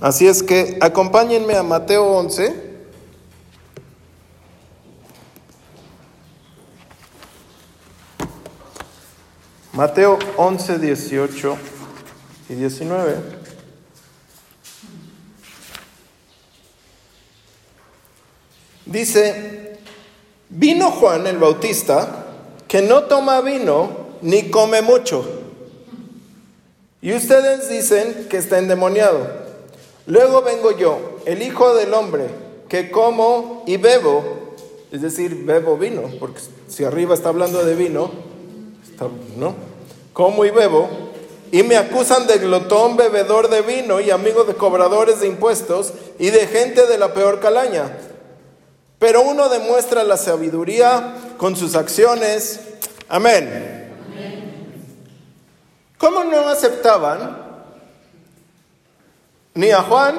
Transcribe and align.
Así 0.00 0.28
es 0.28 0.44
que 0.44 0.78
acompáñenme 0.80 1.56
a 1.56 1.64
Mateo 1.64 2.04
11. 2.04 2.68
Mateo 9.72 10.18
11, 10.36 10.78
18 10.78 11.58
y 12.48 12.54
19. 12.54 13.16
Dice, 18.86 19.78
vino 20.48 20.92
Juan 20.92 21.26
el 21.26 21.38
Bautista, 21.38 22.24
que 22.68 22.82
no 22.82 23.04
toma 23.04 23.40
vino 23.40 24.08
ni 24.22 24.48
come 24.48 24.80
mucho. 24.80 25.24
Y 27.02 27.12
ustedes 27.14 27.68
dicen 27.68 28.28
que 28.30 28.36
está 28.36 28.58
endemoniado. 28.58 29.37
Luego 30.08 30.40
vengo 30.40 30.70
yo, 30.70 31.18
el 31.26 31.42
Hijo 31.42 31.74
del 31.74 31.92
Hombre, 31.92 32.28
que 32.66 32.90
como 32.90 33.62
y 33.66 33.76
bebo, 33.76 34.54
es 34.90 35.02
decir, 35.02 35.44
bebo 35.44 35.76
vino, 35.76 36.10
porque 36.18 36.40
si 36.66 36.82
arriba 36.84 37.14
está 37.14 37.28
hablando 37.28 37.62
de 37.62 37.74
vino, 37.74 38.10
¿no? 39.36 39.54
Como 40.14 40.46
y 40.46 40.50
bebo, 40.50 40.88
y 41.52 41.62
me 41.62 41.76
acusan 41.76 42.26
de 42.26 42.38
glotón, 42.38 42.96
bebedor 42.96 43.50
de 43.50 43.60
vino 43.60 44.00
y 44.00 44.10
amigo 44.10 44.44
de 44.44 44.54
cobradores 44.54 45.20
de 45.20 45.26
impuestos 45.26 45.92
y 46.18 46.30
de 46.30 46.46
gente 46.46 46.86
de 46.86 46.96
la 46.96 47.12
peor 47.12 47.38
calaña. 47.38 47.94
Pero 48.98 49.20
uno 49.20 49.50
demuestra 49.50 50.04
la 50.04 50.16
sabiduría 50.16 51.34
con 51.36 51.54
sus 51.54 51.74
acciones. 51.74 52.60
Amén. 53.10 53.92
¿Cómo 55.98 56.24
no 56.24 56.48
aceptaban 56.48 57.47
ni 59.58 59.72
a 59.72 59.82
Juan 59.82 60.14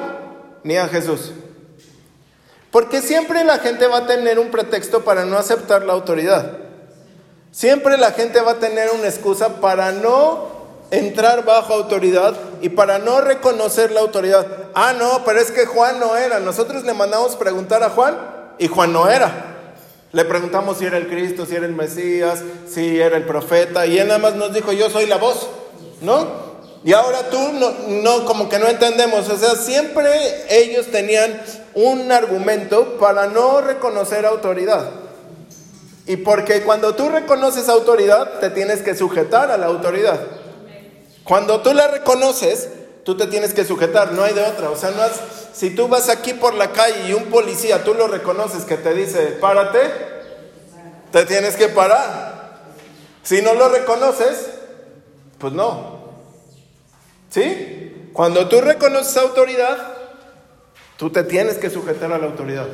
ni 0.64 0.76
a 0.76 0.86
Jesús? 0.86 1.32
Porque 2.70 3.00
siempre 3.00 3.42
la 3.42 3.58
gente 3.58 3.86
va 3.86 3.98
a 3.98 4.06
tener 4.06 4.38
un 4.38 4.50
pretexto 4.50 5.02
para 5.02 5.24
no 5.24 5.38
aceptar 5.38 5.82
la 5.82 5.94
autoridad. 5.94 6.58
Siempre 7.50 7.96
la 7.96 8.12
gente 8.12 8.42
va 8.42 8.52
a 8.52 8.58
tener 8.58 8.90
una 8.90 9.08
excusa 9.08 9.60
para 9.62 9.92
no 9.92 10.48
entrar 10.90 11.46
bajo 11.46 11.72
autoridad 11.72 12.34
y 12.60 12.68
para 12.68 12.98
no 12.98 13.22
reconocer 13.22 13.92
la 13.92 14.00
autoridad. 14.00 14.46
Ah, 14.74 14.92
no, 14.92 15.24
pero 15.24 15.40
es 15.40 15.50
que 15.50 15.64
Juan 15.64 15.98
no 15.98 16.18
era. 16.18 16.38
Nosotros 16.38 16.84
le 16.84 16.92
mandamos 16.92 17.34
preguntar 17.36 17.82
a 17.82 17.88
Juan 17.88 18.18
y 18.58 18.68
Juan 18.68 18.92
no 18.92 19.08
era. 19.08 19.72
Le 20.12 20.26
preguntamos 20.26 20.76
si 20.76 20.84
era 20.84 20.98
el 20.98 21.08
Cristo, 21.08 21.46
si 21.46 21.56
era 21.56 21.64
el 21.64 21.74
Mesías, 21.74 22.42
si 22.68 23.00
era 23.00 23.16
el 23.16 23.24
profeta 23.24 23.86
y 23.86 23.98
él 23.98 24.08
nada 24.08 24.18
más 24.18 24.34
nos 24.34 24.52
dijo, 24.52 24.72
yo 24.72 24.90
soy 24.90 25.06
la 25.06 25.16
voz, 25.16 25.48
¿no? 26.02 26.49
Y 26.82 26.92
ahora 26.92 27.28
tú 27.30 27.38
no, 27.52 27.72
no, 27.88 28.24
como 28.24 28.48
que 28.48 28.58
no 28.58 28.66
entendemos. 28.66 29.28
O 29.28 29.36
sea, 29.36 29.54
siempre 29.54 30.10
ellos 30.48 30.86
tenían 30.90 31.42
un 31.74 32.10
argumento 32.10 32.98
para 32.98 33.26
no 33.26 33.60
reconocer 33.60 34.24
autoridad. 34.24 34.90
Y 36.06 36.16
porque 36.16 36.62
cuando 36.62 36.94
tú 36.94 37.08
reconoces 37.08 37.68
autoridad, 37.68 38.40
te 38.40 38.50
tienes 38.50 38.80
que 38.80 38.94
sujetar 38.94 39.50
a 39.50 39.58
la 39.58 39.66
autoridad. 39.66 40.18
Cuando 41.24 41.60
tú 41.60 41.74
la 41.74 41.86
reconoces, 41.86 42.68
tú 43.04 43.16
te 43.16 43.26
tienes 43.26 43.52
que 43.52 43.64
sujetar, 43.64 44.12
no 44.12 44.24
hay 44.24 44.32
de 44.32 44.42
otra. 44.42 44.70
O 44.70 44.76
sea, 44.76 44.90
no 44.90 45.02
si 45.52 45.70
tú 45.70 45.88
vas 45.88 46.08
aquí 46.08 46.32
por 46.32 46.54
la 46.54 46.72
calle 46.72 47.08
y 47.08 47.12
un 47.12 47.24
policía, 47.24 47.84
tú 47.84 47.92
lo 47.94 48.08
reconoces 48.08 48.64
que 48.64 48.76
te 48.76 48.94
dice, 48.94 49.36
párate, 49.40 49.78
te 51.12 51.26
tienes 51.26 51.56
que 51.56 51.68
parar. 51.68 52.60
Si 53.22 53.42
no 53.42 53.54
lo 53.54 53.68
reconoces, 53.68 54.48
pues 55.38 55.52
no. 55.52 55.99
¿Sí? 57.30 58.10
Cuando 58.12 58.48
tú 58.48 58.60
reconoces 58.60 59.16
autoridad, 59.16 59.78
tú 60.96 61.10
te 61.10 61.22
tienes 61.22 61.58
que 61.58 61.70
sujetar 61.70 62.12
a 62.12 62.18
la 62.18 62.26
autoridad. 62.26 62.66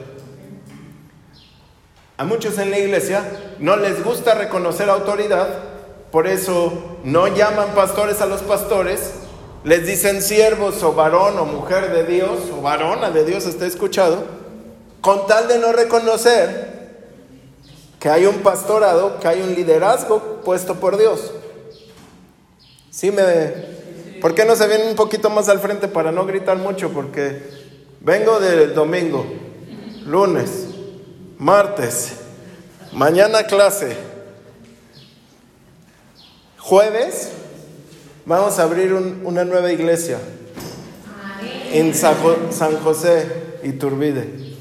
A 2.16 2.24
muchos 2.24 2.58
en 2.58 2.70
la 2.70 2.78
iglesia 2.78 3.22
no 3.58 3.76
les 3.76 4.02
gusta 4.02 4.34
reconocer 4.34 4.88
autoridad, 4.88 5.48
por 6.10 6.26
eso 6.26 6.98
no 7.04 7.28
llaman 7.28 7.74
pastores 7.74 8.22
a 8.22 8.26
los 8.26 8.40
pastores, 8.40 9.12
les 9.64 9.86
dicen 9.86 10.22
siervos 10.22 10.82
o 10.82 10.94
varón 10.94 11.38
o 11.38 11.44
mujer 11.44 11.92
de 11.92 12.04
Dios 12.04 12.50
o 12.56 12.62
varona 12.62 13.10
de 13.10 13.24
Dios, 13.24 13.44
está 13.44 13.66
escuchado, 13.66 14.24
con 15.02 15.26
tal 15.26 15.46
de 15.48 15.58
no 15.58 15.72
reconocer 15.72 16.76
que 18.00 18.08
hay 18.08 18.24
un 18.24 18.36
pastorado, 18.36 19.20
que 19.20 19.28
hay 19.28 19.42
un 19.42 19.54
liderazgo 19.54 20.40
puesto 20.42 20.76
por 20.76 20.96
Dios. 20.96 21.32
¿Sí 22.90 23.10
me... 23.10 23.75
¿Por 24.20 24.34
qué 24.34 24.44
no 24.44 24.56
se 24.56 24.66
vienen 24.66 24.88
un 24.88 24.96
poquito 24.96 25.30
más 25.30 25.48
al 25.48 25.60
frente 25.60 25.88
para 25.88 26.12
no 26.12 26.26
gritar 26.26 26.56
mucho? 26.58 26.90
Porque 26.90 27.42
vengo 28.00 28.40
del 28.40 28.74
domingo, 28.74 29.26
lunes, 30.06 30.66
martes, 31.38 32.12
mañana 32.92 33.44
clase, 33.44 33.96
jueves 36.58 37.30
vamos 38.26 38.58
a 38.58 38.64
abrir 38.64 38.92
una 38.92 39.44
nueva 39.44 39.72
iglesia 39.72 40.18
en 41.72 41.94
San, 41.94 42.16
José 42.82 43.58
y 43.62 43.72
Turbide. 43.72 44.56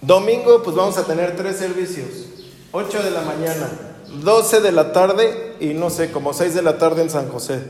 Domingo 0.00 0.62
pues 0.62 0.74
vamos 0.74 0.96
a 0.96 1.04
tener 1.04 1.36
tres 1.36 1.56
servicios, 1.56 2.26
8 2.72 3.02
de 3.02 3.10
la 3.10 3.22
mañana, 3.22 3.68
12 4.22 4.60
de 4.60 4.72
la 4.72 4.92
tarde 4.92 5.56
y 5.60 5.74
no 5.74 5.90
sé, 5.90 6.10
como 6.10 6.32
6 6.32 6.54
de 6.54 6.62
la 6.62 6.78
tarde 6.78 7.02
en 7.02 7.10
San 7.10 7.28
José. 7.28 7.62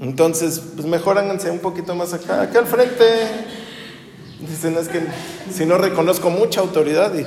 Entonces, 0.00 0.62
pues 0.74 0.86
mejor 0.86 1.18
háganse 1.18 1.50
un 1.50 1.58
poquito 1.58 1.94
más 1.94 2.14
acá, 2.14 2.40
acá 2.42 2.60
al 2.60 2.66
frente. 2.66 3.04
Dicen, 4.40 4.76
es 4.78 4.88
que 4.88 5.02
si 5.52 5.66
no 5.66 5.76
reconozco 5.76 6.30
mucha 6.30 6.60
autoridad 6.60 7.12
y... 7.14 7.26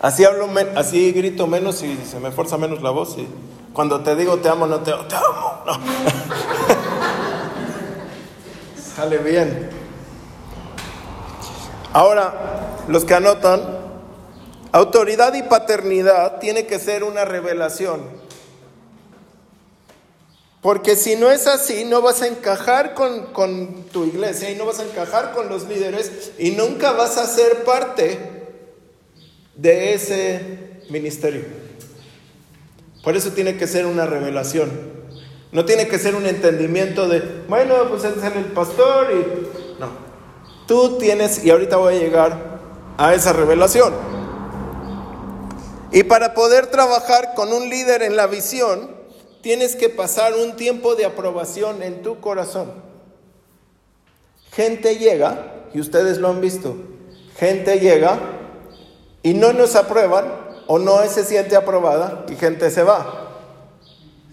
así 0.00 0.24
hablo, 0.24 0.48
así 0.74 1.12
grito 1.12 1.46
menos 1.46 1.82
y 1.82 1.96
se 2.04 2.18
me 2.18 2.32
fuerza 2.32 2.58
menos 2.58 2.82
la 2.82 2.90
voz 2.90 3.16
y 3.16 3.28
cuando 3.72 4.00
te 4.00 4.16
digo 4.16 4.38
te 4.38 4.48
amo, 4.48 4.66
no 4.66 4.80
te, 4.80 4.90
te 4.92 5.14
amo. 5.14 5.62
Sale 8.96 9.18
bien. 9.18 9.83
Ahora, 11.94 12.34
los 12.88 13.04
que 13.04 13.14
anotan, 13.14 13.62
autoridad 14.72 15.32
y 15.34 15.44
paternidad 15.44 16.40
tiene 16.40 16.66
que 16.66 16.80
ser 16.80 17.04
una 17.04 17.24
revelación. 17.24 18.00
Porque 20.60 20.96
si 20.96 21.14
no 21.14 21.30
es 21.30 21.46
así, 21.46 21.84
no 21.84 22.02
vas 22.02 22.20
a 22.22 22.26
encajar 22.26 22.94
con, 22.94 23.84
tu 23.92 24.06
iglesia 24.06 24.50
y 24.50 24.56
no 24.56 24.66
vas 24.66 24.80
a 24.80 24.84
encajar 24.84 25.30
con 25.34 25.48
los 25.48 25.68
líderes 25.68 26.32
y 26.36 26.50
nunca 26.50 26.90
vas 26.90 27.16
a 27.16 27.28
ser 27.28 27.62
parte 27.62 28.18
de 29.54 29.94
ese 29.94 30.80
ministerio. 30.90 31.44
Por 33.04 33.16
eso 33.16 33.30
tiene 33.30 33.56
que 33.56 33.68
ser 33.68 33.86
una 33.86 34.04
revelación. 34.04 34.68
No 35.52 35.64
tiene 35.64 35.86
que 35.86 36.00
ser 36.00 36.16
un 36.16 36.26
entendimiento 36.26 37.06
de, 37.06 37.22
bueno, 37.46 37.88
pues 37.88 38.02
es 38.02 38.20
el 38.24 38.46
pastor 38.46 39.12
y... 39.12 39.78
No. 39.78 40.03
Tú 40.66 40.98
tienes, 40.98 41.44
y 41.44 41.50
ahorita 41.50 41.76
voy 41.76 41.96
a 41.96 41.98
llegar 41.98 42.60
a 42.96 43.14
esa 43.14 43.32
revelación. 43.32 43.92
Y 45.92 46.02
para 46.04 46.34
poder 46.34 46.68
trabajar 46.68 47.34
con 47.34 47.52
un 47.52 47.68
líder 47.68 48.02
en 48.02 48.16
la 48.16 48.26
visión, 48.26 48.90
tienes 49.42 49.76
que 49.76 49.88
pasar 49.88 50.34
un 50.34 50.56
tiempo 50.56 50.94
de 50.94 51.04
aprobación 51.04 51.82
en 51.82 52.02
tu 52.02 52.20
corazón. 52.20 52.72
Gente 54.52 54.96
llega, 54.96 55.66
y 55.74 55.80
ustedes 55.80 56.18
lo 56.18 56.28
han 56.28 56.40
visto, 56.40 56.76
gente 57.36 57.80
llega 57.80 58.18
y 59.22 59.34
no 59.34 59.52
nos 59.52 59.74
aprueban 59.74 60.32
o 60.66 60.78
no 60.78 61.02
se 61.04 61.24
siente 61.24 61.56
aprobada 61.56 62.24
y 62.28 62.36
gente 62.36 62.70
se 62.70 62.82
va. 62.82 63.28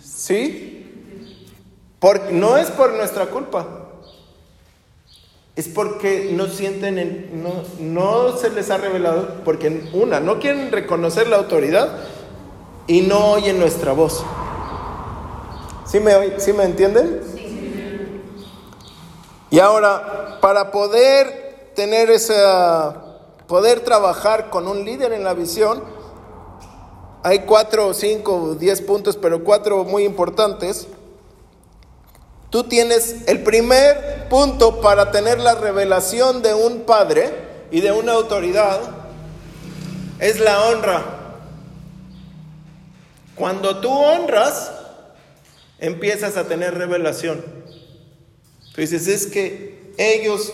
¿Sí? 0.02 0.78
Porque 2.00 2.32
no 2.32 2.58
es 2.58 2.70
por 2.72 2.94
nuestra 2.94 3.28
culpa. 3.28 3.81
Es 5.56 5.68
porque 5.68 6.32
no 6.34 6.48
sienten, 6.48 7.44
no, 7.44 7.64
no 7.80 8.38
se 8.38 8.50
les 8.50 8.70
ha 8.70 8.78
revelado, 8.78 9.42
porque 9.44 9.90
una, 9.94 10.20
no 10.20 10.40
quieren 10.40 10.72
reconocer 10.72 11.28
la 11.28 11.38
autoridad 11.38 11.90
y 12.88 13.02
no 13.02 13.32
oyen 13.32 13.60
nuestra 13.60 13.92
voz. 13.92 14.24
¿Sí 15.86 16.00
me, 16.00 16.40
¿sí 16.40 16.54
me 16.54 16.64
entienden? 16.64 17.22
Y 19.50 19.60
ahora, 19.60 20.40
para 20.40 20.72
poder 20.72 21.72
tener 21.76 22.10
esa, 22.10 23.18
poder 23.48 23.82
trabajar 23.82 24.50
con 24.50 24.68
un 24.70 24.86
líder 24.86 25.12
en 25.12 25.26
la 25.26 25.34
visión, 25.34 25.84
hay 27.24 27.40
cuatro, 27.40 27.94
cinco, 27.94 28.56
diez 28.56 28.82
puntos, 28.82 29.18
pero 29.18 29.44
cuatro 29.44 29.84
muy 29.84 30.06
importantes. 30.06 30.88
Tú 32.52 32.66
tienes 32.66 33.16
el 33.28 33.42
primer 33.42 34.28
punto 34.30 34.82
para 34.82 35.10
tener 35.10 35.40
la 35.40 35.56
revelación 35.56 36.42
de 36.42 36.54
un 36.54 36.82
padre 36.82 37.30
y 37.72 37.80
de 37.80 37.92
una 37.94 38.12
autoridad, 38.12 38.80
es 40.20 40.40
la 40.40 40.66
honra. 40.66 41.04
Cuando 43.36 43.80
tú 43.80 43.90
honras, 43.90 44.72
empiezas 45.80 46.36
a 46.36 46.44
tener 46.48 46.76
revelación. 46.76 47.44
Tú 48.76 48.82
dices, 48.82 49.08
es 49.08 49.28
que 49.28 49.94
ellos, 49.98 50.52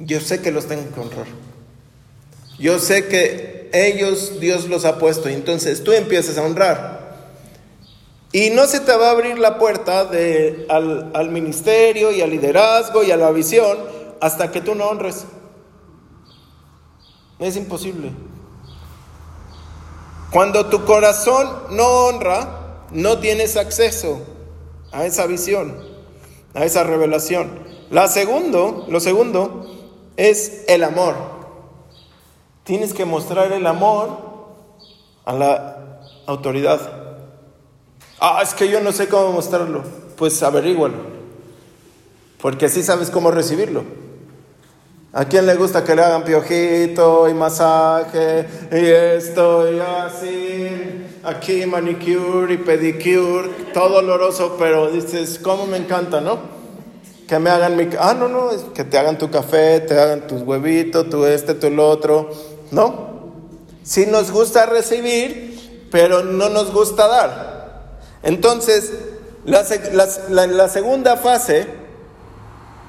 yo 0.00 0.20
sé 0.20 0.40
que 0.40 0.50
los 0.50 0.66
tengo 0.66 0.92
que 0.92 1.00
honrar. 1.00 1.26
Yo 2.58 2.78
sé 2.78 3.08
que 3.08 3.70
ellos 3.72 4.40
Dios 4.40 4.68
los 4.68 4.84
ha 4.84 4.98
puesto 4.98 5.28
y 5.28 5.34
entonces 5.34 5.84
tú 5.84 5.92
empiezas 5.92 6.38
a 6.38 6.42
honrar. 6.42 7.01
Y 8.32 8.48
no 8.48 8.66
se 8.66 8.80
te 8.80 8.96
va 8.96 9.08
a 9.08 9.10
abrir 9.10 9.38
la 9.38 9.58
puerta 9.58 10.06
de, 10.06 10.66
al, 10.70 11.28
ministerio 11.30 12.10
y 12.10 12.22
al 12.22 12.30
liderazgo 12.30 13.02
y 13.02 13.10
a 13.10 13.16
la 13.18 13.30
visión 13.30 13.76
hasta 14.22 14.50
que 14.50 14.62
tú 14.62 14.74
no 14.74 14.86
honres. 14.86 15.26
Es 17.38 17.56
imposible. 17.56 18.10
Cuando 20.30 20.66
tu 20.66 20.86
corazón 20.86 21.46
no 21.70 21.86
honra, 22.06 22.86
no 22.90 23.18
tienes 23.18 23.58
acceso 23.58 24.20
a 24.92 25.04
esa 25.04 25.26
visión, 25.26 25.76
a 26.54 26.64
esa 26.64 26.84
revelación. 26.84 27.50
La 27.90 28.08
segundo, 28.08 28.86
lo 28.88 29.00
segundo 29.00 29.66
es 30.16 30.64
el 30.68 30.84
amor. 30.84 31.16
Tienes 32.64 32.94
que 32.94 33.04
mostrar 33.04 33.52
el 33.52 33.66
amor 33.66 34.16
a 35.26 35.34
la 35.34 36.00
autoridad. 36.26 37.01
Ah, 38.24 38.38
es 38.40 38.54
que 38.54 38.68
yo 38.68 38.80
no 38.80 38.92
sé 38.92 39.08
cómo 39.08 39.32
mostrarlo. 39.32 39.82
Pues 40.14 40.40
averígualo. 40.44 40.94
Porque 42.40 42.66
así 42.66 42.84
sabes 42.84 43.10
cómo 43.10 43.32
recibirlo. 43.32 43.82
¿A 45.12 45.24
quién 45.24 45.44
le 45.44 45.56
gusta 45.56 45.82
que 45.82 45.96
le 45.96 46.02
hagan 46.02 46.22
piojito 46.22 47.28
y 47.28 47.34
masaje 47.34 48.46
y 48.70 48.86
esto 48.86 49.72
y 49.72 49.80
así? 49.80 50.68
Aquí 51.24 51.66
manicure 51.66 52.54
y 52.54 52.58
pedicure, 52.58 53.48
todo 53.74 53.98
oloroso, 53.98 54.54
pero 54.56 54.88
dices, 54.92 55.40
¿cómo 55.42 55.66
me 55.66 55.78
encanta, 55.78 56.20
no? 56.20 56.38
Que 57.26 57.40
me 57.40 57.50
hagan 57.50 57.76
mi... 57.76 57.88
Ah, 57.98 58.14
no, 58.16 58.28
no, 58.28 58.50
que 58.72 58.84
te 58.84 58.98
hagan 58.98 59.18
tu 59.18 59.32
café, 59.32 59.80
te 59.80 59.98
hagan 59.98 60.28
tus 60.28 60.42
huevitos, 60.42 61.10
tu 61.10 61.26
este, 61.26 61.54
tu 61.54 61.70
lo 61.70 61.88
otro, 61.88 62.30
¿no? 62.70 63.32
Sí 63.82 64.06
nos 64.06 64.30
gusta 64.30 64.64
recibir, 64.66 65.88
pero 65.90 66.22
no 66.22 66.50
nos 66.50 66.72
gusta 66.72 67.08
dar. 67.08 67.51
Entonces, 68.22 68.92
la, 69.44 69.64
la, 70.46 70.68
segunda 70.68 71.16
fase 71.16 71.66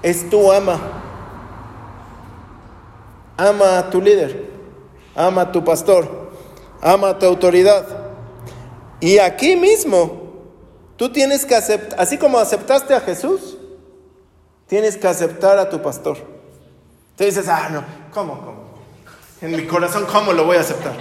es 0.03 0.29
tu 0.29 0.51
ama. 0.51 0.79
Ama 3.35 3.79
a 3.79 3.89
tu 3.89 3.99
líder, 3.99 4.45
ama 5.15 5.41
a 5.41 5.51
tu 5.51 5.63
pastor, 5.63 6.29
ama 6.81 7.09
a 7.09 7.19
tu 7.19 7.25
autoridad. 7.25 7.85
Y 8.99 9.17
aquí 9.17 9.55
mismo, 9.55 10.31
tú 10.97 11.11
tienes 11.11 11.45
que 11.45 11.55
aceptar, 11.55 11.99
así 11.99 12.17
como 12.17 12.37
aceptaste 12.37 12.93
a 12.93 13.01
Jesús, 13.01 13.57
tienes 14.67 14.97
que 14.97 15.07
aceptar 15.07 15.57
a 15.57 15.69
tu 15.69 15.81
pastor. 15.81 16.17
Te 17.15 17.25
dices, 17.25 17.47
ah, 17.47 17.69
no, 17.71 17.83
¿cómo, 18.13 18.39
cómo? 18.39 18.63
En 19.41 19.51
mi 19.51 19.65
corazón, 19.65 20.05
¿cómo 20.05 20.31
lo 20.31 20.45
voy 20.45 20.57
a 20.57 20.61
aceptar? 20.61 20.93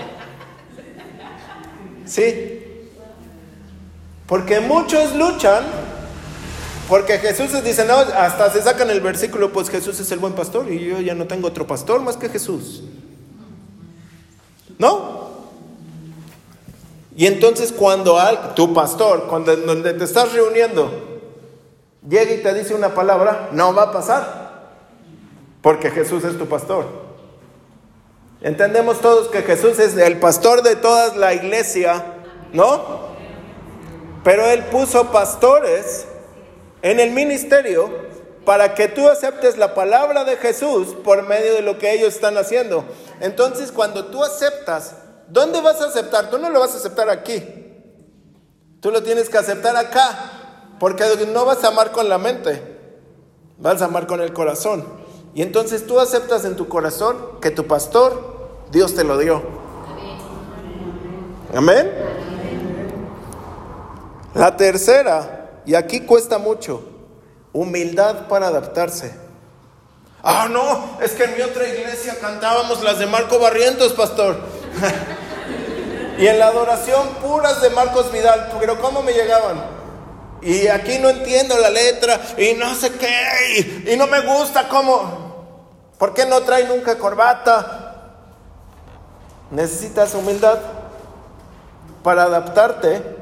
Sí. 2.06 2.51
Porque 4.32 4.60
muchos 4.60 5.14
luchan 5.14 5.62
porque 6.88 7.18
Jesús 7.18 7.52
dice, 7.62 7.84
no, 7.84 7.96
hasta 7.96 8.50
se 8.50 8.62
sacan 8.62 8.88
el 8.88 9.02
versículo, 9.02 9.52
pues 9.52 9.68
Jesús 9.68 10.00
es 10.00 10.10
el 10.10 10.20
buen 10.20 10.32
pastor 10.32 10.72
y 10.72 10.82
yo 10.86 11.00
ya 11.00 11.14
no 11.14 11.26
tengo 11.26 11.48
otro 11.48 11.66
pastor 11.66 12.00
más 12.00 12.16
que 12.16 12.30
Jesús. 12.30 12.82
¿No? 14.78 15.32
Y 17.14 17.26
entonces 17.26 17.72
cuando 17.72 18.18
tu 18.56 18.72
pastor, 18.72 19.26
cuando 19.28 19.54
donde 19.54 19.92
te 19.92 20.04
estás 20.04 20.32
reuniendo, 20.32 20.90
llega 22.08 22.32
y 22.32 22.42
te 22.42 22.54
dice 22.54 22.74
una 22.74 22.94
palabra, 22.94 23.50
no 23.52 23.74
va 23.74 23.82
a 23.82 23.92
pasar. 23.92 24.78
Porque 25.60 25.90
Jesús 25.90 26.24
es 26.24 26.38
tu 26.38 26.46
pastor. 26.46 26.86
Entendemos 28.40 28.98
todos 29.02 29.28
que 29.28 29.42
Jesús 29.42 29.78
es 29.78 29.94
el 29.98 30.18
pastor 30.20 30.62
de 30.62 30.76
toda 30.76 31.14
la 31.16 31.34
iglesia, 31.34 32.02
¿no? 32.54 33.11
Pero 34.24 34.46
Él 34.46 34.64
puso 34.64 35.10
pastores 35.10 36.06
en 36.82 37.00
el 37.00 37.10
ministerio 37.10 37.90
para 38.44 38.74
que 38.74 38.88
tú 38.88 39.08
aceptes 39.08 39.56
la 39.56 39.74
palabra 39.74 40.24
de 40.24 40.36
Jesús 40.36 40.88
por 41.04 41.22
medio 41.22 41.54
de 41.54 41.62
lo 41.62 41.78
que 41.78 41.92
ellos 41.92 42.14
están 42.14 42.36
haciendo. 42.36 42.84
Entonces, 43.20 43.70
cuando 43.70 44.06
tú 44.06 44.22
aceptas, 44.22 44.96
¿dónde 45.28 45.60
vas 45.60 45.80
a 45.80 45.86
aceptar? 45.86 46.30
Tú 46.30 46.38
no 46.38 46.50
lo 46.50 46.60
vas 46.60 46.74
a 46.74 46.78
aceptar 46.78 47.08
aquí. 47.08 47.42
Tú 48.80 48.90
lo 48.90 49.02
tienes 49.02 49.28
que 49.28 49.38
aceptar 49.38 49.76
acá, 49.76 50.74
porque 50.80 51.04
no 51.32 51.44
vas 51.44 51.62
a 51.62 51.68
amar 51.68 51.92
con 51.92 52.08
la 52.08 52.18
mente, 52.18 52.60
vas 53.58 53.80
a 53.80 53.84
amar 53.84 54.08
con 54.08 54.20
el 54.20 54.32
corazón. 54.32 54.84
Y 55.34 55.42
entonces 55.42 55.86
tú 55.86 56.00
aceptas 56.00 56.44
en 56.44 56.56
tu 56.56 56.68
corazón 56.68 57.40
que 57.40 57.52
tu 57.52 57.68
pastor, 57.68 58.64
Dios 58.72 58.96
te 58.96 59.04
lo 59.04 59.18
dio. 59.18 59.40
Amén. 61.54 62.21
La 64.34 64.56
tercera 64.56 65.60
y 65.66 65.74
aquí 65.74 66.00
cuesta 66.00 66.38
mucho. 66.38 66.82
Humildad 67.52 68.28
para 68.28 68.48
adaptarse. 68.48 69.14
Ah, 70.22 70.48
no, 70.50 70.98
es 71.02 71.12
que 71.12 71.24
en 71.24 71.36
mi 71.36 71.42
otra 71.42 71.66
iglesia 71.66 72.16
cantábamos 72.20 72.82
las 72.82 72.98
de 72.98 73.06
Marco 73.06 73.38
Barrientos, 73.38 73.92
pastor. 73.92 74.38
y 76.18 76.26
en 76.26 76.38
la 76.38 76.46
adoración 76.46 77.08
puras 77.20 77.60
de 77.60 77.70
Marcos 77.70 78.10
Vidal, 78.12 78.52
pero 78.58 78.80
¿cómo 78.80 79.02
me 79.02 79.12
llegaban? 79.12 79.64
Y 80.40 80.68
aquí 80.68 80.98
no 80.98 81.10
entiendo 81.10 81.58
la 81.58 81.70
letra 81.70 82.20
y 82.38 82.54
no 82.54 82.74
sé 82.74 82.92
qué, 82.92 83.84
y, 83.86 83.92
y 83.92 83.96
no 83.96 84.06
me 84.06 84.20
gusta 84.20 84.68
cómo. 84.68 85.90
¿Por 85.98 86.14
qué 86.14 86.24
no 86.24 86.40
trae 86.40 86.64
nunca 86.64 86.98
corbata? 86.98 88.16
Necesitas 89.50 90.14
humildad 90.14 90.58
para 92.02 92.24
adaptarte 92.24 93.21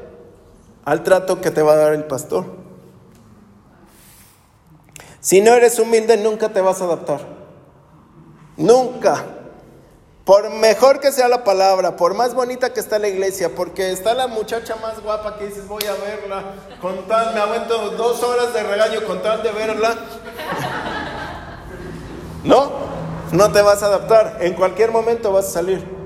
al 0.85 1.03
trato 1.03 1.41
que 1.41 1.51
te 1.51 1.61
va 1.61 1.73
a 1.73 1.77
dar 1.77 1.93
el 1.93 2.05
pastor. 2.05 2.45
Si 5.19 5.41
no 5.41 5.53
eres 5.53 5.77
humilde, 5.77 6.17
nunca 6.17 6.49
te 6.49 6.61
vas 6.61 6.81
a 6.81 6.85
adaptar. 6.85 7.21
Nunca. 8.57 9.23
Por 10.25 10.49
mejor 10.51 10.99
que 10.99 11.11
sea 11.11 11.27
la 11.27 11.43
palabra, 11.43 11.95
por 11.95 12.13
más 12.13 12.33
bonita 12.33 12.73
que 12.73 12.79
está 12.79 12.99
la 12.99 13.07
iglesia, 13.07 13.55
porque 13.55 13.91
está 13.91 14.13
la 14.13 14.27
muchacha 14.27 14.75
más 14.75 15.01
guapa 15.01 15.37
que 15.37 15.47
dices, 15.47 15.67
voy 15.67 15.83
a 15.85 15.93
verla, 15.93 16.43
con 16.79 17.07
tal, 17.07 17.33
me 17.33 17.39
aguento 17.39 17.91
dos 17.91 18.21
horas 18.23 18.53
de 18.53 18.63
regaño 18.63 19.03
con 19.05 19.21
tal 19.21 19.43
de 19.43 19.51
verla. 19.51 19.95
No, 22.43 22.71
no 23.31 23.51
te 23.51 23.61
vas 23.61 23.83
a 23.83 23.85
adaptar. 23.85 24.37
En 24.41 24.55
cualquier 24.55 24.91
momento 24.91 25.31
vas 25.31 25.45
a 25.45 25.51
salir. 25.51 26.00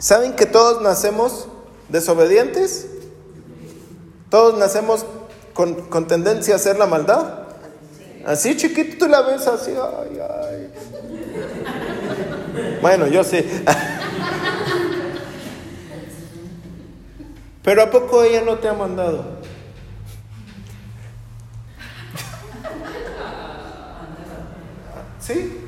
¿Saben 0.00 0.34
que 0.34 0.46
todos 0.46 0.80
nacemos 0.80 1.46
desobedientes? 1.90 2.86
¿Todos 4.30 4.58
nacemos 4.58 5.04
con, 5.52 6.08
tendencia 6.08 6.54
a 6.54 6.56
hacer 6.56 6.78
la 6.78 6.86
maldad? 6.86 7.40
Así 8.24 8.56
chiquito 8.56 9.04
tú 9.04 9.10
la 9.10 9.20
ves 9.20 9.46
así, 9.46 9.72
ay, 9.72 10.18
ay. 10.18 10.72
Bueno, 12.80 13.08
yo 13.08 13.22
sí. 13.22 13.44
Pero 17.62 17.82
¿a 17.82 17.90
poco 17.90 18.22
ella 18.22 18.40
no 18.40 18.56
te 18.56 18.68
ha 18.68 18.72
mandado? 18.72 19.22
¿Sí? 25.20 25.60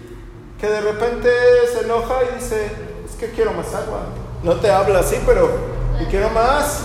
Que 0.59 0.69
de 0.69 0.81
repente 0.81 1.29
se 1.75 1.81
enoja 1.81 2.15
y 2.25 2.29
dice, 2.37 2.71
es 3.05 3.13
que 3.17 3.31
quiero 3.33 3.53
más 3.53 3.75
agua. 3.75 4.22
No 4.43 4.57
te 4.57 4.71
habla 4.71 5.01
así, 5.01 5.17
pero 5.25 5.51
y 6.01 6.07
quiero 6.07 6.31
más. 6.31 6.81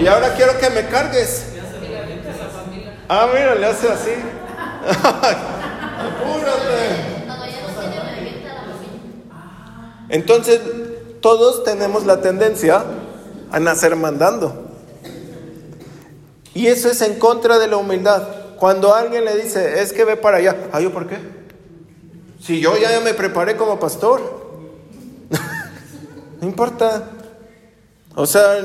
Y 0.00 0.06
ahora 0.06 0.34
quiero 0.34 0.58
que 0.58 0.70
me 0.70 0.86
cargues. 0.86 1.46
Ah, 3.08 3.28
mira, 3.32 3.54
le 3.54 3.66
hace 3.66 3.88
así. 3.88 4.10
Apúrate. 6.00 7.16
Entonces, 10.08 10.60
todos 11.20 11.64
tenemos 11.64 12.06
la 12.06 12.20
tendencia 12.20 12.84
a 13.50 13.60
nacer 13.60 13.96
mandando. 13.96 14.66
Y 16.54 16.68
eso 16.68 16.88
es 16.88 17.02
en 17.02 17.18
contra 17.18 17.58
de 17.58 17.66
la 17.68 17.76
humildad. 17.76 18.22
Cuando 18.58 18.94
alguien 18.94 19.24
le 19.24 19.36
dice, 19.36 19.82
es 19.82 19.92
que 19.92 20.04
ve 20.04 20.16
para 20.16 20.38
allá, 20.38 20.56
¿ah, 20.72 20.80
yo 20.80 20.92
por 20.92 21.06
qué? 21.06 21.18
Si 22.40 22.60
yo 22.60 22.76
ya 22.78 23.00
me 23.00 23.12
preparé 23.12 23.56
como 23.56 23.78
pastor. 23.78 24.45
No 26.40 26.46
importa. 26.46 27.10
O 28.14 28.26
sea, 28.26 28.56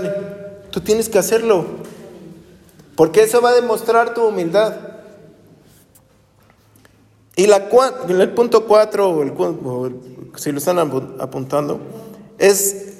tú 0.71 0.81
tienes 0.81 1.09
que 1.09 1.19
hacerlo. 1.19 1.65
Porque 2.95 3.23
eso 3.23 3.41
va 3.41 3.49
a 3.49 3.53
demostrar 3.53 4.13
tu 4.13 4.23
humildad. 4.27 4.75
Y 7.35 7.47
la, 7.47 7.67
el 8.07 8.29
punto 8.31 8.65
4, 8.65 9.35
si 10.35 10.51
lo 10.51 10.57
están 10.57 10.79
apuntando, 10.79 11.79
es 12.37 12.91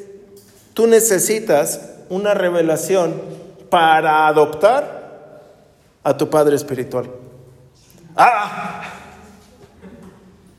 tú 0.74 0.88
necesitas 0.88 1.82
una 2.10 2.34
revelación 2.34 3.14
para 3.70 4.28
adoptar 4.28 5.44
a 6.04 6.18
tu 6.18 6.30
padre 6.30 6.56
espiritual. 6.56 7.10
Ah, 8.16 8.84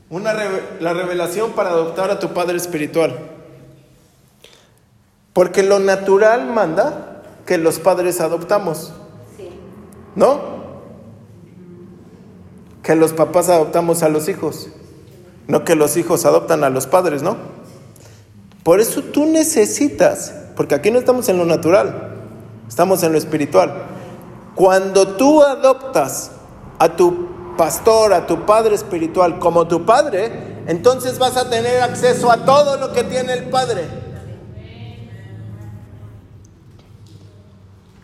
una 0.09 0.33
la 0.79 0.93
revelación 0.93 1.53
para 1.53 1.69
adoptar 1.69 2.11
a 2.11 2.19
tu 2.19 2.33
padre 2.33 2.57
espiritual. 2.57 3.17
Porque 5.33 5.63
lo 5.63 5.79
natural 5.79 6.47
manda 6.47 7.23
que 7.45 7.57
los 7.57 7.79
padres 7.79 8.21
adoptamos. 8.21 8.93
¿No? 10.15 10.39
Que 12.83 12.95
los 12.95 13.13
papás 13.13 13.49
adoptamos 13.49 14.03
a 14.03 14.09
los 14.09 14.29
hijos. 14.29 14.69
No 15.47 15.65
que 15.65 15.75
los 15.75 15.97
hijos 15.97 16.25
adoptan 16.25 16.63
a 16.63 16.69
los 16.69 16.87
padres, 16.87 17.23
¿no? 17.23 17.35
Por 18.63 18.79
eso 18.79 19.01
tú 19.01 19.25
necesitas, 19.25 20.33
porque 20.55 20.75
aquí 20.75 20.89
no 20.89 20.99
estamos 20.99 21.27
en 21.27 21.37
lo 21.37 21.45
natural, 21.45 22.15
estamos 22.67 23.03
en 23.03 23.11
lo 23.11 23.17
espiritual. 23.17 23.73
Cuando 24.55 25.15
tú 25.15 25.43
adoptas 25.43 26.31
a 26.79 26.95
tu 26.95 27.55
pastor, 27.57 28.13
a 28.13 28.25
tu 28.25 28.45
padre 28.45 28.75
espiritual 28.75 29.39
como 29.39 29.67
tu 29.67 29.85
padre, 29.85 30.63
entonces 30.67 31.19
vas 31.19 31.35
a 31.35 31.49
tener 31.49 31.81
acceso 31.81 32.31
a 32.31 32.45
todo 32.45 32.77
lo 32.77 32.93
que 32.93 33.03
tiene 33.03 33.33
el 33.33 33.49
padre. 33.49 34.02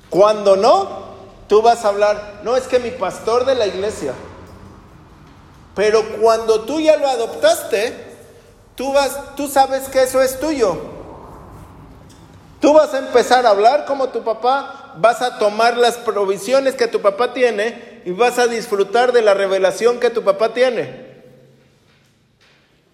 Cuando 0.10 0.56
no, 0.56 1.10
tú 1.48 1.62
vas 1.62 1.86
a 1.86 1.90
hablar, 1.90 2.42
no 2.44 2.56
es 2.56 2.68
que 2.68 2.80
mi 2.80 2.92
pastor 2.92 3.46
de 3.46 3.56
la 3.56 3.68
iglesia, 3.68 4.14
pero 5.76 6.04
cuando 6.20 6.62
tú 6.62 6.80
ya 6.80 6.98
lo 6.98 7.08
adoptaste, 7.08 7.94
tú, 8.76 8.92
vas, 8.92 9.36
tú 9.36 9.48
sabes 9.48 9.88
que 9.88 10.04
eso 10.04 10.22
es 10.22 10.40
tuyo. 10.40 10.78
Tú 12.60 12.74
vas 12.74 12.94
a 12.94 13.00
empezar 13.00 13.46
a 13.46 13.52
hablar 13.52 13.86
como 13.86 14.10
tu 14.10 14.24
papá, 14.24 14.96
vas 14.98 15.22
a 15.22 15.40
tomar 15.40 15.78
las 15.78 15.96
provisiones 15.98 16.76
que 16.76 16.88
tu 16.88 17.02
papá 17.02 17.34
tiene 17.34 18.02
y 18.04 18.12
vas 18.12 18.38
a 18.38 18.48
disfrutar 18.48 19.14
de 19.14 19.22
la 19.22 19.34
revelación 19.34 20.00
que 20.00 20.10
tu 20.10 20.24
papá 20.24 20.54
tiene. 20.54 21.08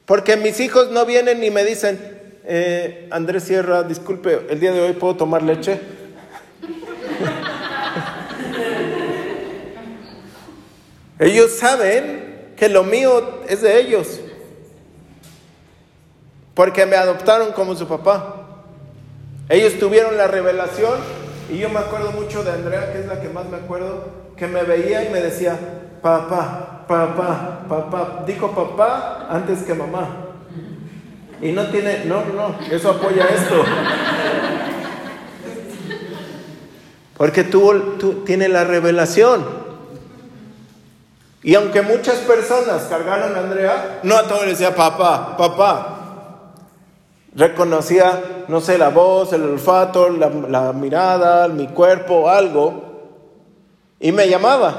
Porque 0.06 0.38
mis 0.38 0.60
hijos 0.60 0.92
no 0.92 1.06
vienen 1.06 1.44
y 1.44 1.50
me 1.50 1.64
dicen, 1.64 2.22
eh, 2.44 3.08
Andrés 3.12 3.46
Sierra, 3.46 3.82
disculpe, 3.82 4.46
el 4.50 4.60
día 4.60 4.72
de 4.72 4.82
hoy 4.82 4.94
puedo 4.94 5.16
tomar 5.16 5.42
leche. 5.42 5.80
Ellos 11.20 11.52
saben 11.52 12.54
que 12.58 12.70
lo 12.70 12.84
mío 12.84 13.42
es 13.48 13.62
de 13.62 13.80
ellos. 13.80 14.20
Porque 16.54 16.86
me 16.86 16.96
adoptaron 16.96 17.52
como 17.52 17.76
su 17.76 17.88
papá. 17.88 18.46
Ellos 19.50 19.78
tuvieron 19.80 20.18
la 20.18 20.28
revelación 20.28 21.00
y 21.52 21.58
yo 21.58 21.70
me 21.70 21.80
acuerdo 21.80 22.12
mucho 22.12 22.44
de 22.44 22.52
Andrea, 22.52 22.92
que 22.92 23.02
es 23.02 23.06
la 23.06 23.22
que 23.22 23.30
más 23.30 23.46
me 23.48 23.58
acuerdo, 23.58 24.08
que 24.36 24.48
me 24.48 24.64
veía 24.64 25.04
y 25.04 25.10
me 25.10 25.22
decía, 25.22 25.58
papá, 26.02 26.86
papá, 26.88 27.66
papá. 27.70 28.24
Dijo 28.26 28.52
papá 28.52 29.28
antes 29.30 29.64
que 29.64 29.74
mamá. 29.74 30.26
Y 31.42 31.52
no 31.52 31.68
tiene, 31.68 32.06
no, 32.06 32.26
no, 32.26 32.58
eso 32.72 32.92
apoya 32.92 33.26
esto. 33.26 33.64
Porque 37.18 37.44
tú, 37.44 37.96
tú 38.00 38.24
tiene 38.26 38.48
la 38.50 38.64
revelación. 38.64 39.65
Y 41.46 41.54
aunque 41.54 41.84
muchas 41.84 42.16
personas 42.22 42.86
cargaron 42.86 43.36
a 43.36 43.40
Andrea, 43.42 44.00
no 44.02 44.18
a 44.18 44.28
todos 44.28 44.48
les 44.48 44.58
decía 44.58 44.76
papá, 44.76 45.38
papá. 45.38 46.54
Reconocía, 47.36 48.46
no 48.48 48.62
sé, 48.62 48.80
la 48.80 48.90
voz, 48.90 49.32
el 49.32 49.44
olfato, 49.44 50.10
la, 50.10 50.28
la 50.28 50.74
mirada, 50.74 51.48
mi 51.48 51.68
cuerpo, 51.68 52.32
algo. 52.32 52.82
Y 54.00 54.12
me 54.12 54.28
llamaba. 54.28 54.74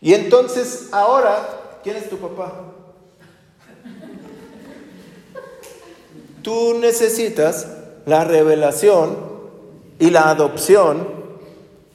Y 0.00 0.14
entonces 0.14 0.88
ahora, 0.90 1.46
¿quién 1.84 1.96
es 1.96 2.08
tu 2.08 2.16
papá? 2.16 2.50
Tú 6.40 6.78
necesitas 6.80 7.68
la 8.06 8.24
revelación 8.24 9.18
y 9.98 10.08
la 10.08 10.30
adopción 10.30 11.06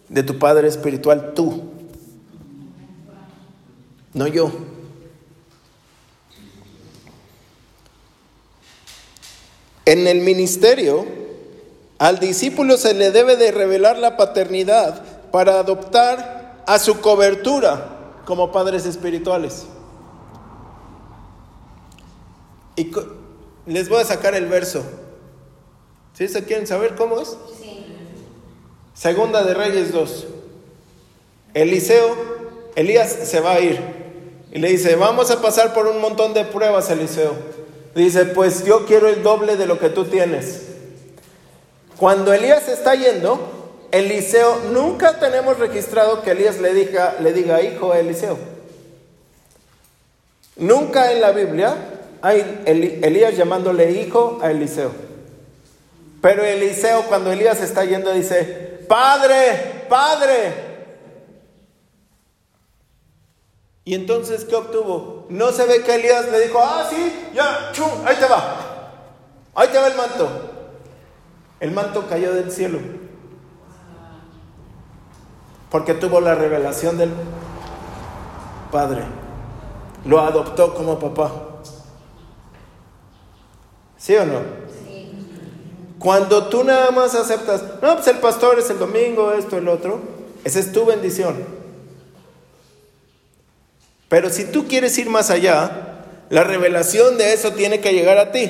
de 0.09 0.21
tu 0.21 0.37
Padre 0.37 0.67
Espiritual, 0.67 1.33
tú 1.33 1.72
no 4.13 4.27
yo. 4.27 4.51
En 9.85 10.07
el 10.07 10.21
ministerio, 10.21 11.05
al 11.99 12.19
discípulo 12.19 12.77
se 12.77 12.93
le 12.93 13.11
debe 13.11 13.35
de 13.35 13.51
revelar 13.51 13.97
la 13.97 14.15
paternidad 14.17 15.03
para 15.31 15.59
adoptar 15.59 16.63
a 16.65 16.79
su 16.79 17.01
cobertura 17.01 18.21
como 18.25 18.51
padres 18.51 18.85
espirituales. 18.85 19.65
Y 22.75 22.91
les 23.65 23.89
voy 23.89 24.01
a 24.01 24.05
sacar 24.05 24.35
el 24.35 24.47
verso. 24.47 24.83
¿Sí 26.13 26.27
se 26.27 26.43
quieren 26.45 26.65
saber 26.65 26.95
cómo 26.95 27.19
es? 27.19 27.37
Sí. 27.59 27.85
Segunda 28.93 29.43
de 29.43 29.53
Reyes 29.53 29.91
2. 29.91 30.27
Eliseo, 31.53 32.15
Elías 32.75 33.11
se 33.11 33.39
va 33.39 33.53
a 33.53 33.59
ir. 33.59 34.02
Y 34.53 34.59
le 34.59 34.69
dice, 34.69 34.95
vamos 34.95 35.31
a 35.31 35.41
pasar 35.41 35.73
por 35.73 35.87
un 35.87 35.99
montón 35.99 36.35
de 36.35 36.45
pruebas, 36.45 36.87
Eliseo. 36.91 37.33
Dice, 37.95 38.25
pues 38.25 38.63
yo 38.63 38.85
quiero 38.85 39.07
el 39.07 39.23
doble 39.23 39.57
de 39.57 39.65
lo 39.65 39.79
que 39.79 39.89
tú 39.89 40.05
tienes. 40.05 40.61
Cuando 41.97 42.31
Elías 42.31 42.67
está 42.69 42.93
yendo, 42.93 43.39
Eliseo, 43.91 44.59
nunca 44.71 45.17
tenemos 45.19 45.57
registrado 45.57 46.21
que 46.21 46.31
Elías 46.31 46.59
le 46.59 46.71
diga, 46.75 47.15
le 47.19 47.33
diga 47.33 47.63
hijo 47.63 47.93
a 47.93 47.99
Eliseo. 47.99 48.37
Nunca 50.57 51.11
en 51.11 51.21
la 51.21 51.31
Biblia 51.31 51.75
hay 52.21 52.61
Elías 52.67 53.35
llamándole 53.35 53.89
hijo 53.91 54.37
a 54.43 54.51
Eliseo. 54.51 54.91
Pero 56.21 56.45
Eliseo 56.45 57.05
cuando 57.05 57.31
Elías 57.31 57.59
está 57.59 57.85
yendo 57.85 58.13
dice, 58.13 58.85
Padre, 58.87 59.85
Padre, 59.89 60.72
y 63.85 63.95
entonces, 63.95 64.45
¿qué 64.45 64.55
obtuvo? 64.55 65.25
No 65.29 65.51
se 65.51 65.65
ve 65.65 65.83
que 65.83 65.95
Elías 65.95 66.29
le 66.31 66.47
dijo, 66.47 66.59
ah, 66.63 66.87
sí, 66.89 67.29
ya, 67.33 67.71
chum, 67.73 67.89
ahí 68.05 68.15
te 68.15 68.27
va. 68.27 68.57
Ahí 69.55 69.67
te 69.67 69.77
va 69.77 69.87
el 69.87 69.97
manto. 69.97 70.29
El 71.59 71.71
manto 71.71 72.07
cayó 72.07 72.33
del 72.33 72.51
cielo. 72.51 72.79
Porque 75.69 75.93
tuvo 75.93 76.21
la 76.21 76.35
revelación 76.35 76.97
del 76.97 77.11
Padre. 78.71 79.03
Lo 80.05 80.19
adoptó 80.21 80.73
como 80.73 80.97
papá. 80.99 81.31
¿Sí 83.97 84.15
o 84.15 84.25
no? 84.25 84.39
Cuando 85.99 86.47
tú 86.47 86.63
nada 86.63 86.91
más 86.91 87.15
aceptas, 87.15 87.63
no, 87.81 87.95
pues 87.95 88.07
el 88.07 88.17
pastor 88.17 88.59
es 88.59 88.69
el 88.69 88.77
domingo, 88.77 89.31
esto, 89.31 89.57
el 89.57 89.69
otro, 89.69 90.01
esa 90.43 90.59
es 90.59 90.73
tu 90.73 90.85
bendición. 90.85 91.62
Pero 94.13 94.29
si 94.29 94.43
tú 94.45 94.67
quieres 94.67 94.95
ir 94.99 95.09
más 95.09 95.31
allá, 95.31 95.71
la 96.29 96.43
revelación 96.43 97.17
de 97.17 97.33
eso 97.33 97.53
tiene 97.53 97.81
que 97.81 97.93
llegar 97.93 98.19
a 98.19 98.31
ti. 98.31 98.47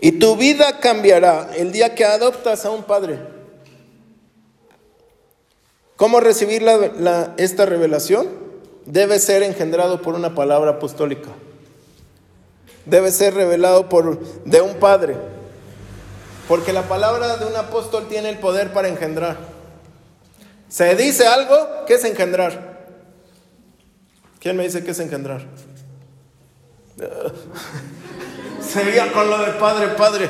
Y 0.00 0.18
tu 0.18 0.34
vida 0.34 0.80
cambiará 0.80 1.50
el 1.54 1.70
día 1.70 1.94
que 1.94 2.04
adoptas 2.04 2.64
a 2.64 2.70
un 2.70 2.82
padre. 2.82 3.20
¿Cómo 5.94 6.18
recibir 6.18 6.66
esta 7.36 7.64
revelación? 7.64 8.28
Debe 8.86 9.20
ser 9.20 9.44
engendrado 9.44 10.02
por 10.02 10.16
una 10.16 10.34
palabra 10.34 10.72
apostólica. 10.72 11.28
Debe 12.86 13.12
ser 13.12 13.34
revelado 13.34 13.88
por, 13.88 14.18
de 14.44 14.62
un 14.62 14.74
padre. 14.80 15.16
Porque 16.48 16.72
la 16.72 16.88
palabra 16.88 17.36
de 17.36 17.46
un 17.46 17.54
apóstol 17.54 18.08
tiene 18.08 18.30
el 18.30 18.38
poder 18.38 18.72
para 18.72 18.88
engendrar. 18.88 19.57
Se 20.68 20.94
dice 20.94 21.26
algo, 21.26 21.84
¿qué 21.86 21.94
es 21.94 22.04
engendrar? 22.04 22.78
¿Quién 24.38 24.56
me 24.56 24.64
dice 24.64 24.84
qué 24.84 24.90
es 24.90 25.00
engendrar? 25.00 25.46
Sería 28.60 29.12
con 29.12 29.30
lo 29.30 29.38
de 29.38 29.52
padre, 29.52 29.88
padre. 29.88 30.28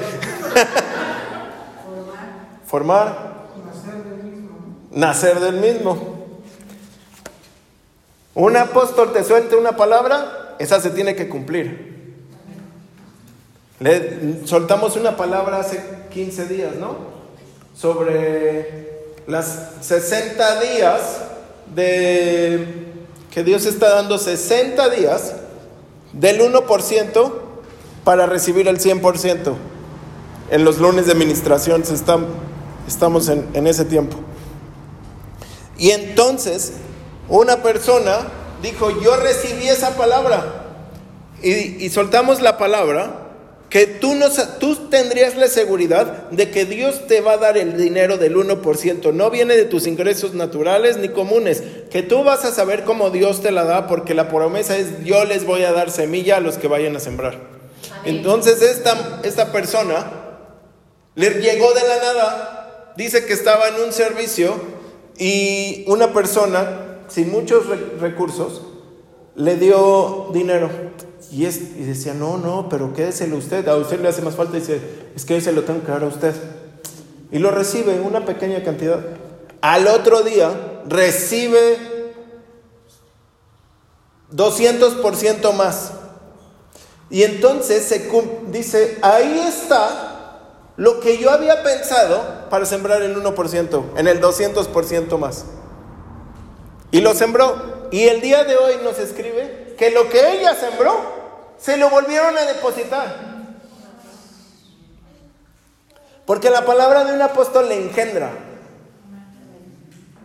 Formar. 2.66 3.48
Nacer 3.64 4.04
del 4.04 4.22
mismo. 4.22 4.58
Nacer 4.92 5.40
del 5.40 5.56
mismo. 5.56 6.18
Un 8.34 8.56
apóstol 8.56 9.12
te 9.12 9.24
suelte 9.24 9.56
una 9.56 9.76
palabra, 9.76 10.54
esa 10.60 10.80
se 10.80 10.90
tiene 10.90 11.16
que 11.16 11.28
cumplir. 11.28 12.16
Le 13.80 14.46
soltamos 14.46 14.96
una 14.96 15.16
palabra 15.16 15.58
hace 15.58 15.82
15 16.10 16.46
días, 16.46 16.76
¿no? 16.76 16.96
Sobre 17.74 18.97
las 19.28 19.68
60 19.82 20.60
días 20.60 21.00
de 21.74 22.66
que 23.30 23.44
Dios 23.44 23.66
está 23.66 23.90
dando 23.90 24.18
60 24.18 24.88
días 24.88 25.34
del 26.12 26.40
1% 26.40 27.32
para 28.02 28.26
recibir 28.26 28.66
el 28.66 28.80
100%. 28.80 29.54
En 30.50 30.64
los 30.64 30.78
lunes 30.78 31.06
de 31.06 31.12
administración 31.12 31.84
estamos 32.86 33.28
en, 33.28 33.46
en 33.54 33.66
ese 33.68 33.84
tiempo. 33.84 34.16
Y 35.78 35.90
entonces 35.90 36.72
una 37.28 37.62
persona 37.62 38.28
dijo, 38.62 38.90
yo 39.00 39.16
recibí 39.16 39.68
esa 39.68 39.96
palabra. 39.96 40.64
Y, 41.42 41.88
soltamos 41.90 42.40
la 42.40 42.58
palabra, 42.58 43.17
que 43.70 43.86
tú, 43.86 44.14
no, 44.14 44.26
tú 44.58 44.88
tendrías 44.88 45.36
la 45.36 45.48
seguridad 45.48 46.30
de 46.30 46.50
que 46.50 46.64
Dios 46.64 47.06
te 47.06 47.20
va 47.20 47.32
a 47.32 47.36
dar 47.36 47.58
el 47.58 47.76
dinero 47.76 48.16
del 48.16 48.34
1%. 48.36 49.12
No 49.12 49.30
viene 49.30 49.56
de 49.56 49.66
tus 49.66 49.86
ingresos 49.86 50.32
naturales 50.32 50.96
ni 50.96 51.10
comunes. 51.10 51.62
Que 51.90 52.02
tú 52.02 52.24
vas 52.24 52.46
a 52.46 52.52
saber 52.52 52.84
cómo 52.84 53.10
Dios 53.10 53.42
te 53.42 53.50
la 53.50 53.64
da 53.64 53.86
porque 53.86 54.14
la 54.14 54.28
promesa 54.30 54.76
es 54.78 55.04
yo 55.04 55.24
les 55.26 55.44
voy 55.44 55.64
a 55.64 55.72
dar 55.72 55.90
semilla 55.90 56.38
a 56.38 56.40
los 56.40 56.56
que 56.56 56.68
vayan 56.68 56.96
a 56.96 57.00
sembrar. 57.00 57.38
Entonces 58.04 58.62
esta, 58.62 59.20
esta 59.22 59.52
persona 59.52 60.12
le 61.14 61.30
llegó 61.30 61.72
de 61.74 61.82
la 61.82 61.96
nada, 61.96 62.94
dice 62.96 63.26
que 63.26 63.34
estaba 63.34 63.68
en 63.68 63.82
un 63.82 63.92
servicio 63.92 64.54
y 65.18 65.84
una 65.88 66.14
persona 66.14 67.02
sin 67.08 67.30
muchos 67.30 67.66
recursos, 68.00 68.62
le 69.34 69.56
dio 69.56 70.30
dinero. 70.32 70.70
Y, 71.30 71.44
es, 71.44 71.56
y 71.58 71.84
decía, 71.84 72.14
no, 72.14 72.38
no, 72.38 72.68
pero 72.68 72.92
quédeselo 72.94 73.36
usted. 73.36 73.66
A 73.68 73.76
usted 73.76 74.00
le 74.00 74.08
hace 74.08 74.22
más 74.22 74.34
falta. 74.34 74.56
Y 74.56 74.60
dice, 74.60 74.80
es 75.14 75.24
que 75.24 75.40
se 75.40 75.52
lo 75.52 75.64
tengo 75.64 75.84
que 75.84 75.92
dar 75.92 76.02
a 76.02 76.06
usted. 76.06 76.34
Y 77.30 77.38
lo 77.38 77.50
recibe 77.50 78.00
una 78.00 78.24
pequeña 78.24 78.62
cantidad. 78.62 79.00
Al 79.60 79.86
otro 79.88 80.22
día 80.22 80.82
recibe 80.86 81.78
200% 84.32 85.52
más. 85.52 85.92
Y 87.10 87.22
entonces 87.22 87.84
se 87.84 88.10
dice, 88.50 88.98
ahí 89.02 89.44
está 89.46 90.08
lo 90.76 91.00
que 91.00 91.18
yo 91.18 91.30
había 91.30 91.62
pensado 91.62 92.48
para 92.50 92.64
sembrar 92.66 93.02
el 93.02 93.16
1%, 93.16 93.84
en 93.96 94.08
el 94.08 94.20
200% 94.20 95.18
más. 95.18 95.44
Y 96.90 97.00
lo 97.00 97.14
sembró. 97.14 97.88
Y 97.90 98.04
el 98.04 98.20
día 98.20 98.44
de 98.44 98.56
hoy 98.56 98.74
nos 98.84 98.98
escribe 98.98 99.74
que 99.78 99.90
lo 99.90 100.08
que 100.10 100.38
ella 100.38 100.54
sembró, 100.54 101.17
se 101.58 101.76
lo 101.76 101.90
volvieron 101.90 102.36
a 102.36 102.44
depositar. 102.44 103.28
Porque 106.24 106.50
la 106.50 106.64
palabra 106.64 107.04
de 107.04 107.14
un 107.14 107.22
apóstol 107.22 107.68
le 107.68 107.82
engendra. 107.82 108.30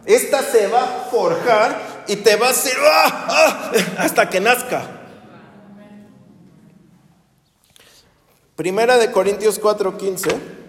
Esta 0.06 0.42
se 0.44 0.68
va 0.68 0.84
a 0.84 1.08
forjar 1.10 2.04
y 2.08 2.18
te 2.18 2.36
va 2.36 2.48
a 2.48 2.52
hacer 2.52 2.76
¡ah! 2.78 3.28
¡ah! 3.30 3.72
hasta 4.00 4.30
que 4.30 4.42
nazca. 4.42 4.82
Primera 8.56 8.98
de 8.98 9.12
Corintios 9.12 9.62
4:15. 9.62 10.63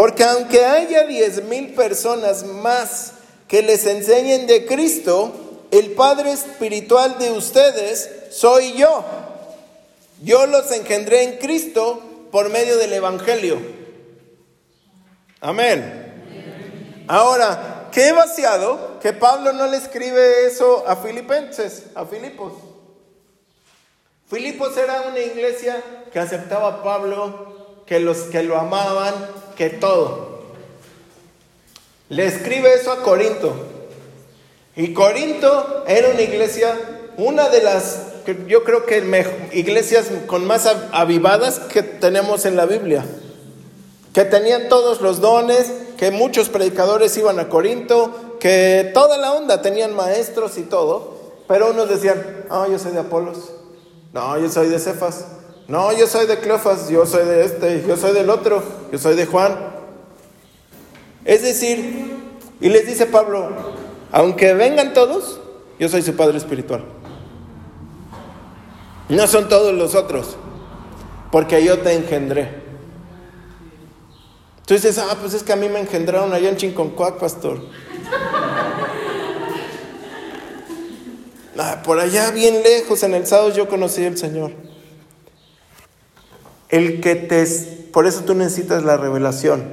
Porque 0.00 0.24
aunque 0.24 0.64
haya 0.64 1.04
diez 1.04 1.44
mil 1.44 1.74
personas 1.74 2.42
más 2.42 3.12
que 3.46 3.60
les 3.60 3.84
enseñen 3.84 4.46
de 4.46 4.64
Cristo, 4.64 5.30
el 5.70 5.90
Padre 5.90 6.32
Espiritual 6.32 7.18
de 7.18 7.32
ustedes 7.32 8.10
soy 8.30 8.78
yo. 8.78 9.04
Yo 10.22 10.46
los 10.46 10.72
engendré 10.72 11.24
en 11.24 11.36
Cristo 11.36 12.00
por 12.32 12.48
medio 12.48 12.78
del 12.78 12.94
Evangelio. 12.94 13.60
Amén. 15.42 17.04
Ahora, 17.06 17.90
qué 17.92 18.12
vaciado 18.12 18.98
que 19.00 19.12
Pablo 19.12 19.52
no 19.52 19.66
le 19.66 19.76
escribe 19.76 20.46
eso 20.46 20.82
a 20.86 20.96
Filipenses, 20.96 21.88
a 21.94 22.06
Filipos. 22.06 22.54
Filipos 24.30 24.74
era 24.78 25.02
una 25.02 25.20
iglesia 25.20 25.84
que 26.10 26.18
aceptaba 26.18 26.68
a 26.68 26.82
Pablo, 26.82 27.82
que 27.84 28.00
los 28.00 28.16
que 28.16 28.42
lo 28.42 28.56
amaban, 28.58 29.39
que 29.60 29.68
todo. 29.68 30.40
Le 32.08 32.24
escribe 32.24 32.72
eso 32.72 32.92
a 32.92 33.02
Corinto. 33.02 33.52
Y 34.74 34.94
Corinto 34.94 35.84
era 35.86 36.08
una 36.08 36.22
iglesia, 36.22 36.74
una 37.18 37.50
de 37.50 37.62
las, 37.62 38.06
yo 38.46 38.64
creo 38.64 38.86
que 38.86 39.04
iglesias 39.52 40.06
con 40.26 40.46
más 40.46 40.66
avivadas 40.92 41.58
que 41.58 41.82
tenemos 41.82 42.46
en 42.46 42.56
la 42.56 42.64
Biblia. 42.64 43.04
Que 44.14 44.24
tenían 44.24 44.70
todos 44.70 45.02
los 45.02 45.20
dones, 45.20 45.70
que 45.98 46.10
muchos 46.10 46.48
predicadores 46.48 47.14
iban 47.18 47.38
a 47.38 47.50
Corinto, 47.50 48.38
que 48.40 48.90
toda 48.94 49.18
la 49.18 49.32
onda 49.32 49.60
tenían 49.60 49.94
maestros 49.94 50.56
y 50.56 50.62
todo. 50.62 51.34
Pero 51.46 51.72
unos 51.72 51.90
decían, 51.90 52.46
ah, 52.48 52.66
yo 52.70 52.78
soy 52.78 52.92
de 52.92 53.00
Apolos. 53.00 53.52
No, 54.14 54.38
yo 54.38 54.48
soy 54.48 54.68
de 54.68 54.78
Cefas. 54.78 55.26
No, 55.70 55.92
yo 55.92 56.08
soy 56.08 56.26
de 56.26 56.40
Cleofas, 56.40 56.88
yo 56.88 57.06
soy 57.06 57.24
de 57.24 57.44
este, 57.44 57.84
yo 57.86 57.96
soy 57.96 58.12
del 58.12 58.28
otro, 58.28 58.60
yo 58.90 58.98
soy 58.98 59.14
de 59.14 59.24
Juan. 59.24 59.56
Es 61.24 61.42
decir, 61.42 62.12
y 62.60 62.68
les 62.68 62.88
dice 62.88 63.06
Pablo, 63.06 63.50
aunque 64.10 64.52
vengan 64.54 64.92
todos, 64.94 65.38
yo 65.78 65.88
soy 65.88 66.02
su 66.02 66.16
padre 66.16 66.38
espiritual. 66.38 66.84
No 69.08 69.28
son 69.28 69.48
todos 69.48 69.72
los 69.72 69.94
otros, 69.94 70.36
porque 71.30 71.64
yo 71.64 71.78
te 71.78 71.94
engendré. 71.94 72.50
Tú 74.66 74.74
dices, 74.74 74.98
ah, 74.98 75.16
pues 75.20 75.34
es 75.34 75.44
que 75.44 75.52
a 75.52 75.56
mí 75.56 75.68
me 75.68 75.78
engendraron 75.78 76.32
allá 76.32 76.48
en 76.48 76.56
Chinconcuac, 76.56 77.18
pastor. 77.18 77.60
Ah, 81.62 81.82
por 81.84 81.98
allá 82.00 82.30
bien 82.30 82.62
lejos, 82.62 83.02
en 83.02 83.12
el 83.12 83.26
sábado, 83.26 83.50
yo 83.50 83.68
conocí 83.68 84.02
al 84.06 84.16
Señor. 84.16 84.69
El 86.70 87.00
que 87.00 87.16
te... 87.16 87.44
Por 87.92 88.06
eso 88.06 88.22
tú 88.24 88.34
necesitas 88.34 88.84
la 88.84 88.96
revelación 88.96 89.64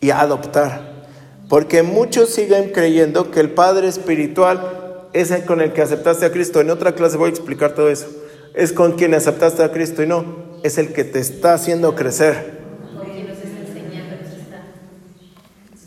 y 0.00 0.10
adoptar. 0.10 1.06
Porque 1.48 1.82
muchos 1.82 2.30
siguen 2.30 2.72
creyendo 2.72 3.30
que 3.30 3.40
el 3.40 3.50
Padre 3.50 3.86
Espiritual 3.86 5.08
es 5.12 5.30
el 5.30 5.44
con 5.44 5.60
el 5.60 5.72
que 5.72 5.82
aceptaste 5.82 6.26
a 6.26 6.32
Cristo. 6.32 6.60
En 6.60 6.70
otra 6.70 6.94
clase 6.94 7.16
voy 7.16 7.28
a 7.28 7.30
explicar 7.30 7.74
todo 7.74 7.88
eso. 7.88 8.08
Es 8.54 8.72
con 8.72 8.92
quien 8.92 9.14
aceptaste 9.14 9.62
a 9.62 9.70
Cristo 9.70 10.02
y 10.02 10.06
no. 10.06 10.24
Es 10.64 10.78
el 10.78 10.92
que 10.92 11.04
te 11.04 11.20
está 11.20 11.54
haciendo 11.54 11.94
crecer. 11.94 12.56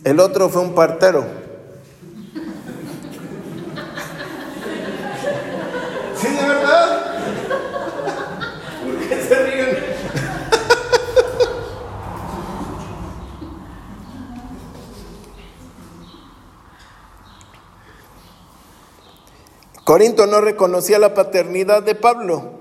El 0.05 0.19
otro 0.21 0.47
fue 0.47 0.61
un 0.61 0.73
partero. 0.73 1.25
¿Sí, 6.15 6.27
de 6.27 6.47
verdad? 6.47 7.09
Corinto 19.99 20.27
no 20.27 20.39
reconocía 20.39 20.97
la 20.97 21.13
paternidad 21.13 21.83
de 21.83 21.93
Pablo. 21.93 22.53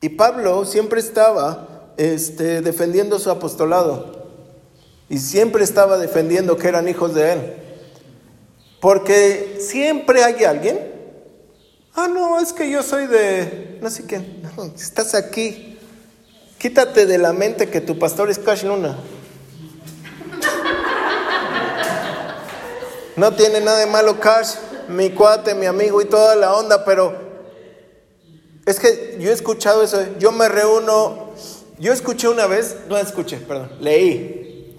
Y 0.00 0.08
Pablo 0.08 0.64
siempre 0.64 1.00
estaba 1.00 1.92
este, 1.98 2.62
defendiendo 2.62 3.18
su 3.18 3.30
apostolado. 3.30 4.30
Y 5.10 5.18
siempre 5.18 5.64
estaba 5.64 5.98
defendiendo 5.98 6.56
que 6.56 6.66
eran 6.66 6.88
hijos 6.88 7.14
de 7.14 7.32
él. 7.34 7.56
Porque 8.80 9.58
siempre 9.60 10.24
hay 10.24 10.44
alguien. 10.44 10.80
Ah, 11.94 12.08
no, 12.08 12.40
es 12.40 12.54
que 12.54 12.70
yo 12.70 12.82
soy 12.82 13.06
de... 13.06 13.80
No 13.82 13.90
sé 13.90 14.06
quién. 14.06 14.50
No, 14.56 14.64
estás 14.64 15.14
aquí. 15.14 15.78
Quítate 16.56 17.04
de 17.04 17.18
la 17.18 17.34
mente 17.34 17.68
que 17.68 17.82
tu 17.82 17.98
pastor 17.98 18.30
es 18.30 18.38
Cash 18.38 18.64
Luna. 18.64 18.96
No 23.14 23.30
tiene 23.34 23.60
nada 23.60 23.78
de 23.78 23.86
malo 23.86 24.18
Cash 24.18 24.54
mi 24.88 25.10
cuate, 25.10 25.54
mi 25.54 25.66
amigo 25.66 26.00
y 26.00 26.06
toda 26.06 26.34
la 26.36 26.54
onda, 26.54 26.84
pero 26.84 27.14
es 28.66 28.78
que 28.78 29.16
yo 29.18 29.30
he 29.30 29.32
escuchado 29.32 29.82
eso, 29.82 29.98
yo 30.18 30.32
me 30.32 30.48
reúno, 30.48 31.30
yo 31.78 31.92
escuché 31.92 32.28
una 32.28 32.46
vez, 32.46 32.76
no 32.88 32.96
escuché, 32.96 33.38
perdón, 33.38 33.72
leí. 33.80 34.76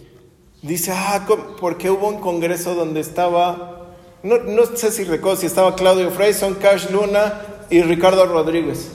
Dice, 0.62 0.92
ah, 0.94 1.28
¿por 1.60 1.78
qué 1.78 1.92
hubo 1.92 2.08
un 2.08 2.20
congreso 2.20 2.74
donde 2.76 3.02
estaba, 3.02 3.92
no, 4.24 4.38
no 4.38 4.66
sé 4.78 4.92
si 4.92 5.04
recuerdo 5.04 5.42
si 5.42 5.48
estaba 5.48 5.76
Claudio 5.76 6.10
Freyson, 6.12 6.56
Cash 6.56 6.90
Luna 6.90 7.42
y 7.70 7.82
Ricardo 7.82 8.26
Rodríguez? 8.26 8.88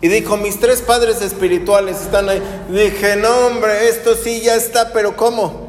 Y 0.00 0.08
dijo, 0.08 0.36
mis 0.36 0.60
tres 0.60 0.82
padres 0.82 1.22
espirituales 1.22 2.02
están 2.02 2.28
ahí. 2.28 2.42
Dije, 2.68 3.16
no 3.16 3.46
hombre, 3.46 3.88
esto 3.88 4.14
sí 4.14 4.42
ya 4.42 4.54
está, 4.54 4.92
pero 4.92 5.16
¿cómo? 5.16 5.65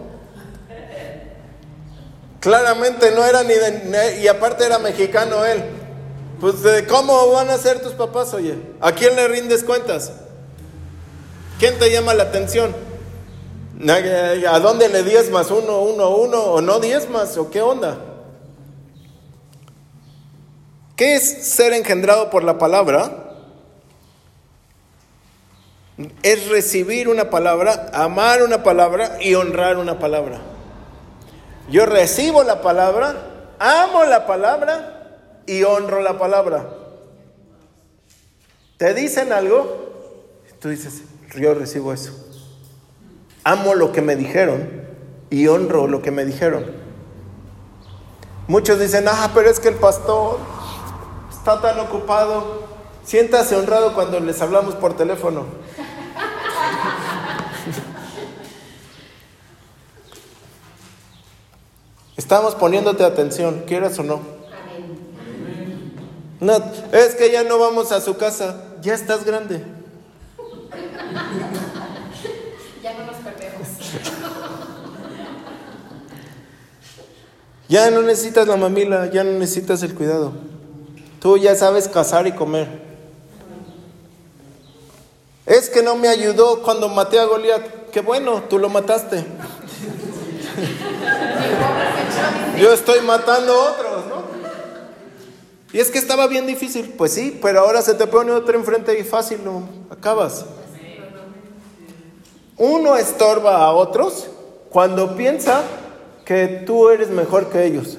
Claramente 2.48 3.12
no 3.12 3.26
era 3.26 3.44
ni 3.44 3.54
de, 3.56 4.22
y 4.22 4.28
aparte 4.30 4.66
era 4.66 4.80
mexicano 4.80 5.44
él. 5.44 5.66
Pues 6.40 6.56
¿cómo 6.88 7.34
van 7.34 7.50
a 7.50 7.58
ser 7.58 7.82
tus 7.82 7.92
papás, 7.92 8.34
oye? 8.34 8.56
¿A 8.80 8.94
quién 8.94 9.18
le 9.18 9.28
rindes 9.28 9.66
cuentas? 9.66 10.14
¿Quién 11.60 11.78
te 11.78 11.92
llama 11.92 12.14
la 12.14 12.24
atención? 12.24 12.74
¿A 14.50 14.60
dónde 14.62 14.88
le 14.88 15.04
diezmas? 15.04 15.52
¿Uno, 15.52 15.82
uno, 15.82 16.16
uno? 16.16 16.42
¿O 16.42 16.62
no 16.62 16.80
diezmas? 16.80 17.36
¿O 17.36 17.52
qué 17.52 17.62
onda? 17.62 17.98
¿Qué 20.96 21.16
es 21.16 21.50
ser 21.50 21.74
engendrado 21.74 22.30
por 22.30 22.46
la 22.46 22.58
palabra? 22.58 23.34
Es 26.24 26.48
recibir 26.48 27.10
una 27.10 27.30
palabra, 27.30 27.92
amar 27.94 28.42
una 28.42 28.64
palabra 28.64 29.18
y 29.20 29.36
honrar 29.36 29.76
una 29.76 30.00
palabra. 30.00 30.40
Yo 31.70 31.86
recibo 31.86 32.44
la 32.44 32.62
palabra, 32.62 33.16
amo 33.60 34.06
la 34.06 34.26
palabra 34.26 35.44
y 35.46 35.64
honro 35.64 36.02
la 36.02 36.18
palabra. 36.18 36.66
¿Te 38.78 38.94
dicen 38.94 39.34
algo? 39.34 39.88
Tú 40.62 40.70
dices, 40.70 41.02
yo 41.36 41.54
recibo 41.54 41.94
eso. 41.94 42.14
Amo 43.44 43.76
lo 43.76 43.92
que 43.92 44.02
me 44.02 44.16
dijeron 44.16 44.88
y 45.30 45.48
honro 45.48 45.88
lo 45.88 46.02
que 46.02 46.12
me 46.12 46.26
dijeron. 46.26 46.66
Muchos 48.48 48.80
dicen, 48.80 49.06
ah, 49.10 49.32
pero 49.34 49.50
es 49.50 49.60
que 49.60 49.68
el 49.68 49.76
pastor 49.76 50.40
está 51.30 51.60
tan 51.60 51.80
ocupado. 51.80 52.66
Siéntase 53.04 53.56
honrado 53.56 53.94
cuando 53.94 54.20
les 54.20 54.42
hablamos 54.42 54.76
por 54.76 54.96
teléfono. 54.96 55.46
Estamos 62.28 62.56
poniéndote 62.56 63.06
atención, 63.06 63.64
quieras 63.66 63.98
o 64.00 64.04
no. 64.04 64.20
No, 66.42 66.58
es 66.92 67.16
que 67.16 67.32
ya 67.32 67.44
no 67.44 67.58
vamos 67.58 67.94
a 67.94 68.02
su 68.02 68.18
casa, 68.18 68.66
ya 68.82 68.96
estás 68.96 69.24
grande. 69.24 69.64
Ya 72.84 72.94
no 72.96 73.06
nos 73.06 73.16
perdemos. 73.16 73.68
Ya 77.70 77.90
no 77.92 78.02
necesitas 78.02 78.46
la 78.46 78.58
mamila, 78.58 79.10
ya 79.10 79.24
no 79.24 79.32
necesitas 79.32 79.82
el 79.84 79.96
cuidado. 79.96 80.34
Tú 81.22 81.38
ya 81.38 81.56
sabes 81.56 81.88
cazar 81.88 82.28
y 82.28 82.34
comer. 82.34 82.68
Es 85.46 85.70
que 85.70 85.82
no 85.82 85.96
me 85.96 86.10
ayudó 86.10 86.62
cuando 86.62 86.90
maté 86.90 87.22
a 87.22 87.24
Goliat. 87.24 87.90
Qué 87.94 88.02
bueno, 88.02 88.44
tú 88.50 88.60
lo 88.60 88.68
mataste. 88.68 89.24
Yo 92.60 92.74
estoy 92.74 93.02
matando 93.02 93.54
a 93.54 93.72
otros, 93.72 94.06
¿no? 94.08 94.24
Y 95.74 95.80
es 95.80 95.92
que 95.92 96.00
estaba 96.00 96.28
bien 96.28 96.48
difícil. 96.48 96.94
Pues 96.98 97.14
sí, 97.14 97.38
pero 97.42 97.60
ahora 97.60 97.82
se 97.82 97.94
te 97.94 98.08
pone 98.08 98.32
otro 98.32 98.58
enfrente 98.58 98.98
y 99.00 99.04
fácil, 99.04 99.44
no 99.44 99.68
acabas. 99.90 100.46
Uno 102.58 102.96
estorba 102.96 103.58
a 103.58 103.72
otros 103.72 104.28
cuando 104.70 105.16
piensa 105.16 105.62
que 106.26 106.64
tú 106.66 106.90
eres 106.90 107.10
mejor 107.10 107.50
que 107.50 107.66
ellos. 107.66 107.98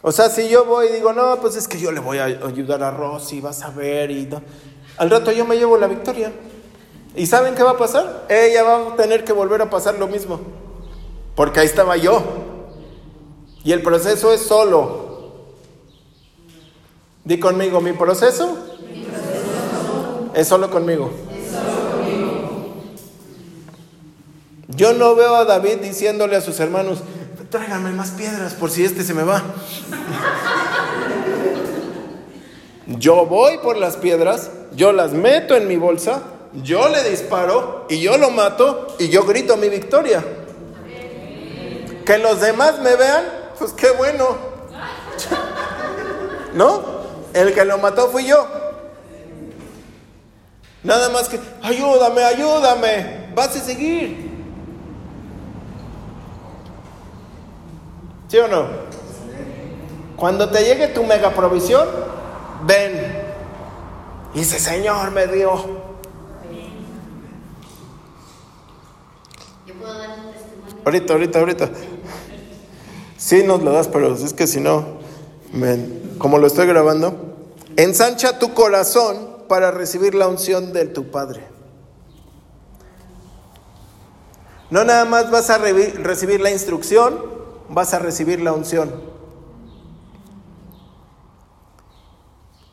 O 0.00 0.12
sea, 0.12 0.30
si 0.30 0.48
yo 0.48 0.64
voy 0.64 0.86
y 0.86 0.92
digo, 0.92 1.12
no, 1.12 1.40
pues 1.40 1.56
es 1.56 1.66
que 1.66 1.78
yo 1.78 1.90
le 1.90 1.98
voy 2.00 2.18
a 2.18 2.24
ayudar 2.24 2.82
a 2.84 2.92
Rosy, 2.92 3.40
vas 3.40 3.62
a 3.62 3.70
ver, 3.70 4.12
y 4.12 4.28
al 4.96 5.10
rato 5.10 5.32
yo 5.32 5.44
me 5.44 5.56
llevo 5.56 5.76
la 5.76 5.88
victoria. 5.88 6.32
¿Y 7.16 7.26
saben 7.26 7.56
qué 7.56 7.64
va 7.64 7.72
a 7.72 7.76
pasar? 7.76 8.26
Ella 8.28 8.62
va 8.62 8.92
a 8.92 8.96
tener 8.96 9.24
que 9.24 9.32
volver 9.32 9.60
a 9.60 9.68
pasar 9.68 9.98
lo 9.98 10.06
mismo. 10.06 10.40
Porque 11.38 11.60
ahí 11.60 11.66
estaba 11.66 11.96
yo. 11.96 12.20
Y 13.62 13.70
el 13.70 13.80
proceso 13.80 14.32
es 14.32 14.40
solo. 14.40 15.44
Di 17.22 17.38
conmigo, 17.38 17.80
mi 17.80 17.92
proceso, 17.92 18.58
Es, 20.34 20.48
solo 20.48 20.68
conmigo. 20.68 21.12
es 21.32 21.52
solo 21.52 21.90
conmigo. 21.92 22.40
Yo 24.66 24.94
no 24.94 25.14
veo 25.14 25.36
a 25.36 25.44
David 25.44 25.76
diciéndole 25.76 26.34
a 26.34 26.40
sus 26.40 26.58
hermanos, 26.58 27.04
tráiganme 27.50 27.92
más 27.92 28.10
piedras 28.10 28.54
por 28.54 28.72
si 28.72 28.84
este 28.84 29.04
se 29.04 29.14
me 29.14 29.22
va. 29.22 29.40
yo 32.88 33.26
voy 33.26 33.58
por 33.58 33.76
las 33.76 33.96
piedras, 33.96 34.50
yo 34.74 34.90
las 34.90 35.12
meto 35.12 35.54
en 35.54 35.68
mi 35.68 35.76
bolsa, 35.76 36.20
yo 36.64 36.88
le 36.88 37.08
disparo 37.08 37.86
y 37.88 38.00
yo 38.00 38.18
lo 38.18 38.30
mato 38.30 38.88
y 38.98 39.08
yo 39.08 39.22
grito 39.22 39.56
mi 39.56 39.68
victoria. 39.68 40.24
Que 42.08 42.16
los 42.16 42.40
demás 42.40 42.78
me 42.78 42.96
vean, 42.96 43.22
pues 43.58 43.74
qué 43.74 43.90
bueno. 43.90 44.38
¿No? 46.54 46.82
El 47.34 47.52
que 47.52 47.66
lo 47.66 47.76
mató 47.76 48.08
fui 48.08 48.26
yo. 48.26 48.48
Nada 50.82 51.10
más 51.10 51.28
que, 51.28 51.38
ayúdame, 51.62 52.24
ayúdame, 52.24 53.28
vas 53.34 53.54
a 53.54 53.60
seguir. 53.60 54.26
¿Sí 58.28 58.38
o 58.38 58.48
no? 58.48 58.68
Cuando 60.16 60.48
te 60.48 60.64
llegue 60.64 60.88
tu 60.88 61.04
mega 61.04 61.28
provisión, 61.32 61.86
ven. 62.64 63.22
Y 64.32 64.38
dice, 64.38 64.58
Señor 64.58 65.10
me 65.10 65.26
dio. 65.26 65.52
Yo 69.66 69.74
puedo 69.74 69.98
dar 69.98 70.08
un 70.08 70.32
testimonio. 70.32 70.82
Ahorita, 70.86 71.12
ahorita, 71.12 71.38
ahorita. 71.38 71.70
Sí 73.18 73.42
nos 73.42 73.62
lo 73.62 73.72
das, 73.72 73.88
pero 73.88 74.14
es 74.14 74.32
que 74.32 74.46
si 74.46 74.60
no, 74.60 74.86
como 76.18 76.38
lo 76.38 76.46
estoy 76.46 76.68
grabando, 76.68 77.34
ensancha 77.76 78.38
tu 78.38 78.54
corazón 78.54 79.38
para 79.48 79.72
recibir 79.72 80.14
la 80.14 80.28
unción 80.28 80.72
de 80.72 80.86
tu 80.86 81.10
Padre. 81.10 81.42
No 84.70 84.84
nada 84.84 85.04
más 85.04 85.30
vas 85.30 85.50
a 85.50 85.58
recibir 85.58 86.40
la 86.40 86.50
instrucción, 86.50 87.20
vas 87.68 87.92
a 87.92 87.98
recibir 87.98 88.40
la 88.40 88.52
unción. 88.52 88.94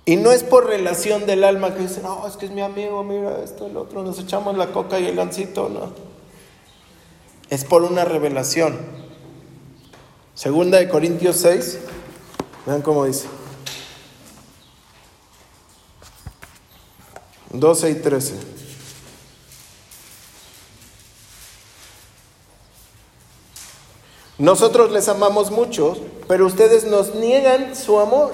Y 0.05 0.17
no 0.17 0.31
es 0.31 0.43
por 0.43 0.67
relación 0.67 1.25
del 1.25 1.43
alma 1.43 1.73
que 1.73 1.81
dice, 1.81 2.01
no, 2.03 2.27
es 2.27 2.37
que 2.37 2.45
es 2.45 2.51
mi 2.51 2.61
amigo, 2.61 3.03
mira 3.03 3.41
esto, 3.43 3.65
el 3.65 3.75
otro, 3.77 4.03
nos 4.03 4.19
echamos 4.19 4.55
la 4.55 4.67
coca 4.67 4.99
y 4.99 5.07
el 5.07 5.15
gancito, 5.15 5.69
no. 5.69 5.93
Es 7.49 7.65
por 7.65 7.81
una 7.81 8.05
revelación. 8.05 9.04
Segunda 10.35 10.79
de 10.79 10.89
Corintios 10.89 11.37
6, 11.37 11.79
vean 12.65 12.81
cómo 12.81 13.05
dice. 13.05 13.25
12 17.51 17.89
y 17.89 17.95
13. 17.95 18.33
Nosotros 24.37 24.91
les 24.91 25.07
amamos 25.07 25.51
mucho, 25.51 25.95
pero 26.27 26.45
ustedes 26.45 26.83
nos 26.83 27.15
niegan 27.15 27.73
su 27.73 27.97
amor. 27.97 28.33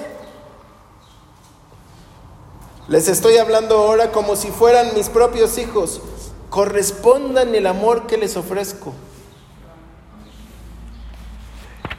Les 2.87 3.07
estoy 3.07 3.37
hablando 3.37 3.77
ahora 3.77 4.11
como 4.11 4.35
si 4.35 4.49
fueran 4.49 4.95
mis 4.95 5.07
propios 5.09 5.59
hijos. 5.59 6.01
Correspondan 6.49 7.53
el 7.53 7.67
amor 7.67 8.07
que 8.07 8.17
les 8.17 8.35
ofrezco. 8.37 8.95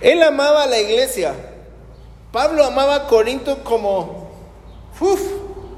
Él 0.03 0.23
amaba 0.23 0.65
a 0.65 0.67
la 0.67 0.81
iglesia. 0.81 1.35
Pablo 2.33 2.65
amaba 2.65 2.95
a 2.97 3.07
Corinto 3.07 3.63
como... 3.63 4.31
Uf, 5.01 5.21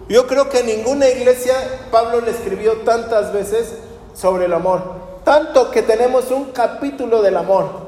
yo 0.08 0.26
creo 0.26 0.48
que 0.48 0.62
ninguna 0.62 1.08
iglesia 1.08 1.54
Pablo 1.90 2.20
le 2.20 2.30
escribió 2.30 2.78
tantas 2.78 3.32
veces 3.32 3.74
sobre 4.14 4.46
el 4.46 4.52
amor. 4.52 4.82
Tanto 5.24 5.70
que 5.70 5.82
tenemos 5.82 6.30
un 6.30 6.52
capítulo 6.52 7.22
del 7.22 7.36
amor. 7.36 7.84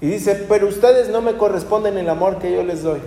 Y 0.00 0.08
dice, 0.08 0.46
pero 0.48 0.68
ustedes 0.68 1.08
no 1.08 1.22
me 1.22 1.36
corresponden 1.36 1.96
el 1.96 2.08
amor 2.08 2.38
que 2.38 2.52
yo 2.52 2.62
les 2.62 2.82
doy. 2.82 3.00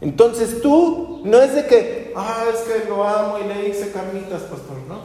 Entonces 0.00 0.62
tú 0.62 1.20
no 1.24 1.40
es 1.40 1.54
de 1.54 1.66
que, 1.66 2.12
ah, 2.16 2.44
es 2.52 2.60
que 2.60 2.88
lo 2.88 3.06
amo 3.06 3.38
y 3.38 3.44
le 3.44 3.68
hice 3.68 3.90
carnitas, 3.90 4.42
pastor, 4.42 4.76
¿no? 4.88 5.00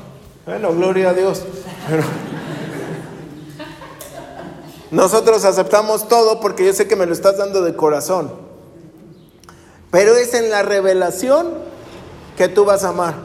Bueno, 0.46 0.74
gloria 0.74 1.10
a 1.10 1.14
Dios. 1.14 1.44
Pero 1.90 2.04
nosotros 4.94 5.44
aceptamos 5.44 6.08
todo 6.08 6.40
porque 6.40 6.64
yo 6.64 6.72
sé 6.72 6.88
que 6.88 6.96
me 6.96 7.08
lo 7.08 7.14
estás 7.14 7.38
dando 7.38 7.64
de 7.64 7.76
corazón. 7.76 8.32
Pero 9.90 10.16
es 10.16 10.36
en 10.36 10.52
la 10.52 10.62
revelación 10.62 11.48
que 12.38 12.48
tú 12.48 12.64
vas 12.64 12.84
a 12.84 12.90
amar. 12.90 13.16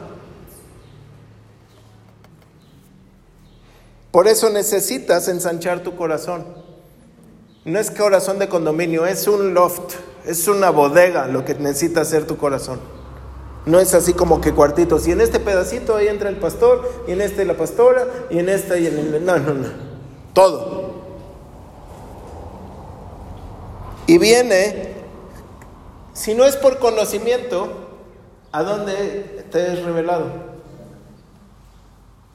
Por 4.09 4.27
eso 4.27 4.49
necesitas 4.49 5.27
ensanchar 5.27 5.83
tu 5.83 5.95
corazón. 5.95 6.43
No 7.65 7.77
es 7.77 7.91
corazón 7.91 8.39
de 8.39 8.49
condominio, 8.49 9.05
es 9.05 9.27
un 9.27 9.53
loft, 9.53 9.93
es 10.25 10.47
una 10.47 10.71
bodega 10.71 11.27
lo 11.27 11.45
que 11.45 11.53
necesita 11.53 12.01
hacer 12.01 12.25
tu 12.25 12.37
corazón. 12.37 12.79
No 13.67 13.79
es 13.79 13.93
así 13.93 14.13
como 14.13 14.41
que 14.41 14.55
cuartitos. 14.55 15.07
Y 15.07 15.11
en 15.11 15.21
este 15.21 15.39
pedacito 15.39 15.95
ahí 15.95 16.07
entra 16.07 16.29
el 16.29 16.37
pastor, 16.37 17.03
y 17.07 17.11
en 17.11 17.21
este 17.21 17.45
la 17.45 17.55
pastora, 17.55 18.07
y 18.31 18.39
en 18.39 18.49
este 18.49 18.79
y 18.81 18.87
en 18.87 18.97
el... 18.97 19.23
No, 19.23 19.37
no, 19.37 19.53
no. 19.53 19.67
Todo. 20.33 20.88
Y 24.09 24.17
viene, 24.17 24.87
si 26.13 26.33
no 26.33 26.43
es 26.43 26.55
por 26.55 26.79
conocimiento, 26.79 27.69
¿a 28.51 28.63
dónde 28.63 29.45
te 29.51 29.71
es 29.71 29.83
revelado? 29.83 30.31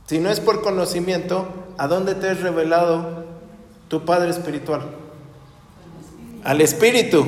Si 0.06 0.20
no 0.20 0.30
es 0.30 0.38
por 0.38 0.62
conocimiento, 0.62 1.48
¿a 1.76 1.88
dónde 1.88 2.14
te 2.14 2.30
es 2.30 2.40
revelado 2.42 3.24
tu 3.88 4.04
Padre 4.04 4.30
Espiritual? 4.30 4.82
Al 6.44 6.60
Espíritu. 6.60 7.26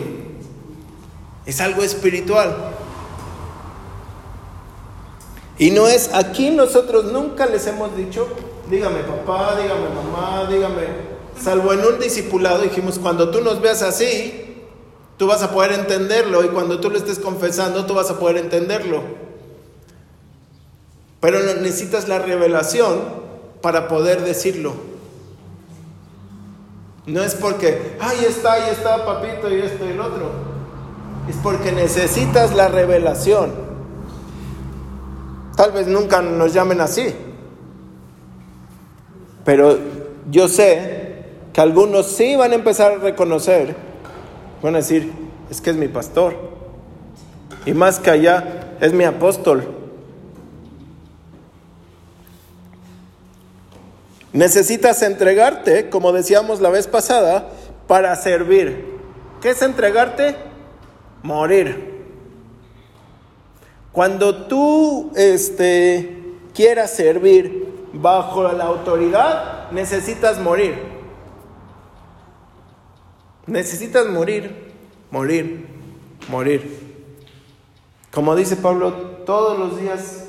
Es 1.45 1.61
algo 1.61 1.83
espiritual. 1.83 2.57
Y 5.59 5.73
no 5.73 5.89
es, 5.89 6.15
aquí 6.15 6.51
nosotros 6.51 7.07
nunca 7.07 7.47
les 7.47 7.67
hemos 7.67 7.97
dicho, 7.97 8.29
dígame 8.71 9.01
papá, 9.01 9.57
dígame 9.61 9.89
mamá, 9.89 10.49
dígame, 10.49 11.16
salvo 11.41 11.73
en 11.73 11.85
un 11.85 11.99
discipulado 11.99 12.63
dijimos, 12.63 12.99
cuando 12.99 13.31
tú 13.31 13.41
nos 13.41 13.61
veas 13.61 13.83
así, 13.83 14.65
tú 15.17 15.27
vas 15.27 15.43
a 15.43 15.51
poder 15.51 15.73
entenderlo 15.73 16.45
y 16.45 16.49
cuando 16.49 16.81
tú 16.81 16.91
lo 16.91 16.99
estés 16.99 17.19
confesando, 17.19 17.87
tú 17.87 17.95
vas 17.95 18.11
a 18.11 18.19
poder 18.19 18.39
entenderlo. 18.39 19.03
Pero 21.21 21.41
necesitas 21.61 22.09
la 22.09 22.19
revelación 22.19 23.01
para 23.63 23.89
poder 23.89 24.23
decirlo. 24.23 24.75
No 27.07 27.23
es 27.23 27.35
porque, 27.35 27.97
ahí 28.01 28.25
está, 28.25 28.55
ahí 28.55 28.71
está, 28.71 29.07
papito, 29.07 29.49
y 29.49 29.61
esto 29.61 29.87
y 29.87 29.91
el 29.91 30.01
otro. 30.01 30.31
Es 31.29 31.37
porque 31.43 31.73
necesitas 31.73 32.55
la 32.55 32.69
revelación. 32.69 33.53
Tal 35.57 35.73
vez 35.73 35.87
nunca 35.87 36.21
nos 36.21 36.53
llamen 36.53 36.81
así. 36.81 37.15
Pero 39.45 39.79
yo 40.31 40.49
sé 40.49 40.96
que 41.57 41.63
algunos 41.63 42.09
sí 42.09 42.37
van 42.37 42.53
a 42.53 42.57
empezar 42.57 42.93
a 42.93 42.97
reconocer, 42.97 43.75
van 44.61 44.75
a 44.75 44.79
decir, 44.81 45.11
es 45.51 45.63
que 45.63 45.71
es 45.71 45.77
mi 45.77 45.89
pastor. 45.89 46.37
Y 47.65 47.73
más 47.73 47.99
que 47.99 48.11
allá, 48.11 48.75
es 48.79 48.93
mi 48.93 49.05
apóstol. 49.05 49.67
Necesitas 54.35 55.01
entregarte, 55.01 55.89
como 55.89 56.13
decíamos 56.13 56.61
la 56.61 56.69
vez 56.69 56.87
pasada, 56.89 57.49
para 57.87 58.15
servir. 58.17 58.85
¿Qué 59.41 59.49
es 59.49 59.63
entregarte? 59.63 60.37
Morir. 61.23 62.05
Cuando 63.93 64.45
tú 64.45 65.11
este, 65.17 66.35
quieras 66.53 66.91
servir 66.91 67.89
bajo 67.95 68.43
la 68.53 68.65
autoridad, 68.65 69.71
necesitas 69.71 70.39
morir. 70.39 70.96
Necesitas 73.47 74.07
morir, 74.07 74.73
morir, 75.11 75.67
morir. 76.29 76.87
Como 78.11 78.35
dice 78.35 78.57
Pablo, 78.57 78.93
todos 79.25 79.59
los 79.59 79.81
días 79.81 80.25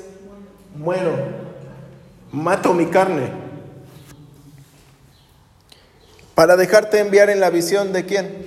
muero, 0.76 1.12
mato 2.30 2.74
mi 2.74 2.86
carne 2.86 3.48
para 6.38 6.56
dejarte 6.56 7.00
enviar 7.00 7.30
en 7.30 7.40
la 7.40 7.50
visión 7.50 7.92
de 7.92 8.06
quién. 8.06 8.46